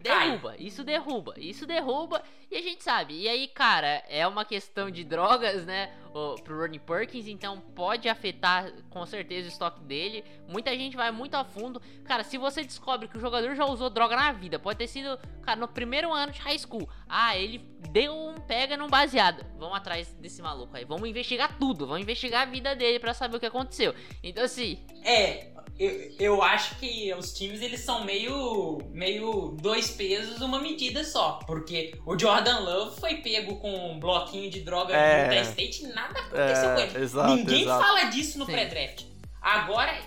Derruba, 0.00 0.54
isso 0.58 0.82
derruba, 0.82 1.34
isso 1.36 1.66
derruba 1.66 2.22
e 2.50 2.56
a 2.56 2.62
gente 2.62 2.82
sabe. 2.82 3.14
E 3.14 3.28
aí, 3.28 3.46
cara, 3.46 4.02
é 4.08 4.26
uma 4.26 4.44
questão 4.46 4.90
de 4.90 5.04
drogas, 5.04 5.66
né? 5.66 5.94
O, 6.14 6.34
pro 6.42 6.58
Ronnie 6.58 6.80
Perkins, 6.80 7.28
então 7.28 7.60
pode 7.60 8.08
afetar 8.08 8.72
com 8.88 9.04
certeza 9.06 9.46
o 9.46 9.52
estoque 9.52 9.84
dele. 9.84 10.24
Muita 10.48 10.74
gente 10.76 10.96
vai 10.96 11.12
muito 11.12 11.34
a 11.36 11.44
fundo. 11.44 11.80
Cara, 12.04 12.24
se 12.24 12.38
você 12.38 12.64
descobre 12.64 13.06
que 13.06 13.16
o 13.16 13.20
jogador 13.20 13.54
já 13.54 13.64
usou 13.66 13.90
droga 13.90 14.16
na 14.16 14.32
vida, 14.32 14.58
pode 14.58 14.78
ter 14.78 14.88
sido, 14.88 15.18
cara, 15.42 15.60
no 15.60 15.68
primeiro 15.68 16.12
ano 16.12 16.32
de 16.32 16.40
high 16.40 16.58
school. 16.58 16.88
Ah, 17.06 17.36
ele 17.36 17.58
deu 17.92 18.12
um 18.12 18.34
pega 18.40 18.76
num 18.76 18.88
baseado. 18.88 19.44
Vamos 19.58 19.76
atrás 19.76 20.12
desse 20.14 20.40
maluco 20.42 20.76
aí. 20.76 20.84
Vamos 20.84 21.08
investigar 21.08 21.58
tudo. 21.58 21.86
Vamos 21.86 22.02
investigar 22.02 22.42
a 22.42 22.50
vida 22.50 22.74
dele 22.74 22.98
para 22.98 23.14
saber 23.14 23.36
o 23.36 23.40
que 23.40 23.46
aconteceu. 23.46 23.94
Então, 24.22 24.42
assim. 24.42 24.84
É, 25.04 25.52
eu, 25.80 26.12
eu 26.18 26.42
acho 26.42 26.76
que 26.76 27.12
os 27.14 27.32
times 27.32 27.62
eles 27.62 27.80
são 27.80 28.04
meio 28.04 28.78
meio 28.92 29.56
dois 29.58 29.90
pesos 29.90 30.42
uma 30.42 30.60
medida 30.60 31.02
só, 31.02 31.40
porque 31.46 31.98
o 32.04 32.18
Jordan 32.18 32.58
Love 32.60 33.00
foi 33.00 33.16
pego 33.16 33.56
com 33.56 33.92
um 33.92 33.98
bloquinho 33.98 34.50
de 34.50 34.60
droga 34.60 34.94
é, 34.94 35.26
no 35.26 35.32
Utah 35.32 35.48
State 35.48 35.84
e 35.84 35.86
nada 35.88 36.20
aconteceu 36.20 36.70
é, 36.70 36.74
com 36.74 36.80
ele. 36.80 37.04
Exato, 37.04 37.34
ninguém 37.34 37.62
exato. 37.62 37.82
fala 37.82 38.04
disso 38.10 38.38
no 38.38 38.44
pré-draft. 38.44 39.04
Agora 39.40 39.98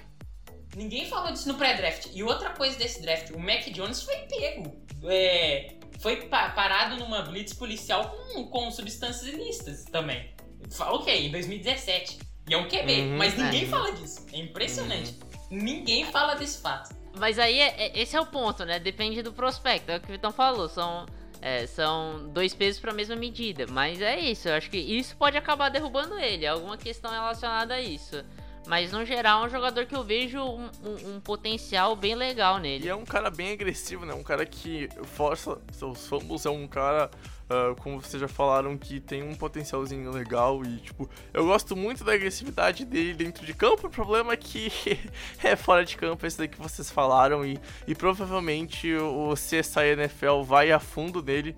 ninguém 0.75 1.07
falou 1.07 1.31
disso 1.31 1.47
no 1.47 1.55
pré-draft. 1.55 2.07
E 2.13 2.23
outra 2.23 2.51
coisa 2.51 2.77
desse 2.77 3.01
draft, 3.01 3.31
o 3.31 3.39
Mac 3.39 3.63
Jones 3.71 4.03
foi 4.03 4.15
pego. 4.17 4.79
É, 5.05 5.73
foi 5.99 6.17
pa 6.27 6.49
parado 6.49 6.97
numa 6.97 7.23
blitz 7.23 7.53
policial 7.53 8.09
com, 8.09 8.45
com 8.45 8.69
substâncias 8.69 9.27
ilícitas 9.27 9.86
também. 9.86 10.31
Ok, 10.79 11.27
em 11.27 11.31
2017. 11.31 12.19
E 12.47 12.53
é 12.53 12.57
um 12.57 12.67
QB, 12.67 13.01
uhum, 13.01 13.17
mas 13.17 13.36
ninguém 13.36 13.63
é. 13.63 13.67
fala 13.67 13.91
disso. 13.93 14.23
É 14.31 14.38
impressionante. 14.38 15.12
Uhum. 15.13 15.33
Ninguém 15.53 16.05
fala 16.11 16.35
desse 16.35 16.61
fato. 16.61 16.95
Mas 17.17 17.37
aí, 17.37 17.59
é, 17.59 17.85
é, 17.85 17.99
esse 17.99 18.15
é 18.15 18.19
o 18.19 18.25
ponto, 18.25 18.65
né? 18.65 18.79
Depende 18.79 19.21
do 19.21 19.31
prospecto. 19.31 19.91
É 19.91 19.97
o 19.97 19.99
que 19.99 20.09
o 20.09 20.11
Vitão 20.11 20.31
falou. 20.31 20.67
São, 20.67 21.05
é, 21.41 21.67
são 21.67 22.29
dois 22.29 22.53
pesos 22.53 22.81
para 22.81 22.91
a 22.91 22.93
mesma 22.93 23.15
medida. 23.15 23.65
Mas 23.69 24.01
é 24.01 24.19
isso. 24.19 24.49
Eu 24.49 24.55
acho 24.55 24.69
que 24.69 24.77
isso 24.77 25.15
pode 25.15 25.37
acabar 25.37 25.69
derrubando 25.69 26.17
ele. 26.17 26.47
Alguma 26.47 26.77
questão 26.77 27.11
relacionada 27.11 27.75
a 27.75 27.81
isso. 27.81 28.23
Mas 28.65 28.91
no 28.91 29.06
geral 29.06 29.43
é 29.43 29.47
um 29.47 29.49
jogador 29.49 29.86
que 29.86 29.95
eu 29.95 30.04
vejo 30.04 30.39
um, 30.39 30.69
um, 30.84 31.15
um, 31.15 31.19
potencial 31.19 31.95
bem 31.95 32.15
legal 32.15 32.58
nele. 32.60 32.86
E 32.86 32.89
é 32.89 32.95
um 32.95 33.06
cara 33.06 33.30
bem 33.30 33.52
agressivo, 33.52 34.06
né? 34.06 34.13
Um 34.13 34.23
cara 34.23 34.45
que 34.45 34.88
força 35.04 35.60
seus 35.71 36.08
fumbles, 36.08 36.45
é 36.45 36.49
um 36.49 36.67
cara 36.67 37.10
Uh, 37.43 37.76
como 37.82 38.02
vocês 38.02 38.21
já 38.21 38.28
falaram, 38.28 38.78
que 38.78 39.02
tem 39.02 39.21
um 39.21 39.36
potencialzinho 39.36 40.10
legal 40.12 40.63
e, 40.63 40.78
tipo, 40.78 41.10
eu 41.34 41.45
gosto 41.45 41.76
muito 41.76 42.02
da 42.04 42.13
agressividade 42.13 42.86
dele 42.86 43.13
dentro 43.13 43.45
de 43.45 43.54
campo. 43.54 43.88
O 43.88 43.89
problema 43.89 44.32
é 44.32 44.38
que 44.38 44.71
é 45.43 45.56
fora 45.56 45.84
de 45.84 45.97
campo 45.97 46.26
esse 46.26 46.38
daí 46.38 46.47
que 46.47 46.58
vocês 46.58 46.89
falaram 46.89 47.45
e, 47.45 47.60
e 47.86 47.93
provavelmente 47.93 48.95
o 48.95 49.34
CSI 49.34 49.91
NFL 49.91 50.41
vai 50.43 50.71
a 50.71 50.80
fundo 50.80 51.21
dele 51.21 51.56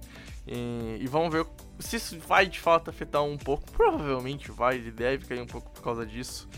e, 0.48 0.98
e 1.00 1.08
vamos 1.08 1.32
ver 1.32 1.46
se 1.80 1.98
isso 1.98 2.20
vai 2.20 2.48
de 2.48 2.60
fato 2.60 2.90
afetar 2.90 3.24
um 3.24 3.38
pouco. 3.38 3.72
Provavelmente 3.72 4.52
vai, 4.52 4.76
ele 4.76 4.92
deve 4.92 5.26
cair 5.26 5.42
um 5.42 5.48
pouco 5.48 5.70
por 5.70 5.84
causa 5.84 6.06
disso. 6.06 6.50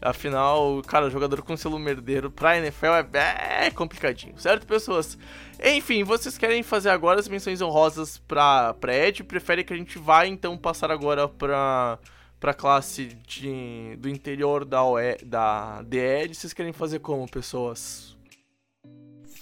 Afinal, 0.00 0.82
cara, 0.86 1.08
jogador 1.08 1.40
com 1.42 1.56
selo 1.56 1.78
merdeiro 1.78 2.30
pra 2.30 2.58
NFL 2.58 2.86
é, 3.14 3.66
é 3.66 3.70
complicadinho, 3.70 4.38
certo, 4.38 4.66
pessoas? 4.66 5.16
Enfim, 5.62 6.04
vocês 6.04 6.36
querem 6.36 6.62
fazer 6.62 6.90
agora 6.90 7.20
as 7.20 7.28
menções 7.28 7.62
honrosas 7.62 8.18
pra, 8.18 8.74
pra 8.74 8.94
Ed? 8.94 9.24
Prefere 9.24 9.64
que 9.64 9.72
a 9.72 9.76
gente 9.76 9.98
vá 9.98 10.26
então 10.26 10.58
passar 10.58 10.90
agora 10.90 11.26
pra, 11.26 11.98
pra 12.38 12.52
classe 12.52 13.06
de, 13.26 13.96
do 13.96 14.08
interior 14.08 14.64
da, 14.64 14.84
OE, 14.84 15.16
da 15.24 15.80
DL, 15.82 16.34
vocês 16.34 16.52
querem 16.52 16.72
fazer 16.72 16.98
como, 16.98 17.30
pessoas? 17.30 18.14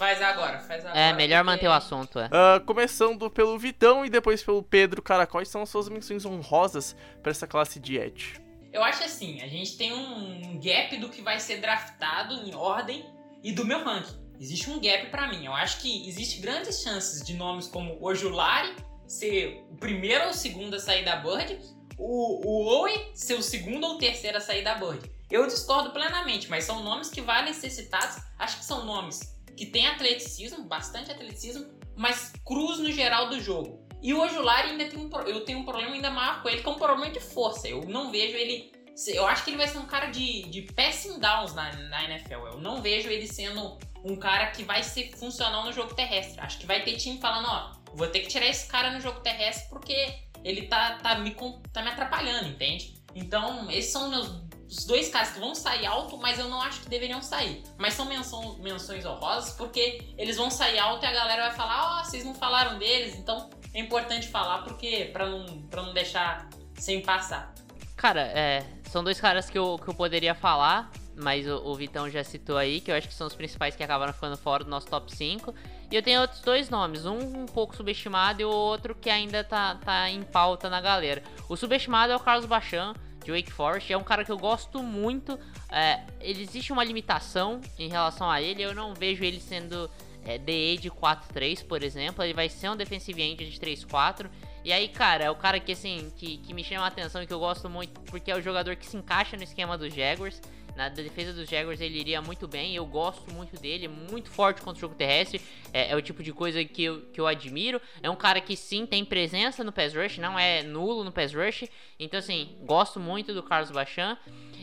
Faz 0.03 0.20
agora, 0.20 0.59
faz 0.59 0.84
agora. 0.84 0.98
É, 0.98 1.12
melhor 1.12 1.44
manter 1.44 1.68
o 1.68 1.72
assunto, 1.72 2.18
é. 2.18 2.28
Ah, 2.32 2.61
começando 2.66 3.30
pelo 3.30 3.57
Vitão 3.57 4.05
e 4.05 4.11
depois 4.11 4.42
pelo 4.42 4.62
Pedro, 4.62 5.00
cara, 5.00 5.26
quais 5.26 5.48
são 5.48 5.62
as 5.62 5.68
suas 5.68 5.88
menções 5.88 6.24
honrosas 6.24 6.96
pra 7.22 7.30
essa 7.30 7.46
classe 7.46 7.78
de 7.78 7.96
Edge? 7.98 8.41
Eu 8.73 8.83
acho 8.83 9.05
assim, 9.05 9.41
a 9.43 9.49
gente 9.49 9.77
tem 9.77 9.93
um 9.93 10.59
gap 10.59 10.97
do 10.97 11.11
que 11.11 11.20
vai 11.20 11.39
ser 11.39 11.59
draftado 11.59 12.35
em 12.47 12.55
ordem 12.55 13.05
e 13.43 13.53
do 13.53 13.66
meu 13.66 13.85
ranking. 13.85 14.16
Existe 14.41 14.70
um 14.70 14.81
gap 14.81 15.11
pra 15.11 15.29
mim. 15.29 15.45
Eu 15.45 15.53
acho 15.53 15.81
que 15.81 16.09
existe 16.09 16.41
grandes 16.41 16.83
chances 16.83 17.23
de 17.23 17.35
nomes 17.35 17.66
como 17.66 18.03
Ojulari 18.03 18.75
ser 19.07 19.66
o 19.70 19.77
primeiro 19.77 20.25
ou 20.25 20.31
o 20.31 20.35
segundo 20.35 20.75
a 20.75 20.81
sair 20.81 21.05
da 21.05 21.16
Bird, 21.16 21.59
o, 21.99 22.85
o 22.85 22.89
ser 23.14 23.35
o 23.35 23.43
segundo 23.43 23.85
ou 23.87 23.99
terceiro 23.99 24.39
a 24.39 24.41
sair 24.41 24.64
da 24.64 24.75
Bird. 24.75 25.11
Eu 25.31 25.47
discordo 25.47 25.93
plenamente, 25.93 26.49
mas 26.49 26.64
são 26.64 26.83
nomes 26.83 27.11
que 27.11 27.20
valem 27.20 27.53
ser 27.53 27.70
citados. 27.70 28.23
Acho 28.39 28.59
que 28.59 28.64
são 28.64 28.87
nomes 28.87 29.20
que 29.55 29.66
têm 29.66 29.87
atleticismo, 29.87 30.64
bastante 30.64 31.11
atleticismo, 31.11 31.66
mas 31.95 32.33
cruz 32.45 32.79
no 32.79 32.91
geral 32.91 33.29
do 33.29 33.39
jogo. 33.39 33.87
E 34.03 34.12
o 34.12 34.20
Ojulari 34.20 34.70
ainda 34.70 34.84
tem 34.86 34.98
um, 34.98 35.09
eu 35.26 35.44
tenho 35.44 35.61
um 35.61 35.64
problema 35.64 35.94
ainda 35.94 36.11
maior 36.11 36.42
com 36.42 36.48
ele, 36.48 36.61
que 36.61 36.68
é 36.68 36.70
um 36.70 36.78
problema 36.78 37.09
de 37.11 37.20
força. 37.20 37.68
Eu 37.68 37.84
não 37.84 38.11
vejo 38.11 38.36
ele. 38.36 38.72
Eu 39.07 39.26
acho 39.26 39.44
que 39.44 39.50
ele 39.50 39.57
vai 39.57 39.68
ser 39.68 39.78
um 39.78 39.86
cara 39.86 40.07
de, 40.07 40.42
de 40.48 40.62
passing 40.72 41.18
downs 41.20 41.55
na, 41.55 41.72
na 41.72 42.05
NFL. 42.05 42.46
Eu 42.46 42.61
não 42.61 42.82
vejo 42.82 43.09
ele 43.09 43.26
sendo 43.26 43.78
um 44.05 44.16
cara 44.16 44.48
que 44.50 44.64
vai 44.64 44.82
ser 44.82 45.12
funcional 45.16 45.64
no 45.64 45.72
jogo 45.72 45.94
terrestre. 45.94 46.40
Acho 46.40 46.59
que 46.59 46.66
vai 46.66 46.82
ter 46.82 46.96
time 46.96 47.18
falando, 47.20 47.46
ó, 47.46 47.72
vou 47.94 48.09
ter 48.09 48.20
que 48.20 48.28
tirar 48.28 48.46
esse 48.46 48.66
cara 48.66 48.90
no 48.90 49.00
jogo 49.00 49.20
terrestre 49.20 49.68
porque 49.70 50.18
ele 50.44 50.66
tá, 50.66 50.98
tá, 50.98 51.18
me, 51.18 51.34
tá 51.72 51.82
me 51.82 51.88
atrapalhando, 51.90 52.48
entende? 52.48 52.94
Então, 53.14 53.70
esses 53.70 53.92
são 53.92 54.11
meus 54.11 54.28
os 54.73 54.85
dois 54.87 55.11
caras 55.11 55.31
que 55.33 55.39
vão 55.39 55.55
sair 55.55 55.85
alto, 55.85 56.16
mas 56.16 56.39
eu 56.39 56.49
não 56.49 56.61
acho 56.62 56.81
que 56.81 56.89
deveriam 56.89 57.20
sair. 57.20 57.62
Mas 57.77 57.93
são 57.93 58.07
menção- 58.07 58.57
menções 58.59 59.05
honrosas 59.05 59.53
porque 59.53 60.03
eles 60.16 60.37
vão 60.39 60.51
sair 60.51 60.79
alto 60.79 61.05
e 61.05 61.07
a 61.07 61.12
galera 61.12 61.49
vai 61.49 61.57
falar, 61.57 62.01
ó, 62.01 62.05
vocês 62.05 62.25
não 62.25 62.35
falaram 62.35 62.79
deles, 62.79 63.14
então 63.14 63.51
é 63.75 63.81
importante 63.81 64.29
falar 64.29 64.62
porque 64.62 65.11
para 65.12 65.27
não, 65.29 65.62
pra 65.68 65.83
não 65.83 65.93
deixar 65.93 66.49
sem 66.79 67.03
passar. 67.03 67.53
Cara, 67.97 68.23
é, 68.23 68.64
são 68.91 69.05
dois 69.05 69.20
caras 69.20 69.51
que 69.51 69.59
eu, 69.59 69.79
que 69.79 69.89
eu 69.89 69.95
poderia 69.95 70.35
falar, 70.35 70.91
mas 71.14 71.47
o, 71.47 71.57
o 71.66 71.75
Vitão 71.75 72.09
já 72.09 72.25
citou 72.25 72.57
aí, 72.57 72.81
que 72.81 72.91
eu 72.91 72.97
acho 72.97 73.07
que 73.07 73.14
são 73.14 73.27
os 73.27 73.35
principais 73.35 73.77
que 73.77 73.83
acabaram 73.85 74.14
ficando 74.14 74.39
fora 74.39 74.64
do 74.64 74.70
nosso 74.70 74.87
top 74.87 75.14
5. 75.14 75.55
E 75.91 75.95
eu 75.95 76.03
tenho 76.03 76.23
outros 76.23 76.41
dois 76.41 76.70
nomes, 76.70 77.05
um 77.05 77.43
um 77.43 77.47
pouco 77.47 77.77
subestimado 77.77 78.41
e 78.41 78.45
o 78.47 78.51
outro 78.51 78.95
que 78.95 79.11
ainda 79.11 79.45
tá, 79.45 79.75
tá 79.75 80.09
em 80.09 80.23
pauta 80.23 80.70
na 80.70 80.81
galera. 80.81 81.23
O 81.47 81.57
subestimado 81.57 82.11
é 82.12 82.16
o 82.16 82.20
Carlos 82.20 82.47
Bachan, 82.47 82.95
de 83.25 83.31
Wake 83.33 83.53
Forest, 83.53 83.93
é 83.93 83.97
um 83.97 84.05
cara 84.05 84.25
que 84.25 84.33
eu 84.33 84.39
gosto 84.39 84.83
muito. 84.83 85.39
É, 85.70 86.01
existe 86.20 86.73
uma 86.73 86.85
limitação 86.85 87.61
em 87.79 87.89
relação 87.89 88.31
a 88.31 88.41
ele, 88.41 88.62
eu 88.62 88.75
não 88.75 88.95
vejo 88.95 89.25
ele 89.25 89.41
sendo 89.41 89.91
é, 90.25 90.39
DE 90.39 90.79
de 90.79 90.91
4-3, 90.91 91.64
por 91.66 91.83
exemplo. 91.83 92.23
Ele 92.25 92.35
vai 92.35 92.49
ser 92.49 92.70
um 92.70 92.77
defensive 92.77 93.20
end 93.20 93.49
de 93.49 93.61
3-4. 93.61 94.27
E 94.64 94.73
aí, 94.73 94.89
cara, 94.89 95.25
é 95.25 95.31
o 95.31 95.35
cara 95.35 95.59
que 95.59 95.73
assim, 95.73 96.12
que, 96.16 96.39
que 96.39 96.55
me 96.55 96.62
chama 96.62 96.85
a 96.85 96.89
atenção 96.89 97.23
e 97.23 97.27
que 97.27 97.33
eu 97.33 97.41
gosto 97.41 97.68
muito, 97.68 98.01
porque 98.03 98.31
é 98.31 98.37
o 98.37 98.41
jogador 98.41 98.77
que 98.77 98.87
se 98.87 98.97
encaixa 98.97 99.37
no 99.37 99.43
esquema 99.43 99.77
dos 99.77 99.93
Jaguars. 99.93 100.41
Na 100.75 100.89
defesa 100.89 101.33
dos 101.35 101.49
Jaguars 101.49 101.81
ele 101.81 101.99
iria 101.99 102.23
muito 102.23 102.49
bem, 102.49 102.75
eu 102.75 102.87
gosto 102.87 103.31
muito 103.33 103.61
dele, 103.61 103.89
muito 103.89 104.31
forte 104.31 104.62
contra 104.62 104.79
o 104.79 104.81
jogo 104.81 104.95
terrestre, 104.95 105.41
é, 105.73 105.91
é 105.91 105.97
o 105.97 106.01
tipo 106.01 106.23
de 106.23 106.33
coisa 106.33 106.64
que 106.64 106.83
eu, 106.85 107.03
que 107.12 107.20
eu 107.20 107.27
admiro. 107.27 107.81
É 108.03 108.09
um 108.09 108.16
cara 108.16 108.41
que 108.41 108.57
sim 108.57 108.87
tem 108.87 109.05
presença 109.05 109.62
no 109.62 109.70
pass 109.70 109.95
rush, 109.95 110.18
não 110.18 110.39
é 110.39 110.62
nulo 110.62 111.05
no 111.05 111.12
pass 111.12 111.35
rush, 111.35 111.64
então 111.99 112.18
assim, 112.18 112.57
gosto 112.62 112.99
muito 112.99 113.35
do 113.35 113.43
Carlos 113.43 113.70
Bachan. 113.70 114.16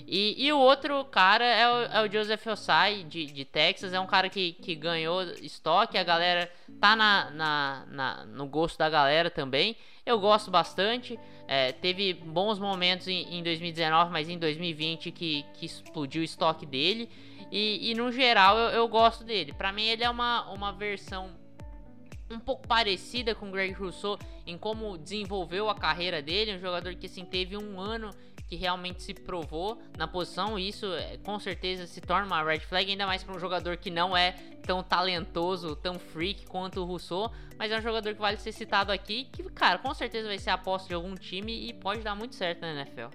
E, 0.07 0.43
e 0.43 0.51
o 0.51 0.57
outro 0.57 1.05
cara 1.05 1.45
é 1.45 1.69
o, 1.69 1.81
é 1.83 2.01
o 2.07 2.11
Joseph 2.11 2.45
Osai, 2.47 3.03
de, 3.03 3.27
de 3.27 3.45
Texas. 3.45 3.93
É 3.93 3.99
um 3.99 4.07
cara 4.07 4.27
que, 4.27 4.53
que 4.53 4.73
ganhou 4.73 5.21
estoque. 5.33 5.99
A 5.99 6.03
galera 6.03 6.51
tá 6.81 6.95
na, 6.95 7.29
na, 7.29 7.85
na- 7.87 8.25
no 8.25 8.47
gosto 8.47 8.79
da 8.79 8.89
galera 8.89 9.29
também. 9.29 9.75
Eu 10.03 10.19
gosto 10.19 10.49
bastante. 10.49 11.19
É, 11.51 11.71
teve 11.71 12.13
bons 12.13 12.59
momentos 12.59 13.07
em, 13.07 13.39
em 13.39 13.41
2019, 13.41 14.11
mas 14.11 14.29
em 14.29 14.37
2020 14.37 15.09
que, 15.09 15.43
que 15.55 15.65
explodiu 15.65 16.21
o 16.21 16.23
estoque 16.23 16.63
dele. 16.63 17.09
E, 17.51 17.89
e 17.89 17.95
no 17.95 18.11
geral 18.11 18.55
eu, 18.55 18.69
eu 18.69 18.87
gosto 18.87 19.23
dele. 19.23 19.51
Pra 19.51 19.71
mim 19.71 19.87
ele 19.87 20.03
é 20.03 20.09
uma, 20.11 20.47
uma 20.51 20.71
versão 20.71 21.31
um 22.29 22.39
pouco 22.39 22.67
parecida 22.67 23.33
com 23.33 23.47
o 23.49 23.51
Greg 23.51 23.73
Rousseau 23.73 24.19
em 24.45 24.59
como 24.59 24.95
desenvolveu 24.95 25.67
a 25.71 25.73
carreira 25.73 26.21
dele, 26.21 26.55
um 26.55 26.59
jogador 26.59 26.93
que 26.93 27.07
assim 27.07 27.25
teve 27.25 27.57
um 27.57 27.79
ano 27.79 28.11
que 28.49 28.55
realmente 28.55 29.03
se 29.03 29.13
provou 29.13 29.79
na 29.95 30.07
posição, 30.07 30.57
e 30.57 30.67
isso 30.67 30.87
é, 30.87 31.17
com 31.17 31.39
certeza 31.39 31.85
se 31.85 32.01
torna 32.01 32.25
uma 32.25 32.43
red 32.43 32.59
flag, 32.59 32.89
ainda 32.89 33.05
mais 33.05 33.23
para 33.23 33.35
um 33.35 33.39
jogador 33.39 33.77
que 33.77 33.91
não 33.91 34.17
é 34.17 34.31
tão 34.63 34.81
talentoso, 34.81 35.75
tão 35.75 35.99
freak 35.99 36.47
quanto 36.47 36.81
o 36.81 36.85
Rousseau, 36.85 37.31
mas 37.57 37.71
é 37.71 37.77
um 37.77 37.81
jogador 37.81 38.13
que 38.15 38.19
vale 38.19 38.37
ser 38.37 38.51
citado 38.51 38.91
aqui, 38.91 39.25
que 39.31 39.43
cara, 39.51 39.77
com 39.77 39.93
certeza 39.93 40.27
vai 40.27 40.39
ser 40.39 40.49
aposta 40.49 40.87
de 40.87 40.95
algum 40.95 41.13
time 41.15 41.69
e 41.69 41.73
pode 41.73 42.01
dar 42.01 42.15
muito 42.15 42.35
certo 42.35 42.61
na 42.61 42.73
NFL. 42.73 43.09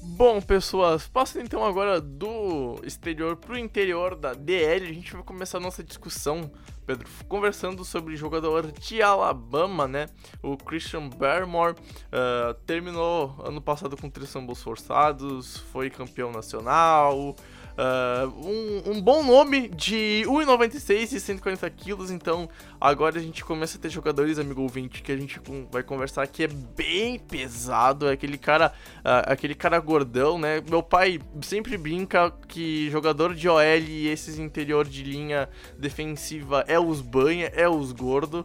Bom, 0.00 0.40
pessoas, 0.40 1.06
passando 1.06 1.44
então 1.44 1.64
agora 1.64 2.00
do 2.00 2.80
exterior 2.84 3.36
pro 3.36 3.58
interior 3.58 4.14
da 4.14 4.32
DL, 4.32 4.86
a 4.86 4.92
gente 4.92 5.12
vai 5.12 5.22
começar 5.22 5.58
a 5.58 5.60
nossa 5.60 5.82
discussão, 5.82 6.50
Pedro, 6.88 7.06
conversando 7.28 7.84
sobre 7.84 8.16
jogador 8.16 8.72
de 8.72 9.02
Alabama, 9.02 9.86
né? 9.86 10.06
O 10.42 10.56
Christian 10.56 11.10
Barmore 11.10 11.76
ah, 12.10 12.56
terminou 12.64 13.36
ano 13.44 13.60
passado 13.60 13.94
com 13.94 14.08
três 14.08 14.32
fumbles 14.32 14.62
forçados, 14.62 15.58
foi 15.70 15.90
campeão 15.90 16.32
nacional, 16.32 17.36
ah, 17.80 18.28
um, 18.36 18.90
um 18.90 19.00
bom 19.00 19.22
nome 19.22 19.68
de 19.68 20.24
1,96 20.26 21.12
e 21.12 21.20
140 21.20 21.70
quilos, 21.70 22.10
então 22.10 22.48
agora 22.80 23.20
a 23.20 23.22
gente 23.22 23.44
começa 23.44 23.78
a 23.78 23.80
ter 23.80 23.88
jogadores, 23.88 24.36
amigo 24.36 24.62
ouvinte, 24.62 25.00
que 25.00 25.12
a 25.12 25.16
gente 25.16 25.40
vai 25.70 25.84
conversar 25.84 26.26
que 26.26 26.42
é 26.42 26.48
bem 26.48 27.20
pesado, 27.20 28.08
é 28.08 28.12
aquele 28.14 28.36
cara 28.36 28.72
ah, 29.04 29.32
aquele 29.32 29.54
cara 29.54 29.78
gordão, 29.78 30.40
né? 30.40 30.60
Meu 30.68 30.82
pai 30.82 31.20
sempre 31.40 31.76
brinca 31.76 32.32
que 32.48 32.90
jogador 32.90 33.32
de 33.32 33.48
OL 33.48 33.62
e 33.62 34.08
esses 34.08 34.40
interior 34.40 34.84
de 34.84 35.04
linha 35.04 35.48
defensiva 35.78 36.64
é 36.66 36.80
os 36.80 37.00
banha, 37.00 37.46
é 37.54 37.68
os 37.68 37.92
gordo. 37.92 38.44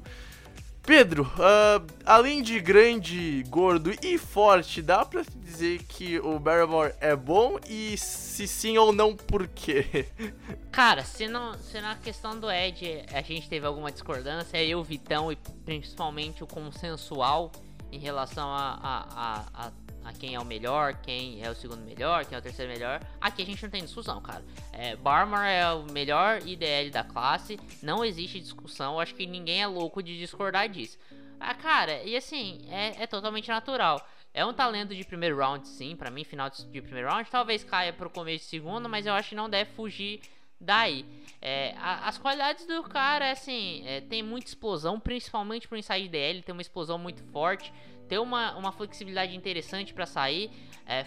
Pedro, 0.86 1.32
ah, 1.40 1.82
além 2.06 2.42
de 2.42 2.60
grande, 2.60 3.42
gordo 3.48 3.90
e 4.02 4.18
forte, 4.18 4.82
dá 4.82 5.06
pra 5.06 5.24
dizer 5.38 5.82
que 5.84 6.20
o 6.20 6.38
Barrymore 6.38 6.94
é 7.00 7.16
bom? 7.16 7.58
E 7.70 7.98
se 7.98 8.46
sim 8.46 8.78
ou 8.78 8.92
não, 8.92 9.16
por 9.16 9.48
quê? 9.48 10.08
Cara, 10.74 11.06
se, 11.06 11.28
não, 11.30 11.58
se 11.58 11.80
na 11.80 11.96
questão 11.96 12.38
do 12.38 12.52
Ed 12.52 13.06
a 13.14 13.22
gente 13.22 13.48
teve 13.48 13.66
alguma 13.66 13.94
discordância, 13.94 14.62
eu, 14.62 14.84
Vitão 14.84 15.32
e 15.32 15.38
principalmente 15.64 16.44
o 16.44 16.48
consensual 16.48 17.50
em 17.90 18.00
relação 18.00 18.50
a, 18.50 18.80
a, 18.84 19.08
a, 19.16 19.68
a, 19.68 19.72
a 20.06 20.12
quem 20.14 20.36
é 20.36 20.40
o 20.40 20.46
melhor, 20.46 20.94
quem 21.02 21.44
é 21.44 21.50
o 21.50 21.56
segundo 21.56 21.82
melhor, 21.82 22.26
quem 22.26 22.36
é 22.36 22.40
o 22.40 22.42
terceiro 22.42 22.72
melhor, 22.72 23.00
aqui 23.22 23.42
a 23.42 23.46
gente 23.46 23.62
não 23.64 23.70
tem 23.70 23.84
discussão, 23.84 24.22
cara. 24.22 24.44
É, 24.72 24.96
Barmar 24.96 25.48
é 25.48 25.72
o 25.74 25.84
melhor 25.92 26.42
IDL 26.46 26.90
da 26.92 27.04
classe, 27.04 27.60
não 27.82 28.04
existe 28.04 28.40
discussão, 28.40 29.00
acho 29.00 29.16
que 29.16 29.26
ninguém 29.26 29.62
é 29.62 29.68
louco 29.68 30.02
de 30.04 30.18
discordar 30.18 30.68
disso. 30.70 30.98
Ah, 31.40 31.54
cara, 31.54 32.02
e 32.04 32.16
assim, 32.16 32.66
é, 32.70 33.04
é 33.04 33.08
totalmente 33.08 33.50
natural. 33.50 34.06
É 34.34 34.44
um 34.46 34.54
talento 34.54 34.96
de 34.96 35.04
primeiro 35.04 35.38
round, 35.38 35.68
sim, 35.68 35.96
pra 35.96 36.10
mim, 36.10 36.24
final 36.24 36.50
de 36.50 36.66
de 36.66 36.82
primeiro 36.82 37.08
round. 37.10 37.30
Talvez 37.30 37.64
caia 37.64 37.94
pro 37.94 38.10
começo 38.10 38.46
de 38.46 38.50
segundo, 38.50 38.90
mas 38.90 39.06
eu 39.06 39.14
acho 39.14 39.30
que 39.30 39.36
não 39.36 39.50
deve 39.50 39.70
fugir 39.74 40.22
daí. 40.60 41.06
É, 41.42 41.76
a- 41.78 42.08
as 42.08 42.18
qualidades 42.18 42.66
do 42.66 42.82
cara, 42.84 43.30
assim, 43.32 43.84
é, 43.86 44.00
tem 44.02 44.24
muita 44.24 44.48
explosão, 44.48 45.00
principalmente 45.00 45.68
pro 45.68 45.78
inside 45.78 46.08
DL, 46.08 46.42
tem 46.42 46.54
uma 46.54 46.62
explosão 46.62 46.98
muito 46.98 47.22
forte, 47.32 47.72
tem 48.08 48.18
uma, 48.18 48.56
uma 48.56 48.72
flexibilidade 48.72 49.36
interessante 49.36 49.94
pra 49.94 50.06
sair, 50.06 50.52
é, 50.86 51.06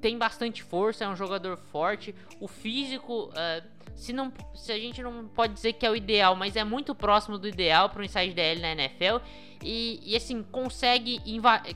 tem 0.00 0.16
bastante 0.16 0.62
força, 0.62 1.04
é 1.04 1.08
um 1.08 1.16
jogador 1.16 1.56
forte, 1.56 2.14
o 2.40 2.46
físico, 2.46 3.30
é, 3.36 3.62
se, 3.94 4.12
não, 4.12 4.32
se 4.54 4.70
a 4.70 4.78
gente 4.78 5.02
não 5.02 5.26
pode 5.26 5.54
dizer 5.54 5.72
que 5.72 5.84
é 5.84 5.90
o 5.90 5.96
ideal, 5.96 6.36
mas 6.36 6.56
é 6.56 6.62
muito 6.62 6.94
próximo 6.94 7.36
do 7.36 7.48
ideal 7.48 7.90
para 7.90 8.00
um 8.00 8.04
inside 8.04 8.32
DL 8.32 8.60
na 8.60 8.72
NFL. 8.72 9.18
E, 9.60 10.00
e, 10.04 10.16
assim, 10.16 10.40
consegue 10.44 11.20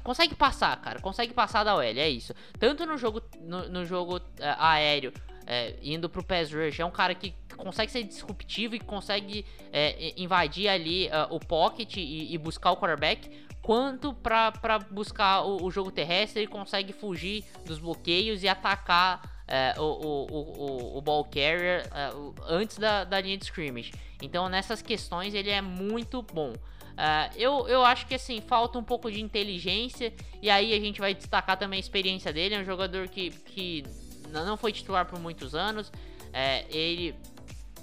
consegue 0.05 0.37
passar, 0.37 0.81
cara. 0.81 1.01
Consegue 1.01 1.35
passar 1.35 1.64
da 1.64 1.75
OL, 1.75 1.83
é 1.83 2.09
isso. 2.09 2.33
Tanto 2.57 2.87
no 2.87 2.97
jogo, 2.97 3.20
no, 3.41 3.68
no 3.68 3.85
jogo 3.85 4.20
é, 4.39 4.55
aéreo, 4.57 5.12
é, 5.47 5.74
indo 5.82 6.09
pro 6.09 6.24
pass 6.24 6.53
rush, 6.53 6.80
é 6.80 6.84
um 6.84 6.90
cara 6.90 7.14
que 7.14 7.34
consegue 7.57 7.90
ser 7.90 8.03
disruptivo 8.05 8.74
e 8.74 8.80
consegue 8.80 9.45
é, 9.72 10.12
invadir 10.16 10.68
ali 10.68 11.09
é, 11.09 11.26
o 11.30 11.38
pocket 11.38 11.97
e, 11.97 12.32
e 12.32 12.38
buscar 12.38 12.72
o 12.72 12.76
quarterback. 12.76 13.30
Quanto 13.61 14.12
pra 14.12 14.51
buscar 14.90 15.43
o, 15.43 15.64
o 15.64 15.70
jogo 15.70 15.93
terrestre, 15.93 16.40
ele 16.40 16.49
consegue 16.49 16.93
fugir 16.93 17.45
dos 17.64 17.78
bloqueios 17.78 18.43
e 18.43 18.49
atacar 18.49 19.22
é, 19.47 19.74
o, 19.78 19.82
o, 19.82 20.99
o, 20.99 21.01
ball 21.01 21.24
carrier 21.24 21.88
é, 21.95 22.11
antes 22.49 22.78
da, 22.78 23.05
da 23.05 23.20
linha 23.20 23.36
de 23.36 23.45
scrimmage. 23.45 23.93
Então, 24.20 24.49
nessas 24.49 24.82
questões, 24.82 25.34
ele 25.34 25.51
é 25.51 25.61
muito 25.61 26.22
bom. 26.22 26.55
Uh, 26.93 27.32
eu, 27.36 27.66
eu 27.68 27.84
acho 27.84 28.07
que 28.07 28.14
assim, 28.14 28.40
falta 28.40 28.78
um 28.78 28.84
pouco 28.84 29.11
de 29.11 29.20
inteligência. 29.20 30.12
E 30.40 30.51
aí 30.51 30.72
a 30.72 30.80
gente 30.80 31.01
vai 31.01 31.14
destacar 31.14 31.57
também 31.57 31.78
a 31.78 31.80
experiência 31.80 32.32
dele. 32.32 32.55
É 32.55 32.61
um 32.61 32.64
jogador 32.64 33.09
que, 33.09 33.30
que 33.30 33.84
não 34.33 34.57
foi 34.57 34.72
titular 34.72 35.07
por 35.07 35.18
muitos 35.18 35.55
anos. 35.55 35.93
É, 36.33 36.64
ele, 36.74 37.14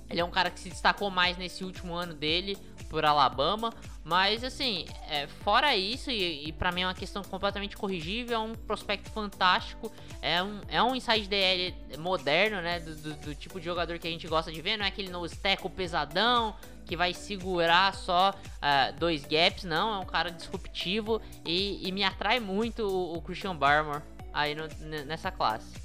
ele 0.09 0.19
é 0.19 0.25
um 0.25 0.31
cara 0.31 0.49
que 0.49 0.59
se 0.59 0.69
destacou 0.69 1.09
mais 1.09 1.37
nesse 1.37 1.63
último 1.63 1.93
ano 1.93 2.13
dele 2.13 2.57
por 2.89 3.05
Alabama. 3.05 3.71
Mas 4.03 4.43
assim, 4.43 4.87
é, 5.07 5.27
fora 5.27 5.75
isso, 5.75 6.09
e, 6.09 6.47
e 6.47 6.51
para 6.51 6.71
mim 6.71 6.81
é 6.81 6.87
uma 6.87 6.95
questão 6.95 7.21
completamente 7.23 7.77
corrigível, 7.77 8.35
é 8.35 8.39
um 8.39 8.55
prospecto 8.55 9.11
fantástico, 9.11 9.91
é 10.21 10.41
um, 10.41 10.61
é 10.67 10.81
um 10.81 10.95
inside 10.95 11.27
DL 11.27 11.75
moderno, 11.99 12.59
né? 12.61 12.79
Do, 12.79 12.95
do, 12.95 13.13
do 13.13 13.35
tipo 13.35 13.59
de 13.59 13.65
jogador 13.65 13.99
que 13.99 14.07
a 14.07 14.11
gente 14.11 14.27
gosta 14.27 14.51
de 14.51 14.61
ver, 14.61 14.77
não 14.77 14.85
é 14.85 14.87
aquele 14.87 15.09
no 15.09 15.27
steco 15.29 15.69
pesadão, 15.69 16.55
que 16.85 16.97
vai 16.97 17.13
segurar 17.13 17.93
só 17.93 18.31
uh, 18.31 18.99
dois 18.99 19.23
gaps, 19.23 19.63
não, 19.63 19.93
é 19.93 19.99
um 19.99 20.05
cara 20.05 20.31
disruptivo 20.31 21.21
e, 21.45 21.87
e 21.87 21.91
me 21.91 22.03
atrai 22.03 22.39
muito 22.39 22.81
o, 22.81 23.17
o 23.17 23.21
Christian 23.21 23.55
Barmore 23.55 24.01
aí 24.33 24.55
no, 24.55 24.67
nessa 25.05 25.29
classe. 25.29 25.78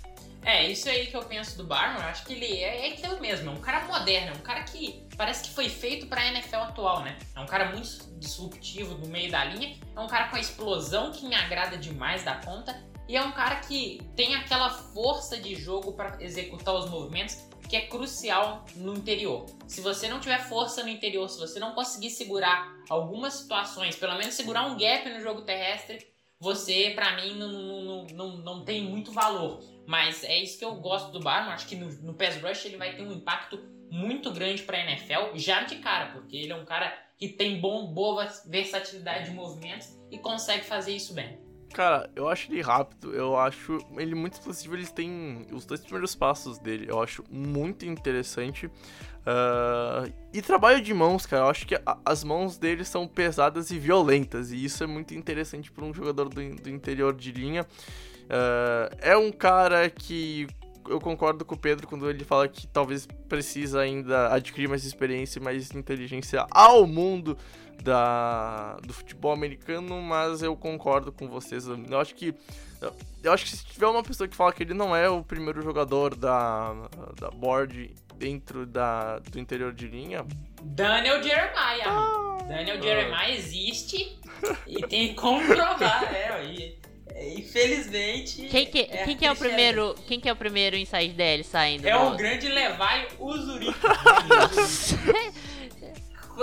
É, 0.44 0.70
isso 0.70 0.88
aí 0.88 1.06
que 1.06 1.16
eu 1.16 1.22
penso 1.24 1.56
do 1.56 1.64
Barman, 1.64 2.02
eu 2.02 2.08
acho 2.08 2.26
que 2.26 2.34
ele 2.34 2.62
é, 2.62 2.88
é 2.88 2.92
aquilo 2.92 3.18
mesmo, 3.18 3.50
é 3.50 3.52
um 3.52 3.60
cara 3.60 3.80
moderno, 3.86 4.32
é 4.32 4.38
um 4.38 4.42
cara 4.42 4.62
que 4.62 5.02
parece 5.16 5.44
que 5.44 5.54
foi 5.54 5.70
feito 5.70 6.06
pra 6.06 6.26
NFL 6.26 6.56
atual, 6.56 7.02
né? 7.02 7.16
É 7.34 7.40
um 7.40 7.46
cara 7.46 7.72
muito 7.72 7.88
disruptivo 8.18 8.94
do 8.94 9.08
meio 9.08 9.30
da 9.30 9.42
linha, 9.44 9.74
é 9.96 10.00
um 10.00 10.06
cara 10.06 10.28
com 10.28 10.36
a 10.36 10.40
explosão 10.40 11.12
que 11.12 11.26
me 11.26 11.34
agrada 11.34 11.78
demais 11.78 12.24
da 12.24 12.34
conta, 12.36 12.78
e 13.08 13.16
é 13.16 13.22
um 13.22 13.32
cara 13.32 13.56
que 13.56 14.00
tem 14.14 14.34
aquela 14.34 14.70
força 14.70 15.38
de 15.38 15.54
jogo 15.54 15.92
para 15.92 16.22
executar 16.22 16.74
os 16.74 16.90
movimentos 16.90 17.36
que 17.68 17.76
é 17.76 17.86
crucial 17.86 18.64
no 18.76 18.94
interior. 18.94 19.46
Se 19.66 19.80
você 19.80 20.08
não 20.08 20.20
tiver 20.20 20.38
força 20.46 20.82
no 20.82 20.88
interior, 20.88 21.28
se 21.28 21.38
você 21.38 21.58
não 21.58 21.74
conseguir 21.74 22.10
segurar 22.10 22.70
algumas 22.88 23.34
situações, 23.34 23.96
pelo 23.96 24.16
menos 24.18 24.34
segurar 24.34 24.66
um 24.66 24.76
gap 24.76 25.08
no 25.08 25.20
jogo 25.20 25.42
terrestre, 25.42 26.06
você, 26.38 26.92
para 26.94 27.16
mim, 27.16 27.36
não, 27.38 27.50
não, 27.50 28.06
não, 28.06 28.36
não 28.36 28.64
tem 28.64 28.82
muito 28.82 29.10
valor. 29.12 29.62
Mas 29.86 30.24
é 30.24 30.38
isso 30.42 30.58
que 30.58 30.64
eu 30.64 30.74
gosto 30.76 31.12
do 31.12 31.20
Barman. 31.20 31.52
Acho 31.52 31.66
que 31.66 31.76
no, 31.76 31.90
no 32.02 32.14
pass 32.14 32.36
rush 32.40 32.64
ele 32.64 32.76
vai 32.76 32.94
ter 32.96 33.02
um 33.02 33.12
impacto 33.12 33.58
muito 33.90 34.30
grande 34.32 34.62
para 34.62 34.78
a 34.78 34.80
NFL 34.80 35.36
já 35.36 35.62
de 35.62 35.76
cara, 35.76 36.06
porque 36.06 36.36
ele 36.36 36.52
é 36.52 36.56
um 36.56 36.64
cara 36.64 36.92
que 37.16 37.28
tem 37.28 37.60
bom, 37.60 37.92
boa 37.92 38.26
versatilidade 38.46 39.30
de 39.30 39.30
movimentos 39.30 39.88
e 40.10 40.18
consegue 40.18 40.64
fazer 40.64 40.94
isso 40.94 41.14
bem. 41.14 41.38
Cara, 41.72 42.08
eu 42.14 42.28
acho 42.28 42.52
ele 42.52 42.60
rápido, 42.60 43.12
eu 43.12 43.36
acho 43.36 43.78
ele 43.96 44.14
muito 44.14 44.34
explosivo. 44.34 44.76
Eles 44.76 44.92
têm 44.92 45.44
os 45.52 45.66
dois 45.66 45.80
primeiros 45.80 46.14
passos 46.14 46.58
dele, 46.58 46.86
eu 46.88 47.02
acho 47.02 47.24
muito 47.28 47.84
interessante. 47.84 48.66
Uh, 48.66 50.12
e 50.32 50.40
trabalho 50.40 50.80
de 50.80 50.94
mãos, 50.94 51.26
cara, 51.26 51.44
eu 51.44 51.48
acho 51.48 51.66
que 51.66 51.74
a, 51.74 51.98
as 52.04 52.22
mãos 52.22 52.58
dele 52.58 52.84
são 52.84 53.08
pesadas 53.08 53.70
e 53.70 53.78
violentas, 53.78 54.52
e 54.52 54.64
isso 54.64 54.84
é 54.84 54.86
muito 54.86 55.14
interessante 55.14 55.72
para 55.72 55.84
um 55.84 55.92
jogador 55.92 56.28
do, 56.28 56.54
do 56.54 56.70
interior 56.70 57.12
de 57.12 57.32
linha. 57.32 57.66
Uh, 58.24 58.96
é 59.00 59.16
um 59.16 59.30
cara 59.30 59.88
que 59.90 60.46
eu 60.88 61.00
concordo 61.00 61.44
com 61.44 61.54
o 61.54 61.58
Pedro 61.58 61.86
quando 61.86 62.08
ele 62.08 62.24
fala 62.24 62.46
que 62.48 62.66
talvez 62.66 63.06
precisa 63.28 63.80
ainda 63.80 64.32
adquirir 64.32 64.68
mais 64.68 64.84
experiência 64.84 65.38
e 65.38 65.42
mais 65.42 65.70
inteligência 65.72 66.46
ao 66.50 66.86
mundo 66.86 67.36
da, 67.82 68.76
do 68.82 68.92
futebol 68.92 69.32
americano, 69.32 70.00
mas 70.00 70.42
eu 70.42 70.56
concordo 70.56 71.12
com 71.12 71.28
vocês. 71.28 71.66
Eu 71.66 72.00
acho 72.00 72.14
que 72.14 72.34
eu 73.22 73.32
acho 73.32 73.44
que 73.44 73.56
se 73.56 73.64
tiver 73.64 73.86
uma 73.86 74.02
pessoa 74.02 74.28
que 74.28 74.36
fala 74.36 74.52
que 74.52 74.62
ele 74.62 74.74
não 74.74 74.94
é 74.94 75.08
o 75.08 75.22
primeiro 75.22 75.62
jogador 75.62 76.14
da, 76.14 76.74
da 77.18 77.30
board 77.30 77.94
dentro 78.16 78.66
da, 78.66 79.18
do 79.18 79.38
interior 79.38 79.72
de 79.72 79.86
linha. 79.86 80.26
Daniel 80.62 81.22
Jeremiah. 81.22 81.86
Ah, 81.86 82.38
Daniel 82.46 82.82
Jeremiah 82.82 83.20
ah. 83.20 83.30
existe 83.30 84.18
e 84.66 84.82
tem 84.86 85.14
como 85.14 85.46
provar, 85.46 86.14
é, 86.14 86.74
Infelizmente. 87.36 88.48
Quem 88.48 88.66
que 88.66 88.80
é, 88.80 89.04
quem 89.04 89.16
que 89.16 89.24
é 89.26 89.32
o 89.32 89.36
primeiro. 89.36 89.94
Quem 90.06 90.20
que 90.20 90.28
é 90.28 90.32
o 90.32 90.36
primeiro 90.36 90.76
inside 90.76 91.14
dele 91.14 91.44
saindo? 91.44 91.86
É 91.86 91.96
o 91.96 92.16
grande 92.16 92.48
Levi 92.48 93.08
Uzuri. 93.18 93.68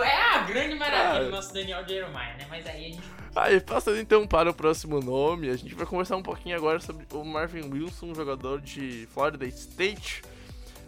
é 0.03 0.35
a 0.35 0.39
grande 0.43 0.75
maravilha 0.75 1.25
do 1.25 1.31
nosso 1.31 1.53
Daniel 1.53 1.85
Jeremiah, 1.87 2.37
né? 2.37 2.47
Mas 2.49 2.65
aí 2.67 2.85
a 2.85 2.89
gente. 2.89 3.21
Aí, 3.33 3.61
passando 3.61 3.97
então 3.97 4.27
para 4.27 4.49
o 4.49 4.53
próximo 4.53 4.99
nome, 4.99 5.49
a 5.49 5.55
gente 5.55 5.73
vai 5.73 5.85
conversar 5.85 6.17
um 6.17 6.23
pouquinho 6.23 6.55
agora 6.55 6.81
sobre 6.81 7.05
o 7.13 7.23
Marvin 7.23 7.69
Wilson, 7.71 8.13
jogador 8.13 8.59
de 8.59 9.07
Florida 9.13 9.45
State. 9.45 10.21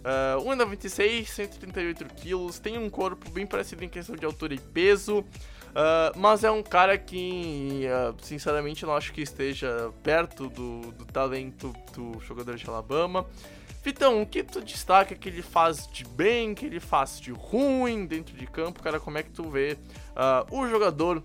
Uh, 0.03 0.43
1,96, 0.43 1.25
138 1.27 2.05
quilos, 2.15 2.59
tem 2.59 2.77
um 2.77 2.89
corpo 2.89 3.29
bem 3.29 3.45
parecido 3.45 3.85
em 3.85 3.89
questão 3.89 4.17
de 4.17 4.25
altura 4.25 4.53
e 4.53 4.59
peso. 4.59 5.23
Uh, 5.73 6.17
mas 6.17 6.43
é 6.43 6.51
um 6.51 6.61
cara 6.61 6.97
que, 6.99 7.87
uh, 7.87 8.15
sinceramente, 8.23 8.85
não 8.85 8.95
acho 8.95 9.11
que 9.11 9.21
esteja 9.21 9.91
perto 10.03 10.47
do, 10.47 10.91
do 10.91 11.05
talento 11.05 11.73
do 11.93 12.19
jogador 12.19 12.55
de 12.55 12.69
Alabama. 12.69 13.25
Vitão, 13.83 14.21
o 14.21 14.25
que 14.25 14.43
tu 14.43 14.61
destaca 14.61 15.15
que 15.15 15.27
ele 15.27 15.41
faz 15.41 15.87
de 15.91 16.05
bem, 16.05 16.53
que 16.53 16.67
ele 16.67 16.79
faz 16.79 17.19
de 17.19 17.31
ruim 17.31 18.05
dentro 18.05 18.35
de 18.37 18.45
campo? 18.45 18.83
Cara, 18.83 18.99
como 18.99 19.17
é 19.17 19.23
que 19.23 19.31
tu 19.31 19.49
vê 19.49 19.77
uh, 20.11 20.55
o 20.55 20.67
jogador 20.69 21.23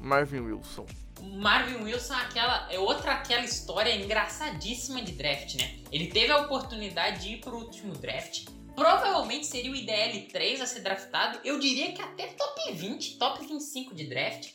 Marvin 0.00 0.40
Wilson? 0.40 0.86
Marvin 1.22 1.84
Wilson 1.84 2.14
aquela, 2.14 2.66
é 2.70 2.78
outra 2.78 3.12
aquela 3.12 3.44
história 3.44 3.94
engraçadíssima 3.94 5.00
de 5.00 5.12
draft, 5.12 5.54
né? 5.54 5.76
Ele 5.92 6.08
teve 6.08 6.32
a 6.32 6.38
oportunidade 6.38 7.22
de 7.22 7.34
ir 7.34 7.40
pro 7.40 7.56
último 7.56 7.94
draft, 7.94 8.46
provavelmente 8.74 9.46
seria 9.46 9.70
o 9.70 9.74
IDL3 9.74 10.60
a 10.60 10.66
ser 10.66 10.80
draftado. 10.80 11.40
Eu 11.44 11.58
diria 11.58 11.92
que 11.92 12.02
até 12.02 12.28
top 12.28 12.72
20, 12.72 13.18
top 13.18 13.46
25 13.46 13.94
de 13.94 14.06
draft. 14.06 14.52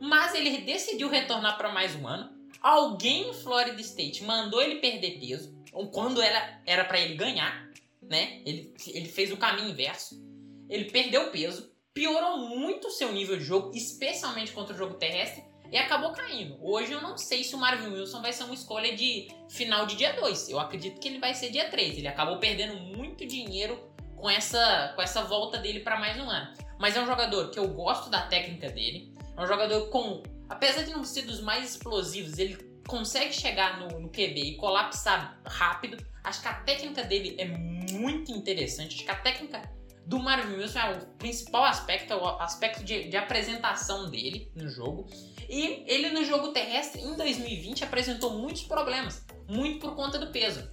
Mas 0.00 0.34
ele 0.34 0.58
decidiu 0.58 1.08
retornar 1.08 1.56
para 1.56 1.72
mais 1.72 1.94
um 1.94 2.06
ano. 2.06 2.36
Alguém 2.60 3.30
em 3.30 3.34
Florida 3.34 3.80
State 3.80 4.24
mandou 4.24 4.60
ele 4.60 4.76
perder 4.76 5.18
peso, 5.20 5.56
quando 5.92 6.20
era 6.20 6.84
para 6.84 7.00
ele 7.00 7.14
ganhar, 7.14 7.70
né? 8.02 8.42
Ele, 8.44 8.74
ele 8.86 9.08
fez 9.08 9.32
o 9.32 9.36
caminho 9.36 9.70
inverso. 9.70 10.20
Ele 10.68 10.86
perdeu 10.86 11.30
peso, 11.30 11.70
piorou 11.94 12.38
muito 12.38 12.88
o 12.88 12.90
seu 12.90 13.12
nível 13.12 13.36
de 13.36 13.44
jogo, 13.44 13.72
especialmente 13.76 14.52
contra 14.52 14.74
o 14.74 14.78
jogo 14.78 14.94
terrestre 14.94 15.44
e 15.70 15.76
acabou 15.76 16.12
caindo. 16.12 16.56
Hoje 16.62 16.92
eu 16.92 17.00
não 17.00 17.16
sei 17.16 17.44
se 17.44 17.54
o 17.54 17.58
Marvin 17.58 17.88
Wilson 17.88 18.22
vai 18.22 18.32
ser 18.32 18.44
uma 18.44 18.54
escolha 18.54 18.94
de 18.96 19.28
final 19.48 19.86
de 19.86 19.96
dia 19.96 20.14
2. 20.14 20.48
Eu 20.48 20.58
acredito 20.58 20.98
que 20.98 21.08
ele 21.08 21.18
vai 21.18 21.34
ser 21.34 21.50
dia 21.50 21.68
3. 21.68 21.98
Ele 21.98 22.08
acabou 22.08 22.38
perdendo 22.38 22.74
muito 22.78 23.26
dinheiro 23.26 23.78
com 24.16 24.28
essa, 24.28 24.92
com 24.94 25.02
essa 25.02 25.22
volta 25.22 25.58
dele 25.58 25.80
para 25.80 25.98
mais 25.98 26.18
um 26.18 26.28
ano. 26.28 26.52
Mas 26.78 26.96
é 26.96 27.00
um 27.00 27.06
jogador 27.06 27.50
que 27.50 27.58
eu 27.58 27.68
gosto 27.68 28.08
da 28.08 28.22
técnica 28.22 28.70
dele. 28.70 29.12
É 29.36 29.42
um 29.42 29.46
jogador 29.46 29.88
com. 29.88 30.22
Apesar 30.48 30.82
de 30.82 30.90
não 30.90 31.04
ser 31.04 31.22
dos 31.22 31.40
mais 31.40 31.70
explosivos, 31.70 32.38
ele 32.38 32.56
consegue 32.86 33.34
chegar 33.34 33.78
no, 33.78 34.00
no 34.00 34.08
QB 34.08 34.40
e 34.40 34.56
colapsar 34.56 35.38
rápido. 35.44 36.02
Acho 36.24 36.40
que 36.40 36.48
a 36.48 36.54
técnica 36.54 37.04
dele 37.04 37.36
é 37.38 37.44
muito 37.44 38.32
interessante. 38.32 38.96
Acho 38.96 39.04
que 39.04 39.10
a 39.10 39.16
técnica 39.16 39.62
do 40.06 40.18
Marvin 40.18 40.54
Wilson 40.54 40.78
é 40.78 40.96
o 40.96 41.06
principal 41.18 41.66
aspecto, 41.66 42.14
é 42.14 42.16
o 42.16 42.26
aspecto 42.40 42.82
de, 42.82 43.10
de 43.10 43.16
apresentação 43.18 44.10
dele 44.10 44.50
no 44.56 44.66
jogo. 44.66 45.06
E 45.48 45.82
ele 45.86 46.10
no 46.10 46.24
jogo 46.24 46.48
terrestre 46.48 47.00
em 47.00 47.16
2020 47.16 47.82
apresentou 47.84 48.38
muitos 48.38 48.62
problemas, 48.62 49.24
muito 49.48 49.78
por 49.80 49.96
conta 49.96 50.18
do 50.18 50.30
peso. 50.30 50.68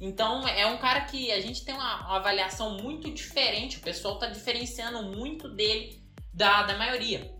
Então 0.00 0.46
é 0.46 0.66
um 0.66 0.78
cara 0.78 1.00
que 1.02 1.32
a 1.32 1.40
gente 1.40 1.64
tem 1.64 1.74
uma, 1.74 2.06
uma 2.06 2.16
avaliação 2.16 2.78
muito 2.78 3.10
diferente, 3.10 3.78
o 3.78 3.80
pessoal 3.80 4.14
está 4.14 4.26
diferenciando 4.26 5.02
muito 5.02 5.48
dele 5.48 6.02
da, 6.32 6.62
da 6.62 6.76
maioria. 6.76 7.34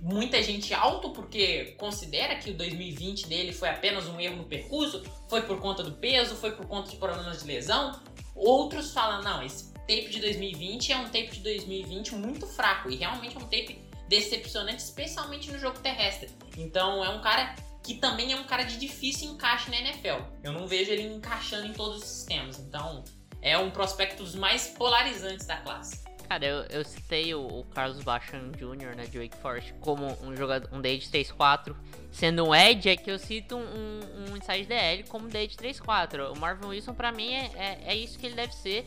Muita 0.00 0.40
gente 0.42 0.72
alto 0.72 1.10
porque 1.10 1.74
considera 1.76 2.36
que 2.36 2.50
o 2.50 2.54
2020 2.54 3.26
dele 3.26 3.52
foi 3.52 3.68
apenas 3.68 4.06
um 4.06 4.18
erro 4.20 4.36
no 4.36 4.44
percurso, 4.44 5.02
foi 5.28 5.42
por 5.42 5.60
conta 5.60 5.82
do 5.82 5.92
peso, 5.92 6.36
foi 6.36 6.52
por 6.52 6.66
conta 6.66 6.88
de 6.88 6.96
problemas 6.96 7.40
de 7.40 7.48
lesão. 7.48 8.00
Outros 8.34 8.92
falam, 8.92 9.22
não, 9.22 9.42
esse 9.42 9.72
tape 9.74 10.08
de 10.08 10.20
2020 10.20 10.92
é 10.92 10.96
um 10.96 11.06
tape 11.06 11.30
de 11.32 11.40
2020 11.40 12.14
muito 12.14 12.46
fraco 12.46 12.88
e 12.88 12.94
realmente 12.94 13.36
é 13.36 13.40
um 13.40 13.44
tape 13.44 13.87
decepcionante, 14.08 14.82
especialmente 14.82 15.50
no 15.50 15.58
jogo 15.58 15.78
terrestre. 15.78 16.30
Então 16.56 17.04
é 17.04 17.08
um 17.10 17.20
cara 17.20 17.54
que 17.82 17.94
também 17.94 18.32
é 18.32 18.36
um 18.36 18.44
cara 18.44 18.64
de 18.64 18.76
difícil 18.76 19.30
encaixe 19.30 19.70
na 19.70 19.78
NFL. 19.78 20.22
Eu 20.42 20.52
não 20.52 20.66
vejo 20.66 20.90
ele 20.90 21.02
encaixando 21.02 21.66
em 21.66 21.72
todos 21.72 22.02
os 22.02 22.08
sistemas. 22.08 22.58
Então 22.58 23.04
é 23.40 23.56
um 23.56 23.70
prospecto 23.70 24.22
dos 24.22 24.34
mais 24.34 24.68
polarizantes 24.68 25.46
da 25.46 25.56
classe. 25.58 26.08
Cara, 26.28 26.44
eu, 26.44 26.62
eu 26.64 26.84
citei 26.84 27.34
o, 27.34 27.40
o, 27.40 27.64
Carlos 27.64 28.04
Bachan 28.04 28.52
Jr., 28.52 28.94
né, 28.94 29.06
de 29.06 29.18
Wake 29.18 29.36
Forest, 29.38 29.72
como 29.80 30.06
um 30.22 30.36
jogador, 30.36 30.68
um 30.70 30.82
de 30.82 30.90
3-4. 30.90 31.74
Sendo 32.12 32.46
um 32.46 32.54
edge, 32.54 32.90
é 32.90 32.96
que 32.96 33.10
eu 33.10 33.18
cito 33.18 33.56
um, 33.56 34.00
um 34.30 34.36
inside 34.36 34.66
DL 34.66 35.04
como 35.04 35.26
day 35.26 35.46
de 35.46 35.56
3-4. 35.56 36.30
O 36.30 36.38
Marvin 36.38 36.66
Wilson, 36.66 36.92
para 36.92 37.10
mim, 37.10 37.32
é, 37.32 37.50
é, 37.56 37.80
é 37.86 37.96
isso 37.96 38.18
que 38.18 38.26
ele 38.26 38.34
deve 38.34 38.52
ser. 38.52 38.86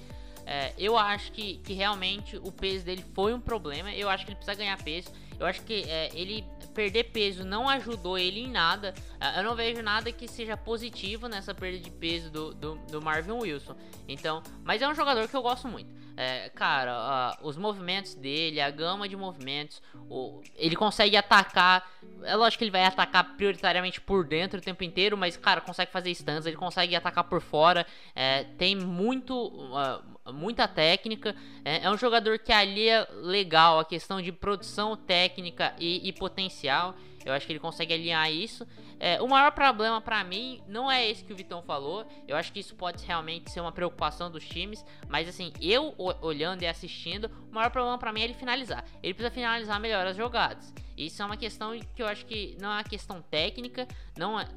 É, 0.52 0.74
eu 0.78 0.98
acho 0.98 1.32
que, 1.32 1.60
que 1.60 1.72
realmente 1.72 2.36
o 2.36 2.52
peso 2.52 2.84
dele 2.84 3.06
foi 3.14 3.34
um 3.34 3.40
problema. 3.40 3.90
Eu 3.94 4.10
acho 4.10 4.26
que 4.26 4.32
ele 4.32 4.36
precisa 4.36 4.58
ganhar 4.58 4.78
peso. 4.84 5.08
Eu 5.40 5.46
acho 5.46 5.62
que 5.62 5.86
é, 5.88 6.10
ele 6.14 6.44
perder 6.74 7.06
peso 7.06 7.46
não 7.46 7.70
ajudou 7.70 8.18
ele 8.18 8.42
em 8.42 8.52
nada. 8.52 8.94
É, 9.18 9.40
eu 9.40 9.44
não 9.44 9.56
vejo 9.56 9.82
nada 9.82 10.12
que 10.12 10.28
seja 10.28 10.58
positivo 10.58 11.30
nessa 11.30 11.56
perda 11.56 11.80
de 11.80 11.90
peso 11.90 12.30
do, 12.30 12.54
do, 12.54 12.76
do, 12.92 13.02
Marvin 13.02 13.32
Wilson. 13.32 13.78
Então, 14.10 14.44
mas 14.62 14.82
é 14.82 14.88
um 14.90 14.94
jogador 14.94 15.26
que 15.26 15.34
eu 15.34 15.42
gosto 15.42 15.70
muito. 15.70 15.90
É, 16.18 16.50
cara, 16.50 17.38
uh, 17.42 17.48
os 17.48 17.56
movimentos 17.56 18.14
dele, 18.14 18.60
a 18.60 18.70
gama 18.70 19.08
de 19.08 19.16
movimentos, 19.16 19.82
o, 20.10 20.42
ele 20.58 20.76
consegue 20.76 21.16
atacar. 21.16 21.90
É 22.24 22.36
lógico 22.36 22.58
que 22.60 22.66
ele 22.66 22.72
vai 22.72 22.84
atacar 22.84 23.38
prioritariamente 23.38 24.02
por 24.02 24.28
dentro 24.28 24.60
o 24.60 24.62
tempo 24.62 24.84
inteiro, 24.84 25.16
mas, 25.16 25.38
cara, 25.38 25.62
consegue 25.62 25.94
fazer 25.94 26.14
stunts, 26.14 26.46
ele 26.46 26.58
consegue 26.58 26.94
atacar 26.94 27.24
por 27.24 27.40
fora. 27.40 27.88
É, 28.14 28.44
tem 28.58 28.76
muito. 28.76 29.34
Uh, 29.34 30.11
muita 30.34 30.68
técnica. 30.68 31.36
É, 31.64 31.86
é, 31.86 31.90
um 31.90 31.98
jogador 31.98 32.40
que 32.40 32.52
alia 32.52 33.08
legal 33.22 33.80
a 33.80 33.86
questão 33.86 34.22
de 34.22 34.32
produção 34.32 34.96
técnica 34.96 35.74
e, 35.80 36.08
e 36.08 36.14
potencial. 36.14 36.96
Eu 37.26 37.34
acho 37.34 37.46
que 37.46 37.54
ele 37.54 37.60
consegue 37.60 37.94
alinhar 37.94 38.32
isso. 38.32 38.66
É, 39.04 39.20
o 39.20 39.28
maior 39.28 39.52
problema 39.52 40.00
para 40.00 40.24
mim 40.24 40.62
não 40.68 40.90
é 40.90 41.10
esse 41.10 41.24
que 41.24 41.34
o 41.34 41.36
Vitão 41.36 41.64
falou. 41.64 42.06
Eu 42.28 42.38
acho 42.38 42.54
que 42.54 42.60
isso 42.60 42.76
pode 42.76 43.04
realmente 43.04 43.50
ser 43.50 43.60
uma 43.60 43.72
preocupação 43.72 44.30
dos 44.30 44.46
times. 44.48 44.86
Mas 45.10 45.28
assim, 45.28 45.52
eu 45.60 45.96
olhando 45.98 46.62
e 46.62 46.68
assistindo, 46.68 47.26
o 47.50 47.56
maior 47.56 47.72
problema 47.72 47.98
para 47.98 48.14
mim 48.14 48.22
é 48.22 48.26
ele 48.26 48.36
finalizar. 48.36 48.86
Ele 49.02 49.16
precisa 49.16 49.34
finalizar 49.34 49.80
melhor 49.80 50.06
as 50.06 50.16
jogadas. 50.16 50.72
Isso 51.06 51.22
é 51.22 51.26
uma 51.26 51.38
questão 51.38 51.80
que 51.96 52.04
eu 52.04 52.08
acho 52.08 52.26
que 52.28 52.56
não 52.62 52.70
é 52.70 52.76
uma 52.76 52.84
questão 52.84 53.24
técnica, 53.24 53.88
não 54.16 54.40
é, 54.40 54.48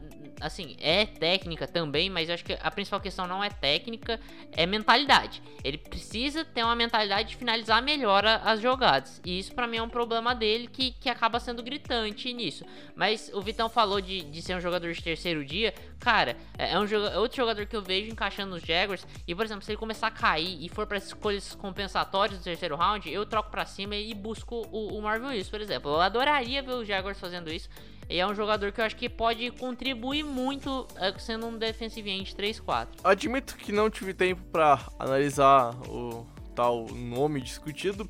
assim, 0.41 0.77
é 0.79 1.07
técnica 1.07 1.67
também, 1.67 2.11
mas 2.11 2.29
eu 2.29 2.35
acho 2.35 2.45
que 2.45 2.59
a 2.61 2.71
principal 2.71 3.01
questão 3.01 3.27
não 3.27 3.43
é 3.43 3.49
técnica, 3.49 4.21
é 4.53 4.67
mentalidade. 4.67 5.43
Ele 5.63 5.79
precisa 5.79 6.45
ter 6.45 6.63
uma 6.63 6.77
mentalidade 6.77 7.31
de 7.31 7.37
finalizar 7.37 7.83
melhor 7.83 8.27
as 8.27 8.61
jogadas. 8.61 9.23
E 9.25 9.39
isso 9.39 9.55
para 9.55 9.67
mim 9.67 9.79
é 9.79 9.83
um 9.83 9.89
problema 9.89 10.35
dele 10.35 10.67
que, 10.67 10.93
que 10.93 11.09
acaba 11.09 11.41
sendo 11.41 11.63
gritante 11.63 12.31
nisso. 12.35 12.65
Mas 12.95 13.31
o 13.33 13.41
Vitão 13.41 13.71
falou 13.71 14.01
de, 14.01 14.23
de 14.35 14.43
ser 14.43 14.57
um 14.57 14.61
jogador 14.61 14.93
de 14.93 15.03
terceiro 15.03 15.45
dia, 15.45 15.73
cara, 15.99 16.37
é, 16.59 16.73
é 16.73 16.79
um 16.79 16.85
é 16.85 17.19
outro 17.19 17.37
jogador 17.37 17.65
que 17.67 17.77
eu 17.77 17.83
vejo 17.83 18.11
encaixando 18.11 18.55
nos 18.55 18.63
Jaguars. 18.63 19.07
E 19.27 19.35
por 19.35 19.45
exemplo, 19.45 19.65
se 19.65 19.71
ele 19.71 19.79
começar 19.79 20.09
a 20.09 20.11
cair 20.11 20.63
e 20.63 20.69
for 20.69 20.87
para 20.87 20.99
escolhas 20.99 21.55
compensatórias 21.55 22.39
do 22.39 22.43
terceiro 22.43 22.77
round, 22.77 23.11
eu 23.11 23.25
troco 23.25 23.51
para 23.51 23.65
cima 23.65 23.97
e 23.97 24.13
busco 24.13 24.67
o, 24.71 24.99
o 24.99 25.03
Marvel 25.03 25.29
Willis, 25.29 25.49
por 25.49 25.61
exemplo. 25.61 25.93
Eu 25.93 26.01
adoraria 26.01 26.63
ver 26.63 26.73
o 26.73 26.85
Jaguars 26.85 27.19
fazendo 27.19 27.53
isso. 27.53 27.69
E 28.09 28.19
é 28.19 28.27
um 28.27 28.35
jogador 28.35 28.71
que 28.71 28.81
eu 28.81 28.85
acho 28.85 28.97
que 28.97 29.09
pode 29.09 29.51
contribuir 29.53 30.23
muito 30.23 30.87
é, 30.97 31.19
sendo 31.19 31.47
um 31.47 31.57
defensive 31.57 32.11
end 32.11 32.35
3-4. 32.35 32.89
Admito 33.03 33.57
que 33.57 33.73
não 33.73 33.89
tive 33.89 34.13
tempo 34.13 34.43
para 34.53 34.79
analisar 34.99 35.75
o 35.89 36.27
tal 36.55 36.87
nome 36.87 37.41
discutido. 37.41 38.09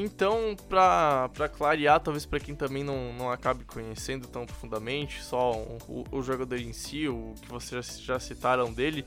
Então, 0.00 0.54
para 0.68 1.48
clarear, 1.48 1.98
talvez 1.98 2.24
para 2.24 2.38
quem 2.38 2.54
também 2.54 2.84
não, 2.84 3.12
não 3.14 3.32
acabe 3.32 3.64
conhecendo 3.64 4.28
tão 4.28 4.46
profundamente, 4.46 5.20
só 5.24 5.50
o, 5.50 6.04
o 6.12 6.22
jogador 6.22 6.56
em 6.56 6.72
si, 6.72 7.08
o 7.08 7.34
que 7.42 7.48
vocês 7.48 7.98
já, 7.98 8.14
já 8.14 8.20
citaram 8.20 8.72
dele, 8.72 9.04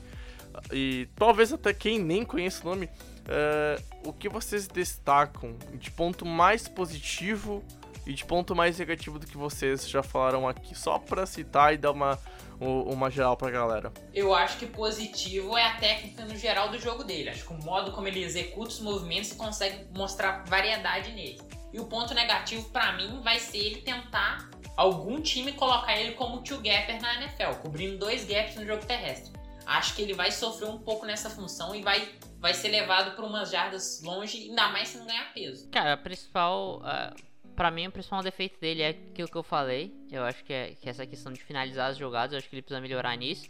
e 0.70 1.08
talvez 1.16 1.50
até 1.50 1.72
quem 1.72 1.98
nem 1.98 2.26
conhece 2.26 2.60
o 2.60 2.66
nome, 2.66 2.90
é, 3.26 3.80
o 4.04 4.12
que 4.12 4.28
vocês 4.28 4.68
destacam 4.68 5.56
de 5.72 5.90
ponto 5.90 6.26
mais 6.26 6.68
positivo 6.68 7.64
e 8.06 8.12
de 8.12 8.26
ponto 8.26 8.54
mais 8.54 8.78
negativo 8.78 9.18
do 9.18 9.26
que 9.26 9.38
vocês 9.38 9.88
já 9.88 10.02
falaram 10.02 10.46
aqui, 10.46 10.74
só 10.74 10.98
para 10.98 11.24
citar 11.24 11.72
e 11.72 11.78
dar 11.78 11.92
uma, 11.92 12.18
uma 12.62 13.10
geral 13.10 13.36
pra 13.36 13.50
galera. 13.50 13.92
Eu 14.14 14.34
acho 14.34 14.58
que 14.58 14.66
positivo 14.66 15.56
é 15.56 15.64
a 15.64 15.76
técnica 15.76 16.24
no 16.24 16.36
geral 16.36 16.68
do 16.68 16.78
jogo 16.78 17.04
dele. 17.04 17.30
Acho 17.30 17.46
que 17.46 17.52
o 17.52 17.62
modo 17.62 17.92
como 17.92 18.08
ele 18.08 18.22
executa 18.22 18.68
os 18.68 18.80
movimentos 18.80 19.32
e 19.32 19.34
consegue 19.34 19.86
mostrar 19.96 20.44
variedade 20.44 21.12
nele. 21.12 21.40
E 21.72 21.80
o 21.80 21.86
ponto 21.86 22.14
negativo 22.14 22.68
para 22.70 22.92
mim 22.92 23.20
vai 23.22 23.38
ser 23.38 23.58
ele 23.58 23.80
tentar 23.82 24.50
algum 24.76 25.20
time 25.20 25.52
colocar 25.52 25.98
ele 25.98 26.12
como 26.12 26.42
two 26.42 26.58
gapper 26.58 27.00
na 27.00 27.22
NFL, 27.22 27.60
cobrindo 27.62 27.98
dois 27.98 28.24
gaps 28.24 28.56
no 28.56 28.66
jogo 28.66 28.84
terrestre. 28.84 29.32
Acho 29.66 29.94
que 29.94 30.02
ele 30.02 30.14
vai 30.14 30.30
sofrer 30.30 30.68
um 30.68 30.78
pouco 30.78 31.06
nessa 31.06 31.30
função 31.30 31.74
e 31.74 31.82
vai 31.82 32.08
vai 32.38 32.54
ser 32.54 32.68
levado 32.68 33.14
para 33.14 33.24
umas 33.24 33.52
jardas 33.52 34.02
longe, 34.02 34.48
ainda 34.48 34.68
mais 34.70 34.88
se 34.88 34.98
não 34.98 35.06
ganhar 35.06 35.32
peso. 35.32 35.68
Cara, 35.70 35.92
a 35.92 35.96
principal 35.96 36.80
uh 36.80 37.31
para 37.62 37.70
mim, 37.70 37.86
o 37.86 37.92
principal 37.92 38.24
defeito 38.24 38.58
dele 38.58 38.82
é 38.82 38.88
aquilo 38.88 39.28
que 39.28 39.36
eu 39.36 39.42
falei. 39.44 39.94
Eu 40.10 40.24
acho 40.24 40.42
que 40.42 40.52
é 40.52 40.74
que 40.74 40.88
essa 40.88 41.06
questão 41.06 41.32
de 41.32 41.40
finalizar 41.40 41.90
as 41.92 41.96
jogadas, 41.96 42.32
eu 42.32 42.38
acho 42.38 42.48
que 42.48 42.56
ele 42.56 42.62
precisa 42.62 42.80
melhorar 42.80 43.16
nisso. 43.16 43.48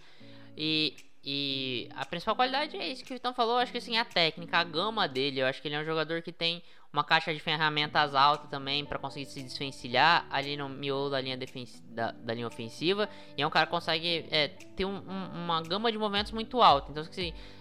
E, 0.55 0.95
e 1.25 1.89
a 1.95 2.05
principal 2.05 2.37
qualidade 2.37 2.77
é 2.77 2.89
isso 2.89 3.03
que 3.03 3.11
o 3.11 3.17
Vitão 3.17 3.33
falou. 3.33 3.55
Eu 3.55 3.61
acho 3.61 3.73
que 3.73 3.79
assim, 3.79 3.97
a 3.97 4.05
técnica, 4.05 4.59
a 4.59 4.65
gama 4.65 5.09
dele. 5.09 5.41
Eu 5.41 5.47
acho 5.47 5.63
que 5.63 5.69
ele 5.69 5.77
é 5.77 5.81
um 5.81 5.85
jogador 5.87 6.21
que 6.21 6.31
tem 6.31 6.63
uma 6.93 7.03
caixa 7.03 7.33
de 7.33 7.41
ferramentas 7.41 8.15
alta 8.15 8.47
também 8.49 8.85
para 8.85 8.99
conseguir 8.99 9.27
se 9.27 9.43
desvencilhar 9.43 10.27
ali 10.31 10.57
no 10.57 10.69
miolo 10.69 11.09
da 11.09 11.21
linha, 11.21 11.39
da, 11.89 12.13
da, 12.13 12.35
linha 12.35 12.47
ofensiva. 12.47 13.09
E 13.37 13.43
é 13.43 13.47
um 13.47 13.51
cara 13.51 13.67
que 13.67 13.73
consegue 13.73 14.27
é, 14.31 14.49
ter 14.49 14.85
um, 14.85 14.97
um, 14.97 15.45
uma 15.45 15.63
gama 15.63 15.91
de 15.91 15.97
movimentos 15.97 16.33
muito 16.33 16.61
alta. 16.61 16.91
Então, 16.91 17.03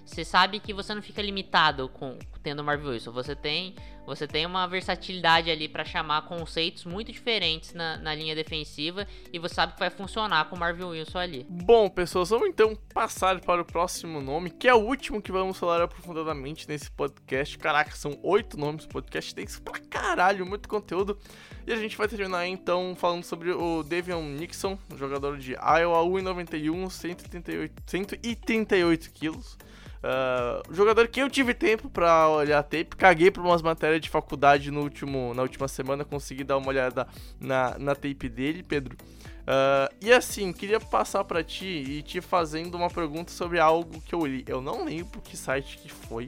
você 0.06 0.26
sabe 0.26 0.60
que 0.60 0.74
você 0.74 0.94
não 0.94 1.02
fica 1.02 1.22
limitado 1.22 1.88
com 1.88 2.18
tendo 2.42 2.62
o 2.62 2.64
Marvel 2.64 2.92
Wilson. 2.92 3.12
Você 3.12 3.36
tem, 3.36 3.76
você 4.06 4.28
tem 4.28 4.46
uma 4.46 4.68
versatilidade 4.68 5.50
ali 5.50 5.68
para 5.68 5.86
chamar 5.86 6.24
conceitos 6.24 6.86
muito 6.86 7.12
diferentes 7.12 7.74
na, 7.74 7.98
na, 7.98 8.14
linha 8.14 8.36
defensiva 8.36 9.08
e 9.32 9.40
você 9.40 9.56
sabe 9.56 9.74
que 9.74 9.80
vai 9.80 9.90
funcionar 9.90 10.50
com 10.50 10.56
o 10.56 10.60
Marvel 10.60 10.90
Wilson 10.90 11.20
ali. 11.20 11.46
Bom, 11.50 11.90
pessoas, 11.90 12.30
vamos 12.30 12.50
então 12.50 12.76
passar 12.94 13.40
para 13.42 13.62
o 13.62 13.66
próximo 13.66 14.22
nome, 14.22 14.50
que 14.50 14.68
é 14.68 14.74
o 14.74 14.80
último 14.80 15.22
que 15.22 15.32
vamos 15.32 15.58
falar 15.58 15.82
aprofundadamente 15.82 16.68
nesse 16.68 16.90
podcast. 16.92 17.58
Caraca, 17.58 17.92
são 17.92 18.20
oito 18.24 18.58
nomes 18.58 18.86
podcast, 18.86 19.21
isso 19.22 19.62
pra 19.62 19.80
caralho, 19.80 20.46
muito 20.46 20.68
conteúdo. 20.68 21.18
E 21.66 21.72
a 21.72 21.76
gente 21.76 21.98
vai 21.98 22.08
terminar 22.08 22.48
então 22.48 22.96
falando 22.98 23.24
sobre 23.24 23.52
o 23.52 23.84
Davion 23.84 24.24
Nixon, 24.24 24.78
jogador 24.98 25.38
de 25.38 25.54
Iowa, 25.54 26.04
1,91, 26.04 26.90
138, 26.90 27.84
138 27.86 29.12
quilos. 29.12 29.58
Uh, 30.02 30.74
jogador 30.74 31.08
que 31.08 31.22
eu 31.22 31.30
tive 31.30 31.54
tempo 31.54 31.88
para 31.88 32.28
olhar 32.28 32.64
tape, 32.64 32.96
caguei 32.98 33.30
por 33.30 33.46
umas 33.46 33.62
matérias 33.62 34.02
de 34.02 34.10
faculdade 34.10 34.72
no 34.72 34.82
último, 34.82 35.32
na 35.36 35.44
última 35.44 35.68
semana, 35.68 36.04
consegui 36.04 36.44
dar 36.44 36.58
uma 36.58 36.70
olhada 36.70 37.08
na, 37.40 37.78
na 37.78 37.94
tape 37.94 38.28
dele, 38.28 38.64
Pedro. 38.64 38.98
Uh, 39.42 39.94
e 40.02 40.12
assim, 40.12 40.52
queria 40.52 40.80
passar 40.80 41.24
para 41.24 41.44
ti 41.44 41.66
e 41.66 42.02
te 42.02 42.20
fazendo 42.20 42.76
uma 42.76 42.90
pergunta 42.90 43.32
sobre 43.32 43.60
algo 43.60 44.02
que 44.02 44.16
eu 44.16 44.26
li. 44.26 44.44
Eu 44.48 44.60
não 44.60 44.86
lembro 44.86 45.22
que 45.22 45.38
site 45.38 45.78
que 45.78 45.92
foi. 45.92 46.28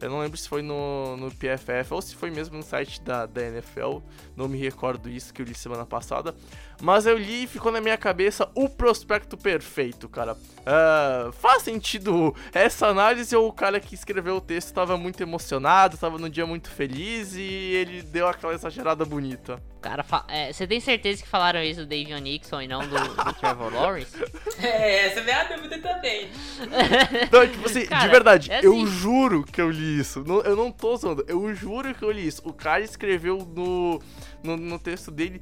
Eu 0.00 0.10
não 0.10 0.20
lembro 0.20 0.36
se 0.36 0.48
foi 0.48 0.62
no, 0.62 1.16
no 1.16 1.30
PFF 1.30 1.92
ou 1.92 2.00
se 2.00 2.14
foi 2.14 2.30
mesmo 2.30 2.56
no 2.56 2.62
site 2.62 3.00
da, 3.02 3.26
da 3.26 3.42
NFL. 3.42 3.98
Não 4.36 4.48
me 4.48 4.58
recordo 4.58 5.08
isso 5.08 5.32
que 5.32 5.42
eu 5.42 5.46
li 5.46 5.54
semana 5.54 5.84
passada. 5.84 6.34
Mas 6.80 7.06
eu 7.06 7.16
li 7.16 7.44
e 7.44 7.46
ficou 7.46 7.70
na 7.70 7.80
minha 7.80 7.96
cabeça 7.96 8.48
o 8.54 8.68
prospecto 8.68 9.36
perfeito, 9.36 10.08
cara. 10.08 10.34
Uh, 10.60 11.32
faz 11.32 11.62
sentido 11.62 12.34
essa 12.52 12.86
análise 12.86 13.34
ou 13.34 13.48
o 13.48 13.52
cara 13.52 13.80
que 13.80 13.94
escreveu 13.94 14.36
o 14.36 14.40
texto 14.40 14.68
estava 14.68 14.96
muito 14.96 15.22
emocionado, 15.22 15.94
estava 15.94 16.18
num 16.18 16.28
dia 16.28 16.46
muito 16.46 16.70
feliz 16.70 17.34
e 17.34 17.42
ele 17.42 18.02
deu 18.02 18.28
aquela 18.28 18.54
exagerada 18.54 19.04
bonita? 19.04 19.62
Cara, 19.80 20.04
é, 20.28 20.52
você 20.52 20.66
tem 20.66 20.78
certeza 20.78 21.22
que 21.22 21.28
falaram 21.28 21.62
isso 21.62 21.80
do 21.80 21.86
Davion 21.86 22.18
Nixon 22.18 22.60
e 22.60 22.68
não 22.68 22.80
do, 22.80 22.98
do 22.98 23.32
Trevor 23.40 23.72
Lawrence? 23.72 24.14
É, 24.62 25.06
essa 25.06 25.20
é 25.20 25.32
a 25.32 25.44
dúvida 25.44 25.78
também. 25.78 26.28
Não, 27.32 27.48
tipo 27.48 27.66
assim, 27.66 27.86
cara, 27.86 28.02
de 28.04 28.08
verdade, 28.10 28.52
é 28.52 28.58
assim. 28.58 28.66
eu 28.66 28.86
juro 28.86 29.42
que 29.42 29.60
eu 29.60 29.70
li 29.70 29.98
isso. 29.98 30.22
eu 30.44 30.54
não 30.54 30.70
tô 30.70 30.96
zoando, 30.96 31.24
eu 31.26 31.54
juro 31.54 31.94
que 31.94 32.04
eu 32.04 32.10
li 32.10 32.26
isso. 32.26 32.42
O 32.44 32.52
cara 32.52 32.82
escreveu 32.82 33.38
no, 33.38 34.02
no, 34.42 34.56
no 34.56 34.78
texto 34.78 35.10
dele 35.10 35.40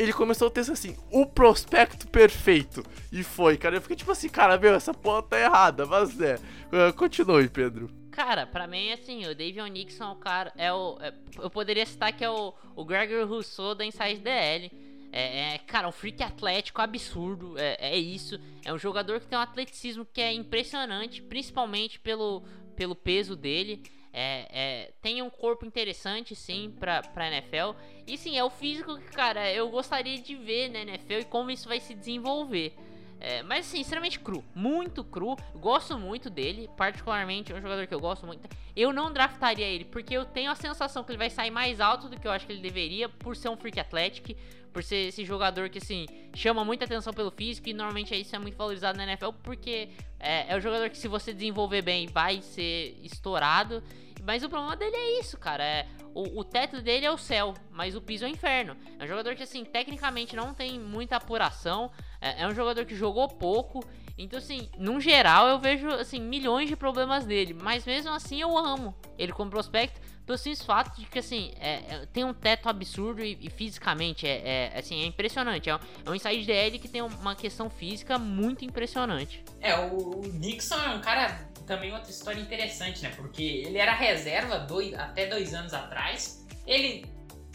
ele 0.00 0.12
começou 0.14 0.48
o 0.48 0.50
texto 0.50 0.72
assim, 0.72 0.96
o 1.10 1.26
prospecto 1.26 2.08
perfeito. 2.08 2.82
E 3.12 3.22
foi, 3.22 3.58
cara. 3.58 3.76
Eu 3.76 3.82
fiquei 3.82 3.96
tipo 3.96 4.10
assim, 4.10 4.28
cara, 4.28 4.56
meu, 4.56 4.74
essa 4.74 4.94
porra 4.94 5.22
tá 5.22 5.38
errada, 5.38 5.84
mas 5.84 6.18
é. 6.20 6.36
Uh, 6.36 6.92
continue, 6.96 7.48
Pedro. 7.48 7.90
Cara, 8.10 8.46
pra 8.46 8.66
mim, 8.66 8.90
assim, 8.90 9.26
o 9.26 9.34
Davion 9.34 9.66
Nixon 9.66 10.04
é 10.04 10.12
o 10.12 10.16
cara. 10.16 10.52
É 10.56 10.72
o, 10.72 10.98
é, 11.00 11.12
eu 11.38 11.50
poderia 11.50 11.84
citar 11.84 12.12
que 12.12 12.24
é 12.24 12.30
o, 12.30 12.54
o 12.74 12.84
Gregory 12.84 13.24
Rousseau 13.24 13.74
da 13.74 13.84
Inside 13.84 14.20
DL. 14.20 14.70
É, 15.12 15.54
é, 15.54 15.58
cara, 15.58 15.88
um 15.88 15.92
freak 15.92 16.22
atlético 16.22 16.80
absurdo, 16.80 17.58
é, 17.58 17.76
é, 17.78 17.98
isso. 17.98 18.40
É 18.64 18.72
um 18.72 18.78
jogador 18.78 19.20
que 19.20 19.26
tem 19.26 19.38
um 19.38 19.42
atleticismo 19.42 20.06
que 20.06 20.20
é 20.20 20.32
impressionante, 20.32 21.20
principalmente 21.22 21.98
pelo, 22.00 22.42
pelo 22.74 22.94
peso 22.94 23.36
dele. 23.36 23.82
É, 24.12 24.48
é, 24.50 24.92
tem 25.00 25.22
um 25.22 25.30
corpo 25.30 25.64
interessante, 25.64 26.34
sim, 26.34 26.74
pra, 26.78 27.02
pra 27.02 27.28
NFL. 27.28 27.76
E 28.06 28.18
sim, 28.18 28.36
é 28.36 28.44
o 28.44 28.50
físico 28.50 28.98
que, 28.98 29.08
cara, 29.10 29.52
eu 29.52 29.68
gostaria 29.68 30.20
de 30.20 30.34
ver 30.34 30.68
na 30.68 30.80
NFL 30.80 31.20
e 31.20 31.24
como 31.24 31.50
isso 31.50 31.68
vai 31.68 31.80
se 31.80 31.94
desenvolver. 31.94 32.74
É, 33.20 33.42
mas 33.42 33.66
assim, 33.66 33.80
extremamente 33.80 34.18
cru, 34.18 34.42
muito 34.54 35.04
cru. 35.04 35.36
Gosto 35.54 35.98
muito 35.98 36.30
dele, 36.30 36.70
particularmente 36.76 37.52
é 37.52 37.54
um 37.54 37.60
jogador 37.60 37.86
que 37.86 37.94
eu 37.94 38.00
gosto 38.00 38.26
muito. 38.26 38.48
Eu 38.74 38.94
não 38.94 39.12
draftaria 39.12 39.66
ele 39.66 39.84
porque 39.84 40.16
eu 40.16 40.24
tenho 40.24 40.50
a 40.50 40.54
sensação 40.54 41.04
que 41.04 41.10
ele 41.10 41.18
vai 41.18 41.28
sair 41.28 41.50
mais 41.50 41.80
alto 41.80 42.08
do 42.08 42.18
que 42.18 42.26
eu 42.26 42.32
acho 42.32 42.46
que 42.46 42.52
ele 42.52 42.62
deveria 42.62 43.10
por 43.10 43.36
ser 43.36 43.50
um 43.50 43.56
freak 43.58 43.78
athletic, 43.78 44.36
por 44.72 44.82
ser 44.82 45.08
esse 45.08 45.24
jogador 45.24 45.68
que 45.68 45.78
assim 45.78 46.06
chama 46.34 46.64
muita 46.64 46.84
atenção 46.84 47.12
pelo 47.12 47.30
físico 47.30 47.68
e 47.68 47.72
normalmente 47.72 48.14
isso 48.14 48.34
é 48.34 48.38
muito 48.38 48.56
valorizado 48.56 48.96
na 48.96 49.04
NFL 49.04 49.30
porque 49.42 49.90
é, 50.18 50.52
é 50.52 50.56
um 50.56 50.60
jogador 50.60 50.88
que 50.90 50.98
se 50.98 51.08
você 51.08 51.32
desenvolver 51.32 51.82
bem 51.82 52.06
vai 52.06 52.42
ser 52.42 52.98
estourado. 53.02 53.82
Mas 54.22 54.44
o 54.44 54.48
problema 54.50 54.76
dele 54.76 54.94
é 54.94 55.20
isso, 55.20 55.38
cara. 55.38 55.64
É, 55.64 55.86
o, 56.14 56.40
o, 56.40 56.44
teto 56.44 56.82
dele 56.82 57.06
é 57.06 57.10
o 57.10 57.16
céu, 57.16 57.54
mas 57.70 57.96
o 57.96 58.00
piso 58.00 58.24
é 58.24 58.28
o 58.28 58.30
inferno. 58.30 58.76
É 58.98 59.04
um 59.04 59.06
jogador 59.06 59.34
que, 59.34 59.42
assim, 59.42 59.64
tecnicamente 59.64 60.36
não 60.36 60.52
tem 60.52 60.78
muita 60.78 61.16
apuração. 61.16 61.90
É, 62.20 62.42
é 62.42 62.46
um 62.46 62.54
jogador 62.54 62.84
que 62.84 62.94
jogou 62.94 63.26
pouco. 63.28 63.82
Então, 64.18 64.38
assim, 64.38 64.68
num 64.78 65.00
geral, 65.00 65.48
eu 65.48 65.58
vejo, 65.58 65.88
assim, 65.88 66.20
milhões 66.20 66.68
de 66.68 66.76
problemas 66.76 67.24
dele. 67.24 67.54
Mas 67.54 67.86
mesmo 67.86 68.10
assim, 68.12 68.40
eu 68.40 68.56
amo 68.58 68.94
ele 69.18 69.32
como 69.32 69.50
prospecto. 69.50 70.00
Pelo 70.30 70.38
simples 70.38 70.62
fato 70.62 70.96
de 70.96 71.06
que, 71.06 71.18
assim, 71.18 71.50
é, 71.58 71.72
é, 71.88 72.06
tem 72.12 72.22
um 72.22 72.32
teto 72.32 72.68
absurdo 72.68 73.20
e, 73.20 73.36
e 73.40 73.50
fisicamente 73.50 74.28
é, 74.28 74.70
é, 74.72 74.78
assim, 74.78 75.02
é 75.02 75.06
impressionante. 75.06 75.68
É 75.68 75.74
um, 75.74 75.78
é 76.06 76.10
um 76.10 76.14
inside 76.14 76.46
DL 76.46 76.78
que 76.78 76.86
tem 76.86 77.02
uma 77.02 77.34
questão 77.34 77.68
física 77.68 78.16
muito 78.16 78.64
impressionante. 78.64 79.42
É, 79.60 79.76
o, 79.76 80.20
o 80.20 80.32
Nixon 80.34 80.76
é 80.76 80.90
um 80.90 81.00
cara 81.00 81.50
também 81.66 81.92
outra 81.92 82.12
história 82.12 82.40
interessante, 82.40 83.02
né? 83.02 83.10
Porque 83.16 83.42
ele 83.42 83.76
era 83.76 83.92
reserva 83.92 84.60
dois, 84.60 84.94
até 84.94 85.26
dois 85.26 85.52
anos 85.52 85.74
atrás. 85.74 86.46
Ele 86.64 87.04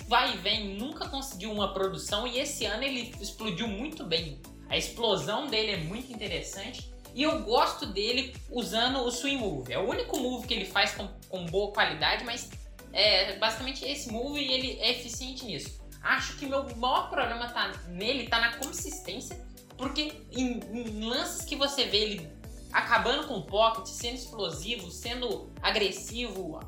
vai 0.10 0.34
e 0.34 0.38
vem, 0.38 0.78
nunca 0.78 1.08
conseguiu 1.08 1.54
uma 1.54 1.74
produção 1.74 2.28
e 2.28 2.40
esse 2.40 2.66
ano 2.66 2.84
ele 2.84 3.16
explodiu 3.22 3.70
muito 3.70 4.04
bem 4.04 4.42
a 4.68 4.78
explosão 4.78 5.48
dele 5.48 5.72
é 5.72 5.78
muito 5.78 6.12
interessante. 6.12 6.94
E 7.14 7.24
eu 7.24 7.44
gosto 7.44 7.86
dele 7.86 8.36
usando 8.50 9.00
o 9.00 9.10
swing 9.10 9.38
move. 9.38 9.72
É 9.72 9.80
o 9.80 9.88
único 9.90 10.20
move 10.20 10.46
que 10.46 10.54
ele 10.54 10.66
faz 10.66 10.94
com, 10.94 11.08
com 11.30 11.46
boa 11.46 11.72
qualidade, 11.72 12.26
mas 12.26 12.50
é 12.96 13.38
basicamente 13.38 13.86
esse 13.86 14.12
move 14.12 14.40
e 14.40 14.52
ele 14.52 14.80
é 14.80 14.92
eficiente 14.92 15.46
nisso. 15.46 15.80
Acho 16.02 16.38
que 16.38 16.46
meu 16.46 16.64
maior 16.78 17.10
problema 17.10 17.48
tá 17.50 17.72
nele 17.90 18.28
tá 18.28 18.40
na 18.40 18.58
consistência, 18.58 19.46
porque 19.78 20.14
em, 20.32 20.60
em 20.74 21.08
lances 21.08 21.44
que 21.44 21.56
você 21.56 21.86
vê 21.86 21.98
ele 21.98 22.30
acabando 22.72 23.28
com 23.28 23.36
o 23.36 23.44
pocket, 23.44 23.88
sendo 23.88 24.16
explosivo, 24.16 24.90
sendo 24.90 25.52
agressivo, 25.62 26.60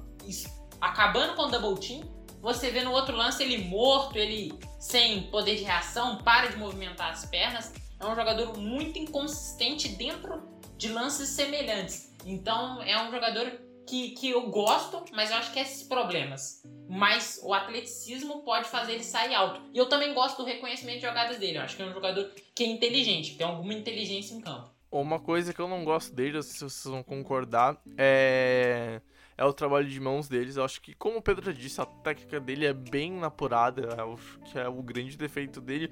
acabando 0.81 1.35
com 1.35 1.43
o 1.43 1.47
double 1.47 1.79
team, 1.79 2.01
você 2.41 2.69
vê 2.71 2.81
no 2.81 2.91
outro 2.91 3.15
lance 3.15 3.41
ele 3.41 3.65
morto, 3.65 4.17
ele 4.17 4.53
sem 4.79 5.23
poder 5.23 5.55
de 5.55 5.63
reação, 5.63 6.17
para 6.17 6.47
de 6.47 6.57
movimentar 6.57 7.11
as 7.11 7.25
pernas 7.25 7.71
é 7.99 8.05
um 8.05 8.15
jogador 8.15 8.57
muito 8.57 8.99
inconsistente 8.99 9.89
dentro 9.89 10.43
de 10.77 10.89
lances 10.89 11.29
semelhantes. 11.29 12.13
Então 12.25 12.81
é 12.83 13.01
um 13.01 13.11
jogador 13.11 13.59
que, 13.87 14.09
que 14.11 14.29
eu 14.29 14.49
gosto, 14.49 15.03
mas 15.13 15.31
eu 15.31 15.37
acho 15.37 15.51
que 15.51 15.59
é 15.59 15.61
esses 15.63 15.83
problemas. 15.87 16.61
Mas 16.89 17.39
o 17.43 17.53
atleticismo 17.53 18.43
pode 18.43 18.67
fazer 18.69 18.93
ele 18.93 19.03
sair 19.03 19.33
alto. 19.33 19.61
E 19.73 19.77
eu 19.77 19.87
também 19.87 20.13
gosto 20.13 20.37
do 20.37 20.45
reconhecimento 20.45 20.99
de 20.99 21.05
jogadas 21.05 21.37
dele. 21.37 21.57
Eu 21.57 21.63
acho 21.63 21.75
que 21.75 21.81
é 21.81 21.85
um 21.85 21.93
jogador 21.93 22.29
que 22.53 22.63
é 22.63 22.67
inteligente, 22.67 23.31
que 23.31 23.37
tem 23.37 23.47
alguma 23.47 23.73
inteligência 23.73 24.35
em 24.35 24.41
campo. 24.41 24.69
Uma 24.91 25.19
coisa 25.19 25.53
que 25.53 25.59
eu 25.59 25.67
não 25.67 25.83
gosto 25.83 26.13
dele, 26.13 26.41
se 26.43 26.59
vocês 26.59 26.83
vão 26.85 27.03
concordar, 27.03 27.81
é 27.97 29.01
é 29.37 29.45
o 29.45 29.53
trabalho 29.53 29.87
de 29.87 29.99
mãos 29.99 30.27
deles. 30.27 30.57
Eu 30.57 30.65
acho 30.65 30.81
que, 30.81 30.93
como 30.95 31.17
o 31.17 31.21
Pedro 31.21 31.53
disse, 31.53 31.79
a 31.79 31.85
técnica 31.85 32.39
dele 32.39 32.65
é 32.65 32.73
bem 32.73 33.23
apurada, 33.23 33.89
é 33.93 34.49
que 34.49 34.57
é 34.57 34.67
o 34.67 34.81
grande 34.81 35.15
defeito 35.15 35.61
dele. 35.61 35.91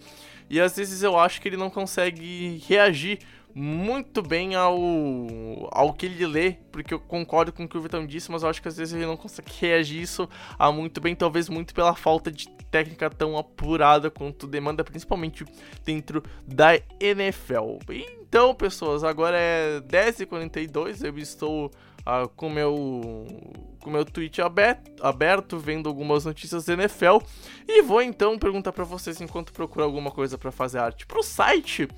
E 0.50 0.60
às 0.60 0.76
vezes 0.76 1.04
eu 1.04 1.18
acho 1.18 1.40
que 1.40 1.48
ele 1.48 1.58
não 1.58 1.70
consegue 1.70 2.62
reagir 2.68 3.20
muito 3.58 4.22
bem 4.22 4.54
ao, 4.54 4.78
ao 5.72 5.94
que 5.94 6.06
ele 6.06 6.28
lê, 6.28 6.58
porque 6.74 6.94
eu 6.94 7.00
concordo 7.00 7.54
com 7.54 7.64
o 7.64 7.70
que 7.70 7.78
o 7.78 7.82
Vitão 7.82 8.06
disse, 8.06 8.30
mas 8.30 8.44
eu 8.44 8.50
acho 8.50 8.62
que 8.62 8.68
às 8.68 8.76
vezes 8.76 8.94
ele 8.94 9.06
não 9.06 9.16
consegue 9.16 9.50
reagir 9.62 10.02
isso 10.02 10.28
a 10.60 10.70
muito 10.74 11.00
bem, 11.00 11.16
talvez 11.16 11.48
muito 11.48 11.74
pela 11.74 11.96
falta 11.96 12.30
de 12.30 12.50
técnica 12.70 13.10
tão 13.10 13.38
apurada 13.38 14.12
quanto 14.12 14.46
demanda, 14.46 14.84
principalmente 14.84 15.46
dentro 15.86 16.22
da 16.46 16.78
NFL. 17.00 17.78
Então, 17.90 18.54
pessoas, 18.54 19.06
agora 19.06 19.38
é 19.40 19.80
10h42, 19.80 21.06
eu 21.06 21.18
estou 21.18 21.72
ah, 22.06 22.28
com 22.36 22.50
meu 22.50 23.26
com 23.82 23.90
meu 23.90 24.04
tweet 24.04 24.42
aberto, 24.42 24.92
aberto, 25.04 25.60
vendo 25.60 25.88
algumas 25.88 26.26
notícias 26.26 26.66
da 26.66 26.74
NFL 26.74 27.18
e 27.68 27.84
vou 27.84 28.02
então 28.02 28.38
perguntar 28.38 28.72
para 28.72 28.84
vocês 28.84 29.22
enquanto 29.22 29.54
procuro 29.54 29.86
alguma 29.86 30.10
coisa 30.10 30.38
para 30.38 30.52
fazer 30.52 30.80
arte 30.80 31.06
pro 31.06 31.22
site, 31.22 31.84
uh, 31.84 31.90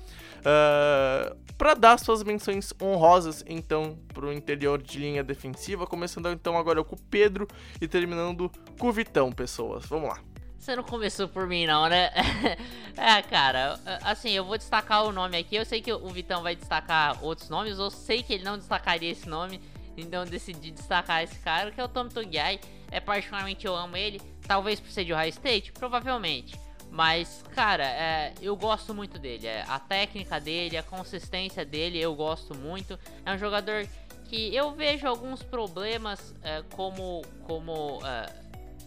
ah, 0.44 1.36
para 1.56 1.74
dar 1.74 1.98
suas 1.98 2.22
menções 2.22 2.72
honrosas 2.80 3.42
então 3.46 3.98
pro 4.12 4.32
interior 4.32 4.80
de 4.80 4.98
linha 4.98 5.24
defensiva, 5.24 5.86
começando 5.86 6.28
então 6.30 6.56
agora 6.58 6.84
com 6.84 6.94
o 6.94 7.00
Pedro 7.10 7.48
e 7.80 7.88
terminando 7.88 8.50
com 8.78 8.88
o 8.88 8.92
Vitão, 8.92 9.32
pessoas. 9.32 9.86
Vamos 9.86 10.10
lá. 10.10 10.20
Você 10.58 10.76
não 10.76 10.82
começou 10.82 11.28
por 11.28 11.46
mim, 11.46 11.66
não, 11.66 11.88
né? 11.88 12.10
é, 12.96 13.22
cara, 13.22 13.80
assim, 14.02 14.32
eu 14.32 14.44
vou 14.44 14.58
destacar 14.58 15.04
o 15.04 15.12
nome 15.12 15.38
aqui. 15.38 15.56
Eu 15.56 15.64
sei 15.64 15.80
que 15.80 15.90
o 15.90 16.08
Vitão 16.08 16.42
vai 16.42 16.54
destacar 16.54 17.24
outros 17.24 17.48
nomes. 17.48 17.78
Eu 17.78 17.90
sei 17.90 18.22
que 18.22 18.34
ele 18.34 18.44
não 18.44 18.58
destacaria 18.58 19.10
esse 19.10 19.28
nome. 19.28 19.60
Então 20.00 20.24
decidi 20.24 20.70
destacar 20.70 21.22
esse 21.22 21.38
cara, 21.40 21.70
que 21.70 21.80
é 21.80 21.84
o 21.84 21.88
Tom 21.88 22.08
Togiai. 22.08 22.60
É 22.90 23.00
particularmente 23.00 23.66
eu 23.66 23.76
amo 23.76 23.96
ele. 23.96 24.20
Talvez 24.46 24.80
por 24.80 24.90
ser 24.90 25.04
de 25.04 25.12
Ohio 25.12 25.28
State, 25.28 25.72
provavelmente. 25.72 26.58
Mas, 26.90 27.44
cara, 27.54 27.84
é, 27.84 28.32
eu 28.40 28.56
gosto 28.56 28.94
muito 28.94 29.18
dele. 29.18 29.46
É, 29.46 29.62
a 29.68 29.78
técnica 29.78 30.40
dele, 30.40 30.76
a 30.76 30.82
consistência 30.82 31.64
dele, 31.64 31.98
eu 31.98 32.14
gosto 32.14 32.54
muito. 32.54 32.98
É 33.26 33.32
um 33.32 33.38
jogador 33.38 33.86
que 34.24 34.54
eu 34.54 34.72
vejo 34.72 35.06
alguns 35.06 35.42
problemas 35.42 36.34
é, 36.42 36.62
como, 36.74 37.22
como 37.44 38.00
é, 38.04 38.26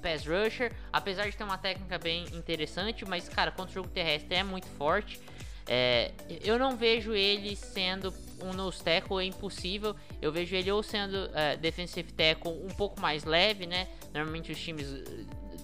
pass 0.02 0.26
rusher, 0.26 0.74
apesar 0.92 1.30
de 1.30 1.38
ter 1.38 1.44
uma 1.44 1.58
técnica 1.58 1.98
bem 1.98 2.26
interessante, 2.34 3.06
mas, 3.06 3.30
cara, 3.30 3.52
contra 3.52 3.72
o 3.72 3.74
jogo 3.74 3.90
terrestre 3.90 4.36
é 4.36 4.44
muito 4.44 4.68
forte. 4.68 5.20
É, 5.68 6.12
eu 6.44 6.58
não 6.58 6.76
vejo 6.76 7.14
ele 7.14 7.56
sendo 7.56 8.12
um 8.44 8.54
nose 8.54 8.84
tackle, 8.84 9.20
é 9.20 9.26
impossível. 9.26 9.96
Eu 10.22 10.32
vejo 10.32 10.56
ele 10.56 10.72
ou 10.72 10.82
sendo 10.84 11.30
é, 11.34 11.56
defensive 11.58 12.12
tackle 12.12 12.52
um 12.52 12.70
pouco 12.70 13.00
mais 13.00 13.24
leve, 13.24 13.66
né? 13.66 13.88
Normalmente 14.14 14.52
os 14.52 14.60
times, 14.60 14.88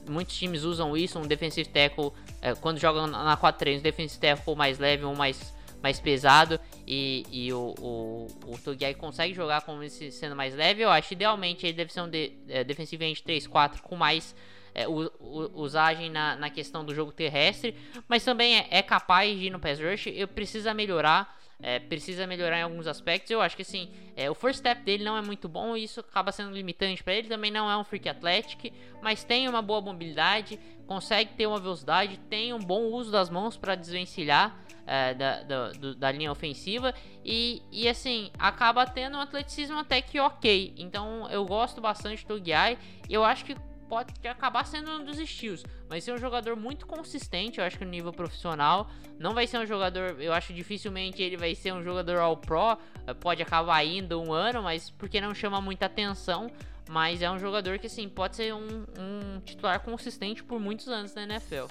muitos 0.10 0.38
times 0.38 0.64
usam 0.64 0.96
isso, 0.96 1.20
um 1.20 1.28
defensive 1.28 1.70
tackle 1.70 2.12
é, 2.42 2.56
quando 2.56 2.80
jogam 2.80 3.08
na 3.08 3.36
4-3, 3.38 3.80
um 3.80 3.82
defensive 3.82 4.20
tackle 4.20 4.56
mais 4.56 4.80
leve 4.80 5.04
ou 5.04 5.16
mais 5.16 5.56
mais 5.82 6.00
pesado 6.00 6.60
e, 6.88 7.24
e 7.32 7.54
o, 7.54 7.76
o, 7.80 8.28
o 8.48 8.58
Togiai 8.58 8.94
consegue 8.94 9.34
jogar 9.34 9.62
como 9.62 9.84
esse 9.84 10.12
sendo 10.12 10.36
mais 10.36 10.56
leve, 10.56 10.82
eu 10.82 10.90
acho. 10.90 11.14
Idealmente 11.14 11.66
ele 11.66 11.74
deve 11.74 11.94
ser 11.94 12.02
um 12.02 12.10
de, 12.10 12.34
é, 12.50 12.64
defensivo 12.64 13.04
end 13.04 13.22
3-4 13.22 13.82
com 13.82 13.96
mais 13.96 14.36
é, 14.74 14.86
usagem 14.88 16.10
na, 16.10 16.36
na 16.36 16.50
questão 16.50 16.86
do 16.86 16.94
jogo 16.94 17.12
terrestre, 17.12 17.76
mas 18.08 18.24
também 18.24 18.58
é, 18.58 18.68
é 18.70 18.82
capaz 18.82 19.38
de 19.38 19.46
ir 19.46 19.50
no 19.50 19.60
pass 19.60 19.80
rush. 19.80 20.08
Eu 20.08 20.28
precisa 20.28 20.74
melhorar. 20.74 21.36
É, 21.60 21.80
precisa 21.80 22.28
melhorar 22.28 22.60
em 22.60 22.64
alguns 22.64 22.86
aspectos. 22.86 23.32
Eu 23.32 23.41
acho 23.41 23.55
que 23.55 23.64
assim, 23.64 23.89
é, 24.16 24.30
o 24.30 24.36
first 24.36 24.60
step 24.60 24.84
dele 24.84 25.03
não 25.03 25.18
é 25.18 25.22
muito 25.22 25.49
bom 25.49 25.76
e 25.76 25.84
isso 25.84 25.99
acaba 25.99 26.32
sendo 26.32 26.51
limitante 26.51 27.03
para 27.03 27.14
ele. 27.14 27.28
Também 27.28 27.49
não 27.49 27.70
é 27.70 27.76
um 27.76 27.84
freak 27.84 28.08
athletic, 28.08 28.72
mas 29.01 29.24
tem 29.24 29.49
uma 29.49 29.62
boa 29.62 29.82
mobilidade, 29.82 30.60
consegue 30.86 31.32
ter 31.34 31.47
uma 31.47 31.60
velocidade, 31.60 32.20
tem 32.30 32.53
um 32.53 32.60
bom 32.60 32.86
uso 32.91 33.12
das 33.12 33.30
mãos 33.30 33.58
para 33.58 33.74
desvencilhar 33.74 34.55
é, 34.88 35.14
da, 35.14 35.43
da, 35.43 35.72
do, 35.72 35.95
da, 35.95 36.12
linha 36.12 36.32
ofensiva 36.32 36.93
e, 37.24 37.62
e 37.72 37.89
assim 37.89 38.32
acaba 38.39 38.86
tendo 38.86 39.18
um 39.18 39.20
atleticismo 39.22 39.78
até 39.78 40.01
que 40.01 40.20
ok. 40.20 40.74
Então 40.78 41.30
eu 41.30 41.43
gosto 41.45 41.82
bastante 41.82 42.26
do 42.26 42.39
Guiai. 42.39 42.78
Eu 43.10 43.24
acho 43.24 43.43
que 43.43 43.55
pode 43.88 44.14
acabar 44.28 44.66
sendo 44.66 44.92
um 44.92 45.04
dos 45.04 45.20
estilos. 45.20 45.64
Vai 45.88 46.02
ser 46.02 46.14
um 46.14 46.18
jogador 46.18 46.56
muito 46.56 46.86
consistente, 46.86 47.60
eu 47.60 47.66
acho 47.66 47.78
que 47.78 47.86
no 47.86 47.92
nível 47.92 48.14
profissional. 48.14 48.90
Não 49.20 49.34
vai 49.34 49.48
ser 49.48 49.58
um 49.58 49.66
jogador, 49.66 50.22
eu 50.22 50.34
acho 50.34 50.54
dificilmente 50.54 51.22
ele 51.22 51.38
vai 51.38 51.56
ser 51.56 51.74
um 51.74 51.84
jogador 51.84 52.18
all 52.18 52.38
pro. 52.38 52.78
Eh, 53.08 53.14
pode 53.14 53.42
acabar 53.42 53.84
indo 53.84 54.22
um 54.22 54.32
ano, 54.32 54.62
mas 54.62 54.90
porque 54.90 55.20
não 55.20 55.34
chama 55.34 55.60
muita 55.62 55.86
atenção. 55.88 56.52
Mas 56.90 57.22
é 57.22 57.30
um 57.30 57.38
jogador 57.38 57.80
que 57.80 57.88
assim 57.88 58.08
pode 58.08 58.38
ser 58.38 58.54
um, 58.54 58.86
um 58.98 59.42
titular 59.42 59.80
consistente 59.82 60.44
por 60.44 60.60
muitos 60.60 60.88
anos 60.88 61.14
na 61.14 61.24
NFL. 61.24 61.68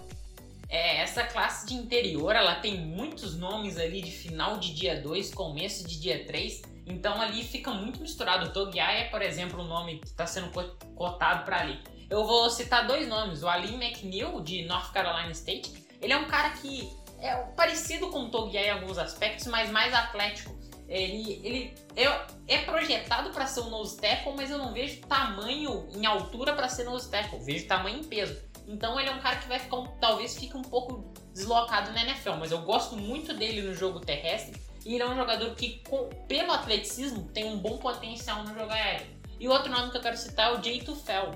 É, 0.69 1.01
essa 1.01 1.23
classe 1.23 1.67
de 1.67 1.75
interior, 1.75 2.35
ela 2.35 2.57
tem 2.57 2.81
muitos 2.81 3.37
nomes 3.37 3.79
ali 3.79 4.03
de 4.03 4.11
final 4.11 4.59
de 4.59 4.75
dia 4.75 5.01
2, 5.01 5.33
começo 5.33 5.87
de 5.87 6.01
dia 6.01 6.25
3. 6.27 6.62
Então 6.87 7.21
ali 7.21 7.43
fica 7.43 7.71
muito 7.71 8.01
misturado. 8.01 8.47
O 8.47 8.53
Togiai 8.53 9.03
é, 9.03 9.05
por 9.05 9.23
exemplo, 9.23 9.61
o 9.62 9.64
nome 9.64 9.99
que 9.99 10.07
está 10.07 10.27
sendo 10.27 10.51
cotado 10.95 11.45
para 11.45 11.61
ali. 11.61 11.79
Eu 12.09 12.25
vou 12.25 12.49
citar 12.51 12.87
dois 12.87 13.09
nomes. 13.09 13.43
O 13.43 13.49
Ali 13.49 13.75
McNeil, 13.75 14.41
de 14.41 14.65
North 14.65 14.93
Carolina 14.93 15.31
State. 15.33 15.87
Ele 16.01 16.13
é 16.13 16.17
um 16.17 16.27
cara 16.27 16.51
que 16.51 16.89
é 17.21 17.35
parecido 17.57 18.11
com 18.11 18.25
o 18.25 18.31
Togiai 18.31 18.67
em 18.67 18.71
alguns 18.71 18.99
aspectos, 18.99 19.47
mas 19.47 19.71
mais 19.71 19.93
atlético. 19.93 20.55
Ele, 20.89 21.41
ele 21.43 21.75
é, 21.97 22.55
é 22.55 22.59
projetado 22.59 23.31
para 23.31 23.47
ser 23.47 23.61
um 23.61 23.71
nose 23.71 23.97
tackle, 23.97 24.35
mas 24.37 24.51
eu 24.51 24.59
não 24.59 24.73
vejo 24.73 25.01
tamanho 25.03 25.89
em 25.93 26.07
altura 26.07 26.53
para 26.53 26.69
ser 26.69 26.85
nose 26.85 27.11
tackle. 27.11 27.41
Vejo 27.41 27.67
tamanho 27.67 27.99
em 27.99 28.05
peso. 28.05 28.41
Então 28.69 28.99
ele 28.99 29.09
é 29.09 29.13
um 29.13 29.21
cara 29.21 29.37
que 29.37 29.49
vai 29.49 29.59
ficar, 29.59 29.77
um, 29.77 29.87
talvez 29.99 30.37
fique 30.37 30.57
um 30.57 30.63
pouco 30.63 31.13
deslocado 31.33 31.93
na 31.93 32.03
NFL, 32.03 32.35
mas 32.39 32.51
eu 32.51 32.63
gosto 32.63 32.97
muito 32.97 33.35
dele 33.35 33.63
no 33.63 33.75
jogo 33.75 34.01
terrestre. 34.01 34.61
E 34.85 34.95
ele 34.95 35.03
é 35.03 35.09
um 35.09 35.17
jogador 35.17 35.55
que, 35.57 35.83
com, 35.89 36.09
pelo 36.29 36.53
atleticismo, 36.53 37.29
tem 37.31 37.45
um 37.45 37.59
bom 37.59 37.79
potencial 37.79 38.45
no 38.45 38.55
jogo 38.55 38.71
aéreo. 38.71 39.07
E 39.39 39.49
outro 39.49 39.71
nome 39.71 39.91
que 39.91 39.97
eu 39.97 40.01
quero 40.01 40.17
citar 40.17 40.53
é 40.53 40.59
o 40.59 40.63
Jay 40.63 40.81
Tufel, 40.81 41.33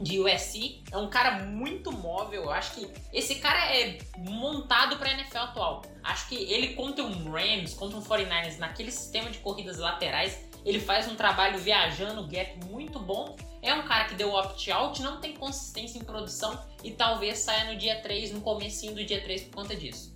de 0.00 0.18
USC. 0.18 0.82
É 0.90 0.98
um 0.98 1.08
cara 1.08 1.44
muito 1.44 1.92
móvel. 1.92 2.44
Eu 2.44 2.50
acho 2.50 2.74
que 2.74 2.88
esse 3.12 3.36
cara 3.36 3.74
é 3.74 3.98
montado 4.18 4.96
para 4.96 5.12
NFL 5.12 5.38
atual. 5.38 5.82
Acho 6.02 6.28
que 6.28 6.34
ele 6.34 6.74
contra 6.74 7.04
um 7.04 7.30
Rams, 7.30 7.74
contra 7.74 7.98
um 7.98 8.02
49ers, 8.02 8.58
naquele 8.58 8.90
sistema 8.90 9.30
de 9.30 9.38
corridas 9.38 9.78
laterais, 9.78 10.44
ele 10.64 10.80
faz 10.80 11.06
um 11.08 11.14
trabalho 11.14 11.58
viajando 11.58 12.26
gap 12.26 12.64
muito 12.66 12.98
bom. 12.98 13.36
É 13.62 13.72
um 13.74 13.82
cara 13.82 14.04
que 14.04 14.14
deu 14.14 14.32
opt-out, 14.32 15.02
não 15.02 15.20
tem 15.20 15.34
consistência 15.34 15.98
em 15.98 16.04
produção 16.04 16.58
e 16.82 16.90
talvez 16.90 17.38
saia 17.38 17.72
no 17.72 17.78
dia 17.78 18.00
3, 18.00 18.32
no 18.32 18.40
comecinho 18.40 18.94
do 18.94 19.04
dia 19.04 19.22
3 19.22 19.44
por 19.44 19.62
conta 19.62 19.76
disso. 19.76 20.13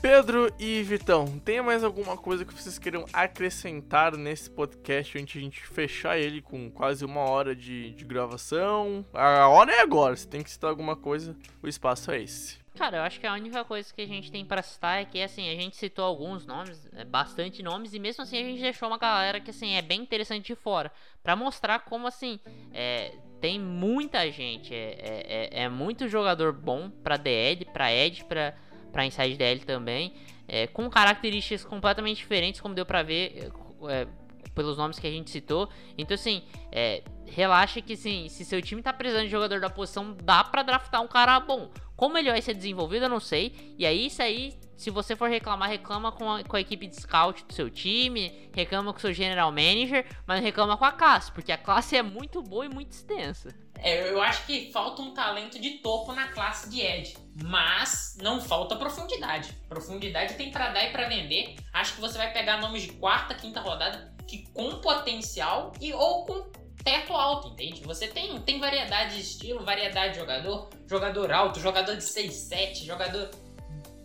Pedro 0.00 0.50
e 0.58 0.82
Vitão, 0.82 1.38
tem 1.40 1.60
mais 1.60 1.84
alguma 1.84 2.16
coisa 2.16 2.42
que 2.42 2.54
vocês 2.54 2.78
queiram 2.78 3.04
acrescentar 3.12 4.16
nesse 4.16 4.48
podcast 4.48 5.18
antes 5.18 5.34
de 5.34 5.38
a 5.38 5.42
gente 5.42 5.60
fechar 5.60 6.18
ele 6.18 6.40
com 6.40 6.70
quase 6.70 7.04
uma 7.04 7.20
hora 7.20 7.54
de, 7.54 7.90
de 7.90 8.04
gravação? 8.06 9.04
A 9.12 9.46
hora 9.48 9.70
é 9.72 9.82
agora, 9.82 10.16
se 10.16 10.26
tem 10.26 10.42
que 10.42 10.50
citar 10.50 10.70
alguma 10.70 10.96
coisa, 10.96 11.36
o 11.62 11.68
espaço 11.68 12.10
é 12.10 12.22
esse. 12.22 12.58
Cara, 12.76 12.96
eu 12.96 13.02
acho 13.02 13.20
que 13.20 13.26
a 13.26 13.34
única 13.34 13.62
coisa 13.62 13.92
que 13.92 14.00
a 14.00 14.06
gente 14.06 14.32
tem 14.32 14.42
para 14.42 14.62
citar 14.62 15.02
é 15.02 15.04
que, 15.04 15.20
assim, 15.20 15.50
a 15.50 15.54
gente 15.54 15.76
citou 15.76 16.06
alguns 16.06 16.46
nomes, 16.46 16.88
é, 16.96 17.04
bastante 17.04 17.62
nomes, 17.62 17.92
e 17.92 17.98
mesmo 17.98 18.22
assim 18.22 18.38
a 18.38 18.44
gente 18.44 18.62
deixou 18.62 18.88
uma 18.88 18.96
galera 18.96 19.38
que, 19.38 19.50
assim, 19.50 19.74
é 19.74 19.82
bem 19.82 20.00
interessante 20.00 20.46
de 20.46 20.54
fora, 20.54 20.90
para 21.22 21.36
mostrar 21.36 21.80
como, 21.80 22.06
assim, 22.06 22.40
é, 22.72 23.12
tem 23.38 23.60
muita 23.60 24.30
gente, 24.30 24.74
é, 24.74 24.96
é, 24.98 25.60
é, 25.60 25.62
é 25.64 25.68
muito 25.68 26.08
jogador 26.08 26.54
bom 26.54 26.88
pra 26.88 27.18
DL, 27.18 27.66
pra 27.66 27.92
Ed, 27.92 28.24
pra 28.24 28.54
para 28.90 29.06
Inside 29.06 29.36
DL 29.36 29.60
também, 29.60 30.12
é, 30.46 30.66
com 30.66 30.88
características 30.90 31.64
completamente 31.64 32.18
diferentes, 32.18 32.60
como 32.60 32.74
deu 32.74 32.84
para 32.84 33.02
ver 33.02 33.50
é, 33.88 34.06
pelos 34.54 34.76
nomes 34.76 34.98
que 34.98 35.06
a 35.06 35.10
gente 35.10 35.30
citou. 35.30 35.68
Então, 35.96 36.14
assim, 36.14 36.42
é, 36.72 37.02
relaxa 37.26 37.80
que 37.80 37.96
sim, 37.96 38.28
se 38.28 38.44
seu 38.44 38.60
time 38.60 38.82
tá 38.82 38.92
precisando 38.92 39.24
de 39.24 39.30
jogador 39.30 39.60
da 39.60 39.70
posição, 39.70 40.16
dá 40.22 40.42
para 40.44 40.62
draftar 40.62 41.02
um 41.02 41.08
cara 41.08 41.38
bom. 41.40 41.70
Como 41.96 42.16
ele 42.18 42.30
vai 42.30 42.42
ser 42.42 42.54
desenvolvido, 42.54 43.04
eu 43.04 43.08
não 43.08 43.20
sei. 43.20 43.74
E 43.78 43.86
aí, 43.86 44.06
isso 44.06 44.22
aí, 44.22 44.54
se 44.80 44.88
você 44.88 45.14
for 45.14 45.28
reclamar, 45.28 45.68
reclama 45.68 46.10
com 46.10 46.32
a, 46.32 46.42
com 46.42 46.56
a 46.56 46.60
equipe 46.60 46.86
de 46.86 46.96
scout 46.96 47.44
do 47.44 47.52
seu 47.52 47.68
time, 47.68 48.48
reclama 48.50 48.94
com 48.94 48.98
o 48.98 49.00
seu 49.00 49.12
general 49.12 49.52
manager, 49.52 50.06
mas 50.26 50.42
reclama 50.42 50.74
com 50.74 50.86
a 50.86 50.92
classe, 50.92 51.30
porque 51.32 51.52
a 51.52 51.58
classe 51.58 51.98
é 51.98 52.02
muito 52.02 52.42
boa 52.42 52.64
e 52.64 52.68
muito 52.70 52.92
extensa. 52.92 53.54
É, 53.78 54.08
eu 54.08 54.22
acho 54.22 54.46
que 54.46 54.72
falta 54.72 55.02
um 55.02 55.12
talento 55.12 55.60
de 55.60 55.72
topo 55.80 56.14
na 56.14 56.28
classe 56.28 56.70
de 56.70 56.80
Ed, 56.80 57.14
mas 57.44 58.16
não 58.22 58.40
falta 58.40 58.74
profundidade. 58.74 59.52
Profundidade 59.68 60.32
tem 60.34 60.50
para 60.50 60.70
dar 60.70 60.86
e 60.86 60.92
para 60.92 61.06
vender. 61.08 61.56
Acho 61.74 61.96
que 61.96 62.00
você 62.00 62.16
vai 62.16 62.32
pegar 62.32 62.56
nomes 62.56 62.84
de 62.84 62.92
quarta, 62.92 63.34
quinta 63.34 63.60
rodada 63.60 64.14
que 64.26 64.46
com 64.54 64.80
potencial 64.80 65.72
e 65.78 65.92
ou 65.92 66.24
com 66.24 66.50
teto 66.82 67.12
alto, 67.12 67.48
entende? 67.48 67.82
Você 67.82 68.08
tem, 68.08 68.40
tem 68.40 68.58
variedade 68.58 69.16
de 69.16 69.20
estilo, 69.20 69.62
variedade 69.62 70.14
de 70.14 70.20
jogador, 70.20 70.70
jogador 70.86 71.32
alto, 71.32 71.60
jogador 71.60 71.96
de 71.96 72.02
6-7, 72.02 72.84
jogador 72.86 73.30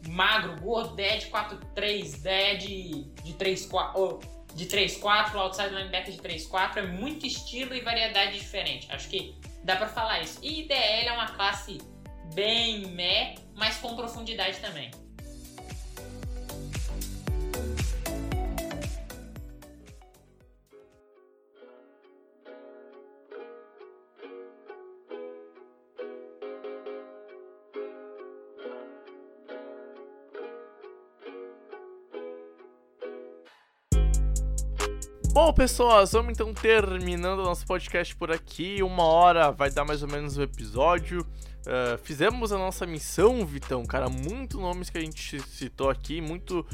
magro, 0.10 0.60
gordo, 0.62 0.96
Dead 0.96 1.30
4-3, 1.30 2.22
Dead 2.22 2.60
de 2.60 3.34
3-4, 3.34 4.22
de 4.54 4.66
3-4, 4.66 5.36
outside 5.36 5.74
linebacker 5.74 6.14
de 6.14 6.22
3-4, 6.22 6.78
é 6.78 6.82
muito 6.84 7.26
estilo 7.26 7.74
e 7.74 7.82
variedade 7.82 8.40
diferente. 8.40 8.88
Acho 8.92 9.10
que 9.10 9.36
Dá 9.66 9.76
pra 9.76 9.88
falar 9.88 10.22
isso. 10.22 10.38
E 10.44 10.62
IDL 10.62 11.08
é 11.08 11.12
uma 11.12 11.28
classe 11.30 11.80
bem 12.36 12.86
meh, 12.90 13.34
mas 13.56 13.78
com 13.78 13.96
profundidade 13.96 14.60
também. 14.60 14.92
Bom, 35.36 35.52
pessoas, 35.52 36.14
vamos 36.14 36.32
então 36.32 36.54
terminando 36.54 37.40
o 37.40 37.44
nosso 37.44 37.66
podcast 37.66 38.16
por 38.16 38.32
aqui. 38.32 38.82
Uma 38.82 39.04
hora 39.04 39.52
vai 39.52 39.70
dar 39.70 39.84
mais 39.84 40.02
ou 40.02 40.08
menos 40.08 40.38
o 40.38 40.42
episódio. 40.42 41.28
Uh, 41.68 41.98
fizemos 42.04 42.54
a 42.54 42.58
nossa 42.58 42.86
missão, 42.86 43.46
Vitão, 43.46 43.86
cara. 43.86 44.08
Muitos 44.08 44.58
nomes 44.58 44.90
que 44.90 44.98
a 44.98 45.02
gente 45.02 45.42
citou 45.42 45.90
aqui, 45.90 46.22
muito 46.22 46.66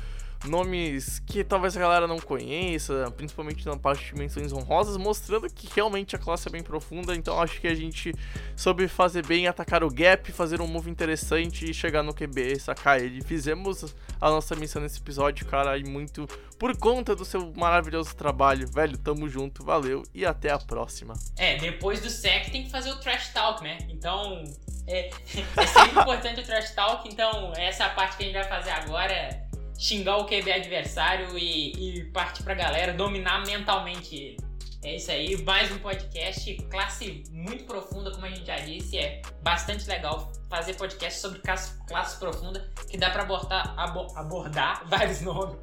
nomes 0.45 1.19
que 1.19 1.43
talvez 1.43 1.75
a 1.77 1.79
galera 1.79 2.07
não 2.07 2.17
conheça, 2.17 3.11
principalmente 3.15 3.65
na 3.65 3.77
parte 3.77 4.05
de 4.05 4.15
menções 4.15 4.51
honrosas, 4.51 4.97
mostrando 4.97 5.47
que 5.49 5.67
realmente 5.73 6.15
a 6.15 6.19
classe 6.19 6.47
é 6.47 6.51
bem 6.51 6.63
profunda. 6.63 7.15
Então 7.15 7.39
acho 7.39 7.59
que 7.59 7.67
a 7.67 7.75
gente 7.75 8.13
soube 8.55 8.87
fazer 8.87 9.25
bem, 9.25 9.47
atacar 9.47 9.83
o 9.83 9.89
gap, 9.89 10.31
fazer 10.31 10.61
um 10.61 10.67
move 10.67 10.89
interessante 10.89 11.69
e 11.69 11.73
chegar 11.73 12.03
no 12.03 12.13
QB, 12.13 12.59
sacar 12.59 12.99
ele. 12.99 13.21
Fizemos 13.21 13.95
a 14.19 14.29
nossa 14.29 14.55
missão 14.55 14.81
nesse 14.81 14.99
episódio, 14.99 15.45
cara, 15.45 15.77
e 15.77 15.83
muito 15.83 16.27
por 16.57 16.75
conta 16.77 17.15
do 17.15 17.25
seu 17.25 17.51
maravilhoso 17.55 18.15
trabalho. 18.15 18.67
Velho, 18.67 18.97
tamo 18.97 19.29
junto, 19.29 19.63
valeu 19.63 20.03
e 20.13 20.25
até 20.25 20.51
a 20.51 20.57
próxima. 20.57 21.13
É, 21.37 21.57
depois 21.57 22.01
do 22.01 22.09
sec 22.09 22.49
tem 22.51 22.63
que 22.63 22.69
fazer 22.69 22.91
o 22.91 22.99
trash 22.99 23.29
talk, 23.33 23.63
né? 23.63 23.77
Então. 23.89 24.43
É, 24.87 25.11
é 25.57 25.67
sempre 25.67 26.01
importante 26.01 26.41
o 26.41 26.43
trash 26.43 26.71
talk, 26.71 27.07
então 27.07 27.53
essa 27.55 27.85
é 27.85 27.89
parte 27.89 28.17
que 28.17 28.23
a 28.23 28.25
gente 28.25 28.35
vai 28.35 28.47
fazer 28.47 28.71
agora 28.71 29.50
xingar 29.81 30.17
o 30.17 30.25
QB 30.25 30.51
adversário 30.51 31.35
e, 31.35 31.71
e 31.97 32.03
partir 32.11 32.43
pra 32.43 32.53
galera, 32.53 32.93
dominar 32.93 33.43
mentalmente 33.47 34.15
ele. 34.15 34.37
É 34.83 34.95
isso 34.95 35.11
aí, 35.11 35.43
mais 35.43 35.71
um 35.71 35.79
podcast, 35.79 36.55
classe 36.69 37.23
muito 37.31 37.63
profunda, 37.63 38.11
como 38.11 38.25
a 38.25 38.29
gente 38.29 38.45
já 38.45 38.57
disse, 38.57 38.97
é 38.97 39.21
bastante 39.41 39.87
legal 39.87 40.31
fazer 40.47 40.75
podcast 40.75 41.19
sobre 41.19 41.39
classe, 41.39 41.73
classe 41.87 42.19
profunda, 42.19 42.69
que 42.89 42.97
dá 42.97 43.09
pra 43.09 43.23
abordar, 43.23 43.73
abo, 43.75 44.07
abordar 44.15 44.83
vários 44.89 45.21
nomes. 45.21 45.57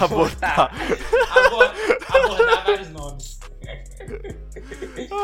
Abordar. 0.00 0.70
abordar, 1.30 1.74
abordar 2.10 2.64
vários 2.64 2.88
nomes. 2.90 3.40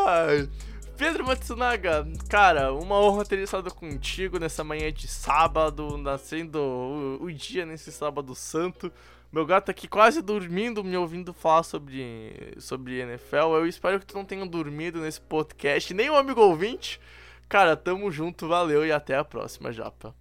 Ai. 0.06 0.48
Pedro 0.96 1.26
Matsunaga, 1.26 2.06
cara, 2.26 2.72
uma 2.72 2.98
honra 2.98 3.24
ter 3.24 3.38
estado 3.40 3.72
contigo 3.72 4.38
nessa 4.38 4.64
manhã 4.64 4.90
de 4.90 5.06
sábado, 5.06 5.98
nascendo 5.98 6.58
o, 6.58 7.24
o, 7.24 7.32
dia 7.32 7.66
nesse 7.66 7.92
sábado 7.92 8.34
santo. 8.34 8.90
Meu 9.30 9.44
gato 9.44 9.70
aqui 9.70 9.86
quase 9.86 10.22
dormindo, 10.22 10.82
me 10.82 10.96
ouvindo 10.96 11.34
falar 11.34 11.64
sobre, 11.64 12.54
sobre 12.58 13.00
NFL. 13.00 13.56
Eu 13.56 13.66
espero 13.66 14.00
que 14.00 14.06
tu 14.06 14.16
não 14.16 14.24
tenha 14.24 14.46
dormido 14.46 15.00
nesse 15.00 15.20
podcast, 15.20 15.92
nem 15.92 16.08
o 16.08 16.16
amigo 16.16 16.40
ouvinte. 16.40 16.98
Cara, 17.46 17.76
tamo 17.76 18.10
junto, 18.10 18.48
valeu 18.48 18.84
e 18.86 18.90
até 18.90 19.16
a 19.18 19.24
próxima, 19.24 19.70
Japa. 19.70 20.14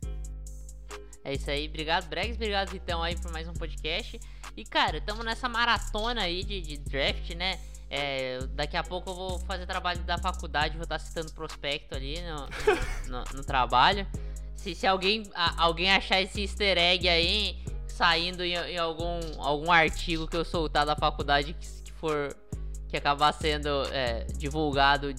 É 1.24 1.34
isso 1.34 1.50
aí, 1.50 1.68
obrigado, 1.68 2.08
Bregs, 2.08 2.36
obrigado, 2.36 2.70
Vitão, 2.70 3.02
aí 3.02 3.16
por 3.16 3.32
mais 3.32 3.48
um 3.48 3.54
podcast. 3.54 4.20
E, 4.56 4.64
cara, 4.64 5.02
tamo 5.02 5.24
nessa 5.24 5.50
maratona 5.50 6.22
aí 6.22 6.44
de, 6.44 6.62
de 6.62 6.78
draft, 6.78 7.32
né? 7.32 7.60
É, 7.90 8.40
daqui 8.54 8.78
a 8.78 8.84
pouco 8.84 9.10
eu 9.10 9.16
vou 9.16 9.40
fazer 9.40 9.66
trabalho 9.66 10.00
da 10.04 10.18
faculdade, 10.18 10.76
vou 10.76 10.84
estar 10.84 11.00
citando 11.00 11.32
prospecto 11.34 11.96
ali 11.96 12.18
no, 12.22 12.48
no, 13.10 13.24
no 13.38 13.44
trabalho. 13.44 14.08
Se, 14.56 14.76
se 14.76 14.86
alguém, 14.86 15.24
a, 15.34 15.64
alguém 15.64 15.92
achar 15.92 16.22
esse 16.22 16.42
easter 16.42 16.78
egg 16.78 17.08
aí 17.08 17.58
saindo 17.88 18.44
em, 18.44 18.54
em, 18.54 18.78
algum, 18.78 19.20
algum 19.40 19.72
artigo 19.72 20.28
que 20.28 20.36
eu 20.36 20.46
soltar 20.46 20.86
da 20.86 20.96
faculdade 20.96 21.54
que, 21.54 21.68
que 21.84 21.92
for 21.94 22.36
que 22.88 22.98
acabar 22.98 23.34
sendo 23.34 23.70
é, 23.92 24.26
divulgado, 24.38 25.14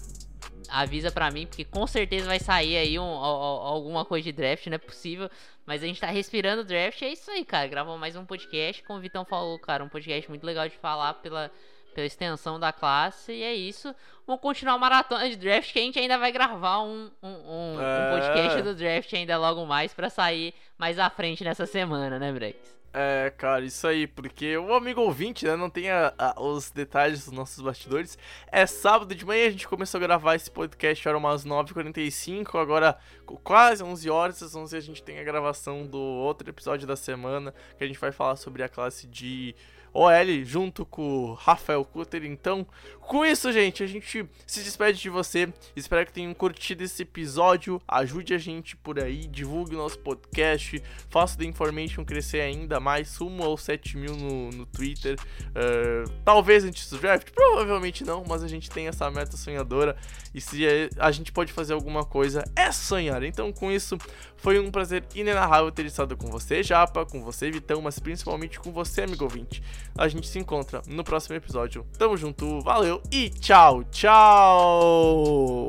avisa 0.70 1.10
pra 1.10 1.30
mim, 1.30 1.46
porque 1.46 1.64
com 1.64 1.86
certeza 1.86 2.26
vai 2.26 2.38
sair 2.38 2.76
aí 2.76 2.98
um, 2.98 3.02
alguma 3.02 4.04
coisa 4.04 4.24
de 4.24 4.32
draft, 4.32 4.66
não 4.66 4.74
é 4.74 4.78
possível. 4.78 5.30
Mas 5.64 5.82
a 5.82 5.86
gente 5.86 6.00
tá 6.00 6.06
respirando 6.06 6.64
draft, 6.64 7.02
é 7.02 7.08
isso 7.08 7.30
aí, 7.30 7.44
cara. 7.44 7.66
Gravou 7.66 7.98
mais 7.98 8.14
um 8.16 8.24
podcast, 8.24 8.82
como 8.84 8.98
o 8.98 9.02
Vitão 9.02 9.24
falou, 9.24 9.58
cara, 9.58 9.82
um 9.82 9.88
podcast 9.88 10.28
muito 10.28 10.44
legal 10.44 10.68
de 10.68 10.76
falar 10.76 11.14
pela 11.14 11.50
pela 11.96 12.06
extensão 12.06 12.60
da 12.60 12.74
classe. 12.74 13.32
E 13.32 13.42
é 13.42 13.54
isso. 13.54 13.94
Vamos 14.26 14.42
continuar 14.42 14.74
a 14.74 14.78
maratona 14.78 15.30
de 15.30 15.36
draft 15.36 15.72
que 15.72 15.78
a 15.78 15.82
gente 15.82 15.98
ainda 15.98 16.18
vai 16.18 16.30
gravar 16.30 16.82
um, 16.82 17.10
um, 17.22 17.28
um, 17.28 17.80
é... 17.80 18.14
um 18.14 18.20
podcast 18.20 18.62
do 18.62 18.74
draft 18.74 19.10
ainda 19.14 19.38
logo 19.38 19.64
mais 19.64 19.94
para 19.94 20.10
sair 20.10 20.52
mais 20.76 20.98
à 20.98 21.08
frente 21.08 21.42
nessa 21.42 21.64
semana, 21.64 22.18
né, 22.18 22.30
Brex? 22.32 22.75
É, 22.92 23.30
cara, 23.36 23.62
isso 23.62 23.86
aí, 23.86 24.06
porque 24.06 24.56
o 24.56 24.72
amigo 24.72 25.02
ouvinte, 25.02 25.44
né, 25.44 25.54
não 25.54 25.68
tem 25.68 25.90
a, 25.90 26.14
a, 26.16 26.40
os 26.40 26.70
detalhes 26.70 27.26
dos 27.26 27.32
nossos 27.32 27.62
bastidores. 27.62 28.16
É 28.50 28.64
sábado 28.64 29.14
de 29.14 29.24
manhã, 29.24 29.48
a 29.48 29.50
gente 29.50 29.68
começou 29.68 29.98
a 29.98 30.00
gravar 30.00 30.34
esse 30.34 30.50
podcast, 30.50 31.06
era 31.06 31.18
umas 31.18 31.44
9h45, 31.44 32.58
agora 32.58 32.96
quase 33.44 33.84
11 33.84 34.08
horas, 34.08 34.42
às 34.42 34.56
11 34.56 34.76
a 34.76 34.80
gente 34.80 35.02
tem 35.02 35.18
a 35.18 35.24
gravação 35.24 35.86
do 35.86 35.98
outro 35.98 36.48
episódio 36.48 36.86
da 36.86 36.96
semana, 36.96 37.52
que 37.76 37.84
a 37.84 37.86
gente 37.86 37.98
vai 37.98 38.12
falar 38.12 38.36
sobre 38.36 38.62
a 38.62 38.68
classe 38.68 39.06
de 39.06 39.54
OL 39.96 40.44
junto 40.44 40.84
com 40.84 41.30
o 41.30 41.34
Rafael 41.34 41.84
Cutter. 41.84 42.24
Então, 42.24 42.66
com 43.06 43.24
isso, 43.24 43.52
gente, 43.52 43.82
a 43.82 43.86
gente 43.86 44.28
se 44.46 44.62
despede 44.62 45.00
de 45.00 45.08
você. 45.08 45.48
Espero 45.74 46.04
que 46.04 46.12
tenham 46.12 46.34
curtido 46.34 46.82
esse 46.82 47.02
episódio. 47.02 47.80
Ajude 47.86 48.34
a 48.34 48.38
gente 48.38 48.76
por 48.76 48.98
aí, 48.98 49.26
divulgue 49.26 49.74
o 49.74 49.78
nosso 49.78 49.98
podcast, 50.00 50.82
faça 51.08 51.36
o 51.36 51.38
The 51.38 51.44
Information 51.44 52.04
crescer 52.04 52.40
ainda 52.40 52.80
mais. 52.80 53.08
Sumo 53.08 53.44
aos 53.44 53.62
7 53.62 53.96
mil 53.96 54.16
no, 54.16 54.50
no 54.50 54.66
Twitter. 54.66 55.16
Uh, 55.50 56.10
talvez 56.24 56.64
antes 56.64 56.90
do 56.90 56.98
draft, 56.98 57.30
provavelmente 57.30 58.04
não, 58.04 58.24
mas 58.28 58.42
a 58.42 58.48
gente 58.48 58.68
tem 58.68 58.88
essa 58.88 59.10
meta 59.10 59.36
sonhadora. 59.36 59.96
E 60.34 60.40
se 60.40 60.66
a 60.98 61.10
gente 61.10 61.32
pode 61.32 61.52
fazer 61.52 61.72
alguma 61.72 62.04
coisa, 62.04 62.44
é 62.54 62.70
sonhar. 62.72 63.22
Então, 63.22 63.52
com 63.52 63.70
isso, 63.70 63.96
foi 64.36 64.58
um 64.58 64.70
prazer 64.70 65.04
inenarrável 65.14 65.70
ter 65.72 65.86
estado 65.86 66.16
com 66.16 66.26
você, 66.26 66.62
Japa, 66.62 67.06
com 67.06 67.22
você, 67.22 67.50
Vitão, 67.50 67.80
mas 67.80 67.98
principalmente 67.98 68.60
com 68.60 68.70
você, 68.70 69.02
amigo 69.02 69.24
ouvinte. 69.24 69.62
A 69.96 70.08
gente 70.08 70.28
se 70.28 70.38
encontra 70.38 70.82
no 70.86 71.02
próximo 71.02 71.36
episódio. 71.36 71.86
Tamo 71.98 72.16
junto, 72.16 72.60
valeu 72.96 73.02
e 73.10 73.28
tchau, 73.28 73.84
tchau! 73.90 75.68